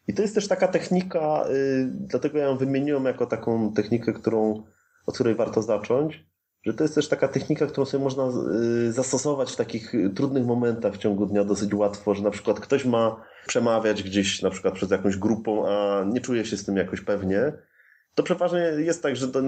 I 0.08 0.14
to 0.14 0.22
jest 0.22 0.34
też 0.34 0.48
taka 0.48 0.68
technika, 0.68 1.44
yy, 1.48 1.90
dlatego 1.92 2.38
ja 2.38 2.44
ją 2.44 2.56
wymieniłem 2.56 3.04
jako 3.04 3.26
taką 3.26 3.72
technikę, 3.72 4.12
którą, 4.12 4.62
od 5.06 5.14
której 5.14 5.34
warto 5.34 5.62
zacząć, 5.62 6.24
że 6.62 6.74
to 6.74 6.84
jest 6.84 6.94
też 6.94 7.08
taka 7.08 7.28
technika, 7.28 7.66
którą 7.66 7.84
sobie 7.84 8.04
można 8.04 8.24
yy, 8.24 8.92
zastosować 8.92 9.52
w 9.52 9.56
takich 9.56 9.92
trudnych 10.14 10.46
momentach 10.46 10.94
w 10.94 10.98
ciągu 10.98 11.26
dnia 11.26 11.44
dosyć 11.44 11.74
łatwo, 11.74 12.14
że 12.14 12.22
na 12.22 12.30
przykład 12.30 12.60
ktoś 12.60 12.84
ma 12.84 13.24
przemawiać 13.46 14.02
gdzieś 14.02 14.42
na 14.42 14.50
przykład 14.50 14.74
przed 14.74 14.90
jakąś 14.90 15.16
grupą, 15.16 15.68
a 15.68 16.04
nie 16.04 16.20
czuje 16.20 16.44
się 16.44 16.56
z 16.56 16.64
tym 16.64 16.76
jakoś 16.76 17.00
pewnie, 17.00 17.52
to 18.18 18.22
przeważnie 18.22 18.58
jest 18.58 19.02
tak, 19.02 19.16
że 19.16 19.28
to 19.28 19.40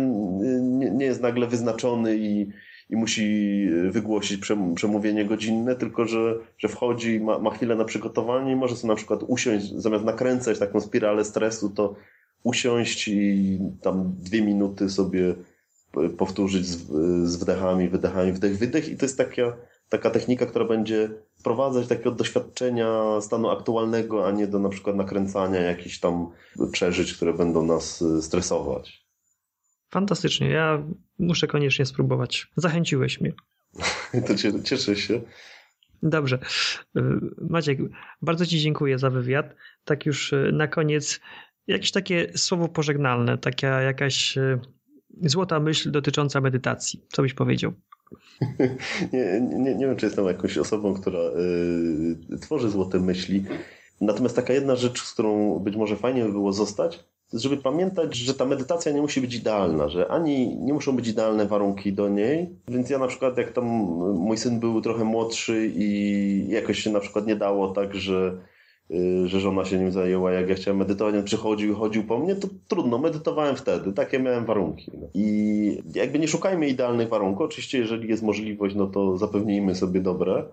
nie 0.73 1.07
jest 1.07 1.21
nagle 1.21 1.47
wyznaczony 1.47 2.17
i, 2.17 2.51
i 2.91 2.97
musi 2.97 3.69
wygłosić 3.91 4.41
przemówienie 4.75 5.25
godzinne, 5.25 5.77
tylko 5.77 6.07
że, 6.07 6.35
że 6.59 6.69
wchodzi, 6.69 7.21
ma, 7.21 7.39
ma 7.39 7.51
chwilę 7.51 7.77
na 7.77 7.85
przygotowanie 7.85 8.53
i 8.53 8.57
może 8.57 8.77
sobie 8.77 8.89
na 8.89 8.97
przykład 8.97 9.21
usiąść, 9.27 9.73
zamiast 9.75 10.05
nakręcać 10.05 10.59
taką 10.59 10.81
spiralę 10.81 11.25
stresu, 11.25 11.71
to 11.71 11.95
usiąść 12.43 13.09
i 13.09 13.59
tam 13.83 14.15
dwie 14.19 14.43
minuty 14.43 14.89
sobie 14.89 15.35
powtórzyć 16.19 16.67
z, 16.67 16.87
z 17.31 17.37
wdechami, 17.37 17.89
wydechami, 17.89 18.33
wdech, 18.33 18.59
wydech 18.59 18.89
i 18.89 18.97
to 18.97 19.05
jest 19.05 19.19
taka, 19.19 19.57
taka 19.89 20.11
technika, 20.11 20.47
która 20.47 20.65
będzie 20.65 21.11
sprowadzać 21.37 21.89
takiego 21.89 22.11
doświadczenia 22.11 23.21
stanu 23.21 23.51
aktualnego, 23.51 24.27
a 24.27 24.31
nie 24.31 24.47
do 24.47 24.59
na 24.59 24.69
przykład 24.69 24.97
nakręcania 24.97 25.61
jakichś 25.61 25.99
tam 26.01 26.31
przeżyć, 26.73 27.15
które 27.15 27.35
będą 27.35 27.67
nas 27.67 28.03
y, 28.03 28.23
stresować. 28.23 29.07
Fantastycznie. 29.91 30.51
Ja 30.51 30.83
muszę 31.19 31.47
koniecznie 31.47 31.87
spróbować. 31.87 32.47
Zachęciłeś 32.57 33.21
mnie. 33.21 33.33
to 34.27 34.63
cieszę 34.65 34.97
się. 34.97 35.21
Dobrze. 36.03 36.39
Y, 36.97 37.03
Maciek, 37.49 37.79
bardzo 38.23 38.47
Ci 38.47 38.61
dziękuję 38.61 38.99
za 38.99 39.11
wywiad. 39.11 39.55
Tak 39.85 40.07
już 40.07 40.33
y, 40.33 40.51
na 40.53 40.69
koniec 40.69 41.21
jakieś 41.67 41.93
takie 41.93 42.33
słowo 42.37 42.69
pożegnalne, 42.69 43.39
taka 43.39 43.83
jakaś 43.83 44.39
złota 45.23 45.61
myśl 45.61 45.91
dotycząca 45.91 46.41
medytacji. 46.41 47.03
Co 47.13 47.23
byś 47.23 47.35
powiedział? 47.35 47.73
nie, 49.13 49.41
nie, 49.41 49.75
nie 49.75 49.87
wiem, 49.87 49.97
czy 49.97 50.07
jestem 50.07 50.27
jakąś 50.27 50.59
osobą, 50.59 50.95
która 50.95 51.19
y, 52.31 52.39
tworzy 52.41 52.71
złote 52.71 53.01
myśli. 53.01 53.45
Natomiast 54.01 54.37
taka 54.37 54.53
jedna 54.53 54.77
rzecz, 54.77 55.03
z 55.03 55.13
którą 55.13 55.59
być 55.59 55.77
może 55.77 55.97
fajnie 55.97 56.25
by 56.25 56.33
było 56.33 56.53
zostać, 56.53 57.05
żeby 57.33 57.57
pamiętać, 57.57 58.15
że 58.15 58.35
ta 58.35 58.45
medytacja 58.45 58.93
nie 58.93 59.01
musi 59.01 59.21
być 59.21 59.35
idealna, 59.35 59.89
że 59.89 60.09
ani 60.09 60.57
nie 60.57 60.73
muszą 60.73 60.97
być 60.97 61.09
idealne 61.09 61.47
warunki 61.47 61.93
do 61.93 62.09
niej. 62.09 62.51
Więc 62.69 62.91
ja 62.91 62.99
na 62.99 63.07
przykład, 63.07 63.39
jak 63.39 63.53
tam 63.53 63.65
mój 64.15 64.37
syn 64.37 64.61
był 64.61 64.81
trochę 64.81 65.05
młodszy 65.05 65.73
i 65.75 66.45
jakoś 66.49 66.79
się 66.79 66.91
na 66.91 67.01
przykład 67.01 67.27
nie 67.27 67.37
dało 67.37 67.69
tak, 67.69 67.95
że 67.95 68.41
że 69.25 69.41
żona 69.41 69.65
się 69.65 69.79
nim 69.79 69.93
zajęła, 69.93 70.33
jak 70.33 70.49
ja 70.49 70.55
chciałem 70.55 70.79
medytować, 70.79 71.15
on 71.15 71.25
przychodził 71.25 71.73
i 71.73 71.75
chodził 71.75 72.05
po 72.05 72.19
mnie, 72.19 72.37
to 72.37 72.49
trudno, 72.69 72.99
medytowałem 72.99 73.57
wtedy, 73.57 73.93
takie 73.93 74.19
miałem 74.19 74.45
warunki. 74.45 74.91
No. 74.95 75.09
I 75.15 75.83
jakby 75.95 76.19
nie 76.19 76.29
szukajmy 76.29 76.69
idealnych 76.69 77.09
warunków, 77.09 77.47
oczywiście 77.47 77.79
jeżeli 77.79 78.09
jest 78.09 78.23
możliwość, 78.23 78.75
no 78.75 78.87
to 78.87 79.19
zapewnijmy 79.19 79.75
sobie 79.75 80.01
dobre, 80.01 80.45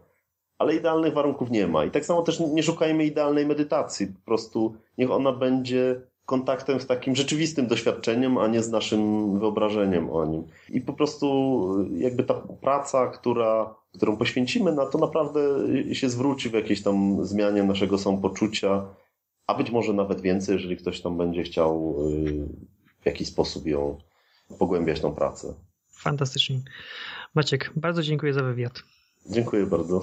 ale 0.58 0.76
idealnych 0.76 1.14
warunków 1.14 1.52
nie 1.52 1.68
ma. 1.68 1.86
I 1.86 1.92
tak 1.92 2.06
samo 2.06 2.22
też 2.22 2.40
nie 2.40 2.64
szukajmy 2.64 3.06
idealnej 3.06 3.46
medytacji, 3.46 4.08
po 4.08 4.26
prostu 4.26 4.76
niech 4.98 5.12
ona 5.12 5.32
będzie 5.32 6.02
kontaktem 6.28 6.82
z 6.82 6.88
takim 6.88 7.16
rzeczywistym 7.16 7.68
doświadczeniem, 7.68 8.38
a 8.38 8.48
nie 8.48 8.64
z 8.64 8.70
naszym 8.70 9.40
wyobrażeniem 9.40 10.10
o 10.10 10.26
nim. 10.26 10.44
I 10.70 10.82
po 10.82 10.94
prostu 10.94 11.68
jakby 11.98 12.24
ta 12.24 12.34
praca, 12.62 13.08
która, 13.08 13.76
którą 13.96 14.18
poświęcimy 14.18 14.72
na 14.72 14.86
to 14.86 14.98
naprawdę 14.98 15.40
się 15.94 16.10
zwróci 16.10 16.50
w 16.50 16.54
jakiejś 16.54 16.84
tam 16.84 17.26
zmianie 17.26 17.64
naszego 17.64 17.98
samopoczucia, 17.98 18.86
a 19.48 19.54
być 19.54 19.72
może 19.72 19.94
nawet 19.94 20.22
więcej, 20.22 20.56
jeżeli 20.56 20.78
ktoś 20.78 21.02
tam 21.02 21.18
będzie 21.18 21.44
chciał 21.44 21.96
y, 22.10 22.48
w 23.02 23.06
jakiś 23.06 23.28
sposób 23.28 23.66
ją 23.66 23.98
pogłębiać 24.60 25.00
tą 25.00 25.16
pracę. 25.16 25.54
Fantastycznie. 25.92 26.60
Maciek, 27.36 27.72
bardzo 27.76 28.04
dziękuję 28.04 28.34
za 28.34 28.44
wywiad. 28.44 28.84
Dziękuję 29.30 29.66
bardzo. 29.66 30.02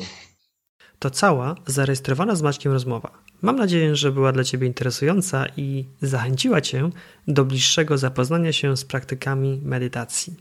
To 0.98 1.10
cała 1.10 1.54
zarejestrowana 1.66 2.34
z 2.34 2.42
Maćkiem 2.42 2.72
rozmowa. 2.72 3.23
Mam 3.44 3.56
nadzieję, 3.56 3.96
że 3.96 4.12
była 4.12 4.32
dla 4.32 4.44
Ciebie 4.44 4.66
interesująca 4.66 5.46
i 5.56 5.84
zachęciła 6.02 6.60
Cię 6.60 6.90
do 7.28 7.44
bliższego 7.44 7.98
zapoznania 7.98 8.52
się 8.52 8.76
z 8.76 8.84
praktykami 8.84 9.60
medytacji. 9.64 10.34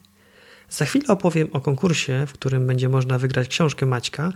Za 0.69 0.85
chwilę 0.85 1.07
opowiem 1.07 1.47
o 1.53 1.61
konkursie, 1.61 2.25
w 2.27 2.33
którym 2.33 2.67
będzie 2.67 2.89
można 2.89 3.19
wygrać 3.19 3.47
książkę 3.47 3.85
Maćka, 3.85 4.33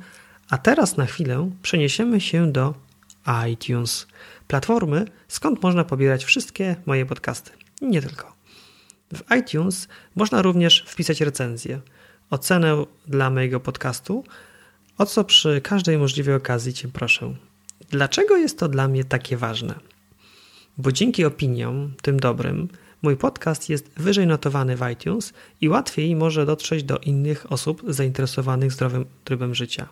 a 0.50 0.58
teraz 0.58 0.98
na 0.98 1.06
chwilę 1.06 1.52
przeniesiemy 1.62 2.22
się 2.22 2.52
do 2.52 2.74
iTunes, 3.52 4.08
platformy, 4.48 5.06
skąd 5.28 5.64
można 5.64 5.84
pobierać 5.84 6.26
wszystkie 6.26 6.76
moje 6.86 7.06
podcasty. 7.06 7.52
Nie 7.82 8.02
tylko. 8.02 8.34
W 9.14 9.36
iTunes 9.40 9.88
można 10.16 10.42
również 10.42 10.86
wpisać 10.88 11.22
recenzję, 11.22 11.82
ocenę 12.30 12.86
dla 13.08 13.30
mojego 13.30 13.60
podcastu 13.60 14.24
o 14.98 15.06
co 15.06 15.24
przy 15.24 15.62
każdej 15.62 15.98
możliwej 15.98 16.36
okazji 16.36 16.74
Cię 16.74 16.88
proszę. 16.88 17.36
Dlaczego 17.90 18.38
jest 18.38 18.60
to 18.60 18.68
dla 18.68 18.88
mnie 18.88 19.04
takie 19.04 19.38
ważne? 19.38 19.76
Bo 20.78 20.92
dzięki 20.92 21.26
opiniom, 21.26 21.94
tym 22.02 22.20
dobrym, 22.20 22.68
mój 23.02 23.18
podcast 23.18 23.70
jest 23.70 23.90
wyżej 23.98 24.28
notowany 24.28 24.78
w 24.78 24.90
iTunes 24.94 25.34
i 25.62 25.70
łatwiej 25.70 26.16
może 26.16 26.46
dotrzeć 26.46 26.84
do 26.84 26.98
innych 26.98 27.52
osób 27.52 27.82
zainteresowanych 27.88 28.72
zdrowym 28.72 29.06
trybem 29.24 29.56
życia. 29.56 29.88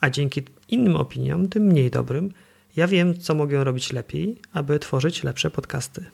A 0.00 0.10
dzięki 0.10 0.42
innym 0.68 0.96
opiniom, 0.96 1.48
tym 1.48 1.62
mniej 1.62 1.90
dobrym, 1.90 2.32
ja 2.76 2.86
wiem, 2.86 3.20
co 3.20 3.34
mogę 3.34 3.64
robić 3.64 3.92
lepiej, 3.92 4.38
aby 4.52 4.78
tworzyć 4.78 5.22
lepsze 5.22 5.50
podcasty. 5.50 6.04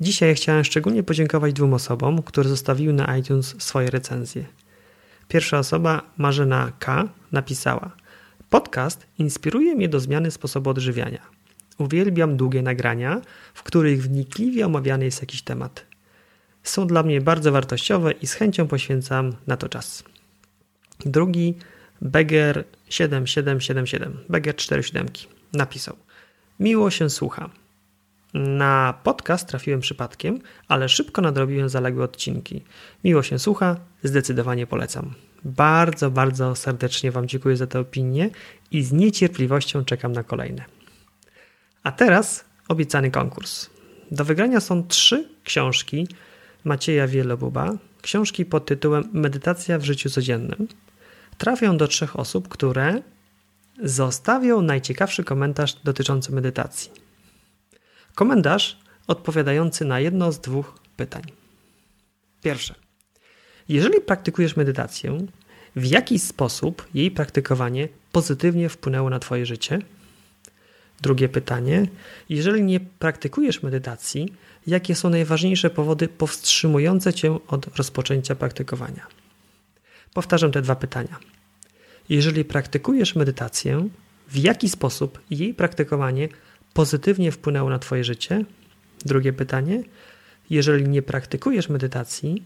Dzisiaj 0.00 0.34
chciałem 0.34 0.64
szczególnie 0.64 1.02
podziękować 1.02 1.52
dwóm 1.52 1.74
osobom, 1.74 2.22
które 2.22 2.48
zostawiły 2.48 2.92
na 2.92 3.16
iTunes 3.16 3.54
swoje 3.58 3.90
recenzje– 3.90 4.44
Pierwsza 5.30 5.58
osoba, 5.58 6.02
Marzena 6.16 6.72
K., 6.78 7.08
napisała: 7.32 7.90
Podcast 8.50 9.06
inspiruje 9.18 9.74
mnie 9.74 9.88
do 9.88 10.00
zmiany 10.00 10.30
sposobu 10.30 10.70
odżywiania. 10.70 11.22
Uwielbiam 11.78 12.36
długie 12.36 12.62
nagrania, 12.62 13.20
w 13.54 13.62
których 13.62 14.02
wnikliwie 14.02 14.66
omawiany 14.66 15.04
jest 15.04 15.20
jakiś 15.20 15.42
temat. 15.42 15.86
Są 16.62 16.86
dla 16.86 17.02
mnie 17.02 17.20
bardzo 17.20 17.52
wartościowe 17.52 18.12
i 18.12 18.26
z 18.26 18.34
chęcią 18.34 18.68
poświęcam 18.68 19.32
na 19.46 19.56
to 19.56 19.68
czas. 19.68 20.04
Drugi, 21.06 21.54
Beger 22.02 22.64
7777, 22.88 24.18
Beger 24.28 24.56
47 24.56 25.06
napisał: 25.52 25.96
Miło 26.60 26.90
się 26.90 27.10
słucha. 27.10 27.50
Na 28.34 28.94
podcast 29.02 29.48
trafiłem 29.48 29.80
przypadkiem, 29.80 30.40
ale 30.68 30.88
szybko 30.88 31.22
nadrobiłem 31.22 31.68
zaległe 31.68 32.04
odcinki. 32.04 32.64
Miło 33.04 33.22
się 33.22 33.38
słucha, 33.38 33.76
zdecydowanie 34.02 34.66
polecam. 34.66 35.14
Bardzo, 35.44 36.10
bardzo 36.10 36.56
serdecznie 36.56 37.10
Wam 37.10 37.28
dziękuję 37.28 37.56
za 37.56 37.66
tę 37.66 37.80
opinię 37.80 38.30
i 38.70 38.82
z 38.82 38.92
niecierpliwością 38.92 39.84
czekam 39.84 40.12
na 40.12 40.22
kolejne. 40.22 40.64
A 41.82 41.92
teraz 41.92 42.44
obiecany 42.68 43.10
konkurs. 43.10 43.70
Do 44.10 44.24
wygrania 44.24 44.60
są 44.60 44.86
trzy 44.86 45.28
książki 45.44 46.08
Macieja 46.64 47.06
Wielobuba, 47.06 47.72
książki 48.02 48.44
pod 48.44 48.66
tytułem 48.66 49.08
Medytacja 49.12 49.78
w 49.78 49.84
życiu 49.84 50.10
codziennym. 50.10 50.68
Trafią 51.38 51.76
do 51.76 51.88
trzech 51.88 52.18
osób, 52.18 52.48
które 52.48 53.02
zostawią 53.82 54.62
najciekawszy 54.62 55.24
komentarz 55.24 55.74
dotyczący 55.84 56.32
medytacji. 56.32 56.90
Komentarz 58.14 58.78
odpowiadający 59.06 59.84
na 59.84 60.00
jedno 60.00 60.32
z 60.32 60.40
dwóch 60.40 60.74
pytań. 60.96 61.22
Pierwsze. 62.42 62.89
Jeżeli 63.70 64.00
praktykujesz 64.00 64.56
medytację, 64.56 65.26
w 65.76 65.84
jaki 65.86 66.18
sposób 66.18 66.86
jej 66.94 67.10
praktykowanie 67.10 67.88
pozytywnie 68.12 68.68
wpłynęło 68.68 69.10
na 69.10 69.18
Twoje 69.18 69.46
życie? 69.46 69.78
Drugie 71.00 71.28
pytanie. 71.28 71.86
Jeżeli 72.28 72.62
nie 72.62 72.80
praktykujesz 72.80 73.62
medytacji, 73.62 74.34
jakie 74.66 74.94
są 74.94 75.10
najważniejsze 75.10 75.70
powody 75.70 76.08
powstrzymujące 76.08 77.12
Cię 77.12 77.38
od 77.48 77.78
rozpoczęcia 77.78 78.34
praktykowania? 78.34 79.06
Powtarzam 80.14 80.52
te 80.52 80.62
dwa 80.62 80.76
pytania. 80.76 81.18
Jeżeli 82.08 82.44
praktykujesz 82.44 83.14
medytację, 83.14 83.88
w 84.28 84.36
jaki 84.36 84.68
sposób 84.68 85.20
jej 85.30 85.54
praktykowanie 85.54 86.28
pozytywnie 86.72 87.32
wpłynęło 87.32 87.70
na 87.70 87.78
Twoje 87.78 88.04
życie? 88.04 88.44
Drugie 89.04 89.32
pytanie. 89.32 89.82
Jeżeli 90.50 90.88
nie 90.88 91.02
praktykujesz 91.02 91.68
medytacji, 91.68 92.42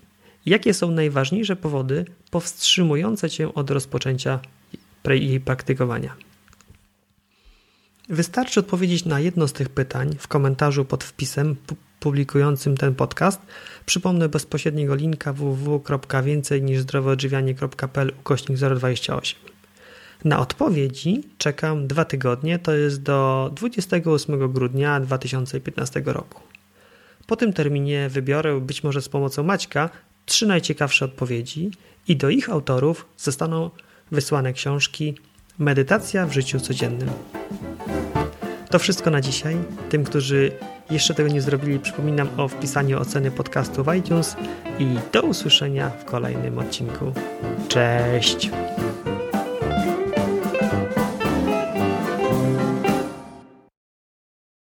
jakie 0.47 0.75
są 0.75 0.91
najważniejsze 0.91 1.57
powody 1.57 2.05
powstrzymujące 2.31 3.31
Cię 3.31 3.55
od 3.55 3.71
rozpoczęcia 3.71 4.41
jej 5.05 5.41
praktykowania? 5.41 6.15
Wystarczy 8.09 8.61
odpowiedzieć 8.61 9.05
na 9.05 9.21
jedno 9.21 9.49
z 9.49 9.53
tych 9.53 9.69
pytań 9.69 10.17
w 10.19 10.29
komentarzu 10.29 10.85
pod 10.85 11.05
wpisem 11.05 11.57
publikującym 12.01 12.77
ten 12.77 12.95
podcast. 12.95 13.41
Przypomnę 13.87 14.29
bezpośredniego 14.29 14.95
linka 14.95 15.33
www.więcej 15.33 16.63
niż 16.63 16.81
zdrowoodżywianie.pl 16.81 18.13
ukośnik 18.21 18.59
028. 18.59 19.41
Na 20.25 20.39
odpowiedzi 20.39 21.23
czekam 21.39 21.87
dwa 21.87 22.05
tygodnie, 22.05 22.59
to 22.59 22.75
jest 22.75 23.03
do 23.03 23.51
28 23.55 24.53
grudnia 24.53 25.01
2015 25.01 26.03
roku. 26.07 26.43
Po 27.27 27.37
tym 27.37 27.53
terminie 27.53 28.09
wybiorę, 28.09 28.61
być 28.61 28.85
może 28.85 29.03
z 29.03 29.09
pomocą 29.09 29.43
Maćka, 29.43 29.91
trzy 30.27 30.47
najciekawsze 30.47 31.05
odpowiedzi 31.05 31.71
i 32.09 32.17
do 32.17 32.31
ich 32.31 32.51
autorów 32.51 33.07
zostaną 33.17 33.71
wysłane 34.13 34.53
książki 34.53 35.15
Medytacja 35.59 36.27
w 36.27 36.33
życiu 36.33 36.61
codziennym. 36.61 37.11
To 38.71 38.79
wszystko 38.79 39.11
na 39.11 39.21
dzisiaj. 39.21 39.57
Tym, 39.91 40.05
którzy 40.05 40.53
jeszcze 40.91 41.15
tego 41.15 41.29
nie 41.29 41.41
zrobili, 41.41 41.79
przypominam 41.79 42.29
o 42.37 42.49
wpisaniu 42.49 43.01
oceny 43.01 43.31
podcastu 43.31 43.85
w 43.85 43.95
iTunes 43.95 44.37
i 44.79 44.87
do 45.13 45.23
usłyszenia 45.23 45.91
w 45.91 46.05
kolejnym 46.05 46.59
odcinku. 46.59 47.13
Cześć! 47.69 48.51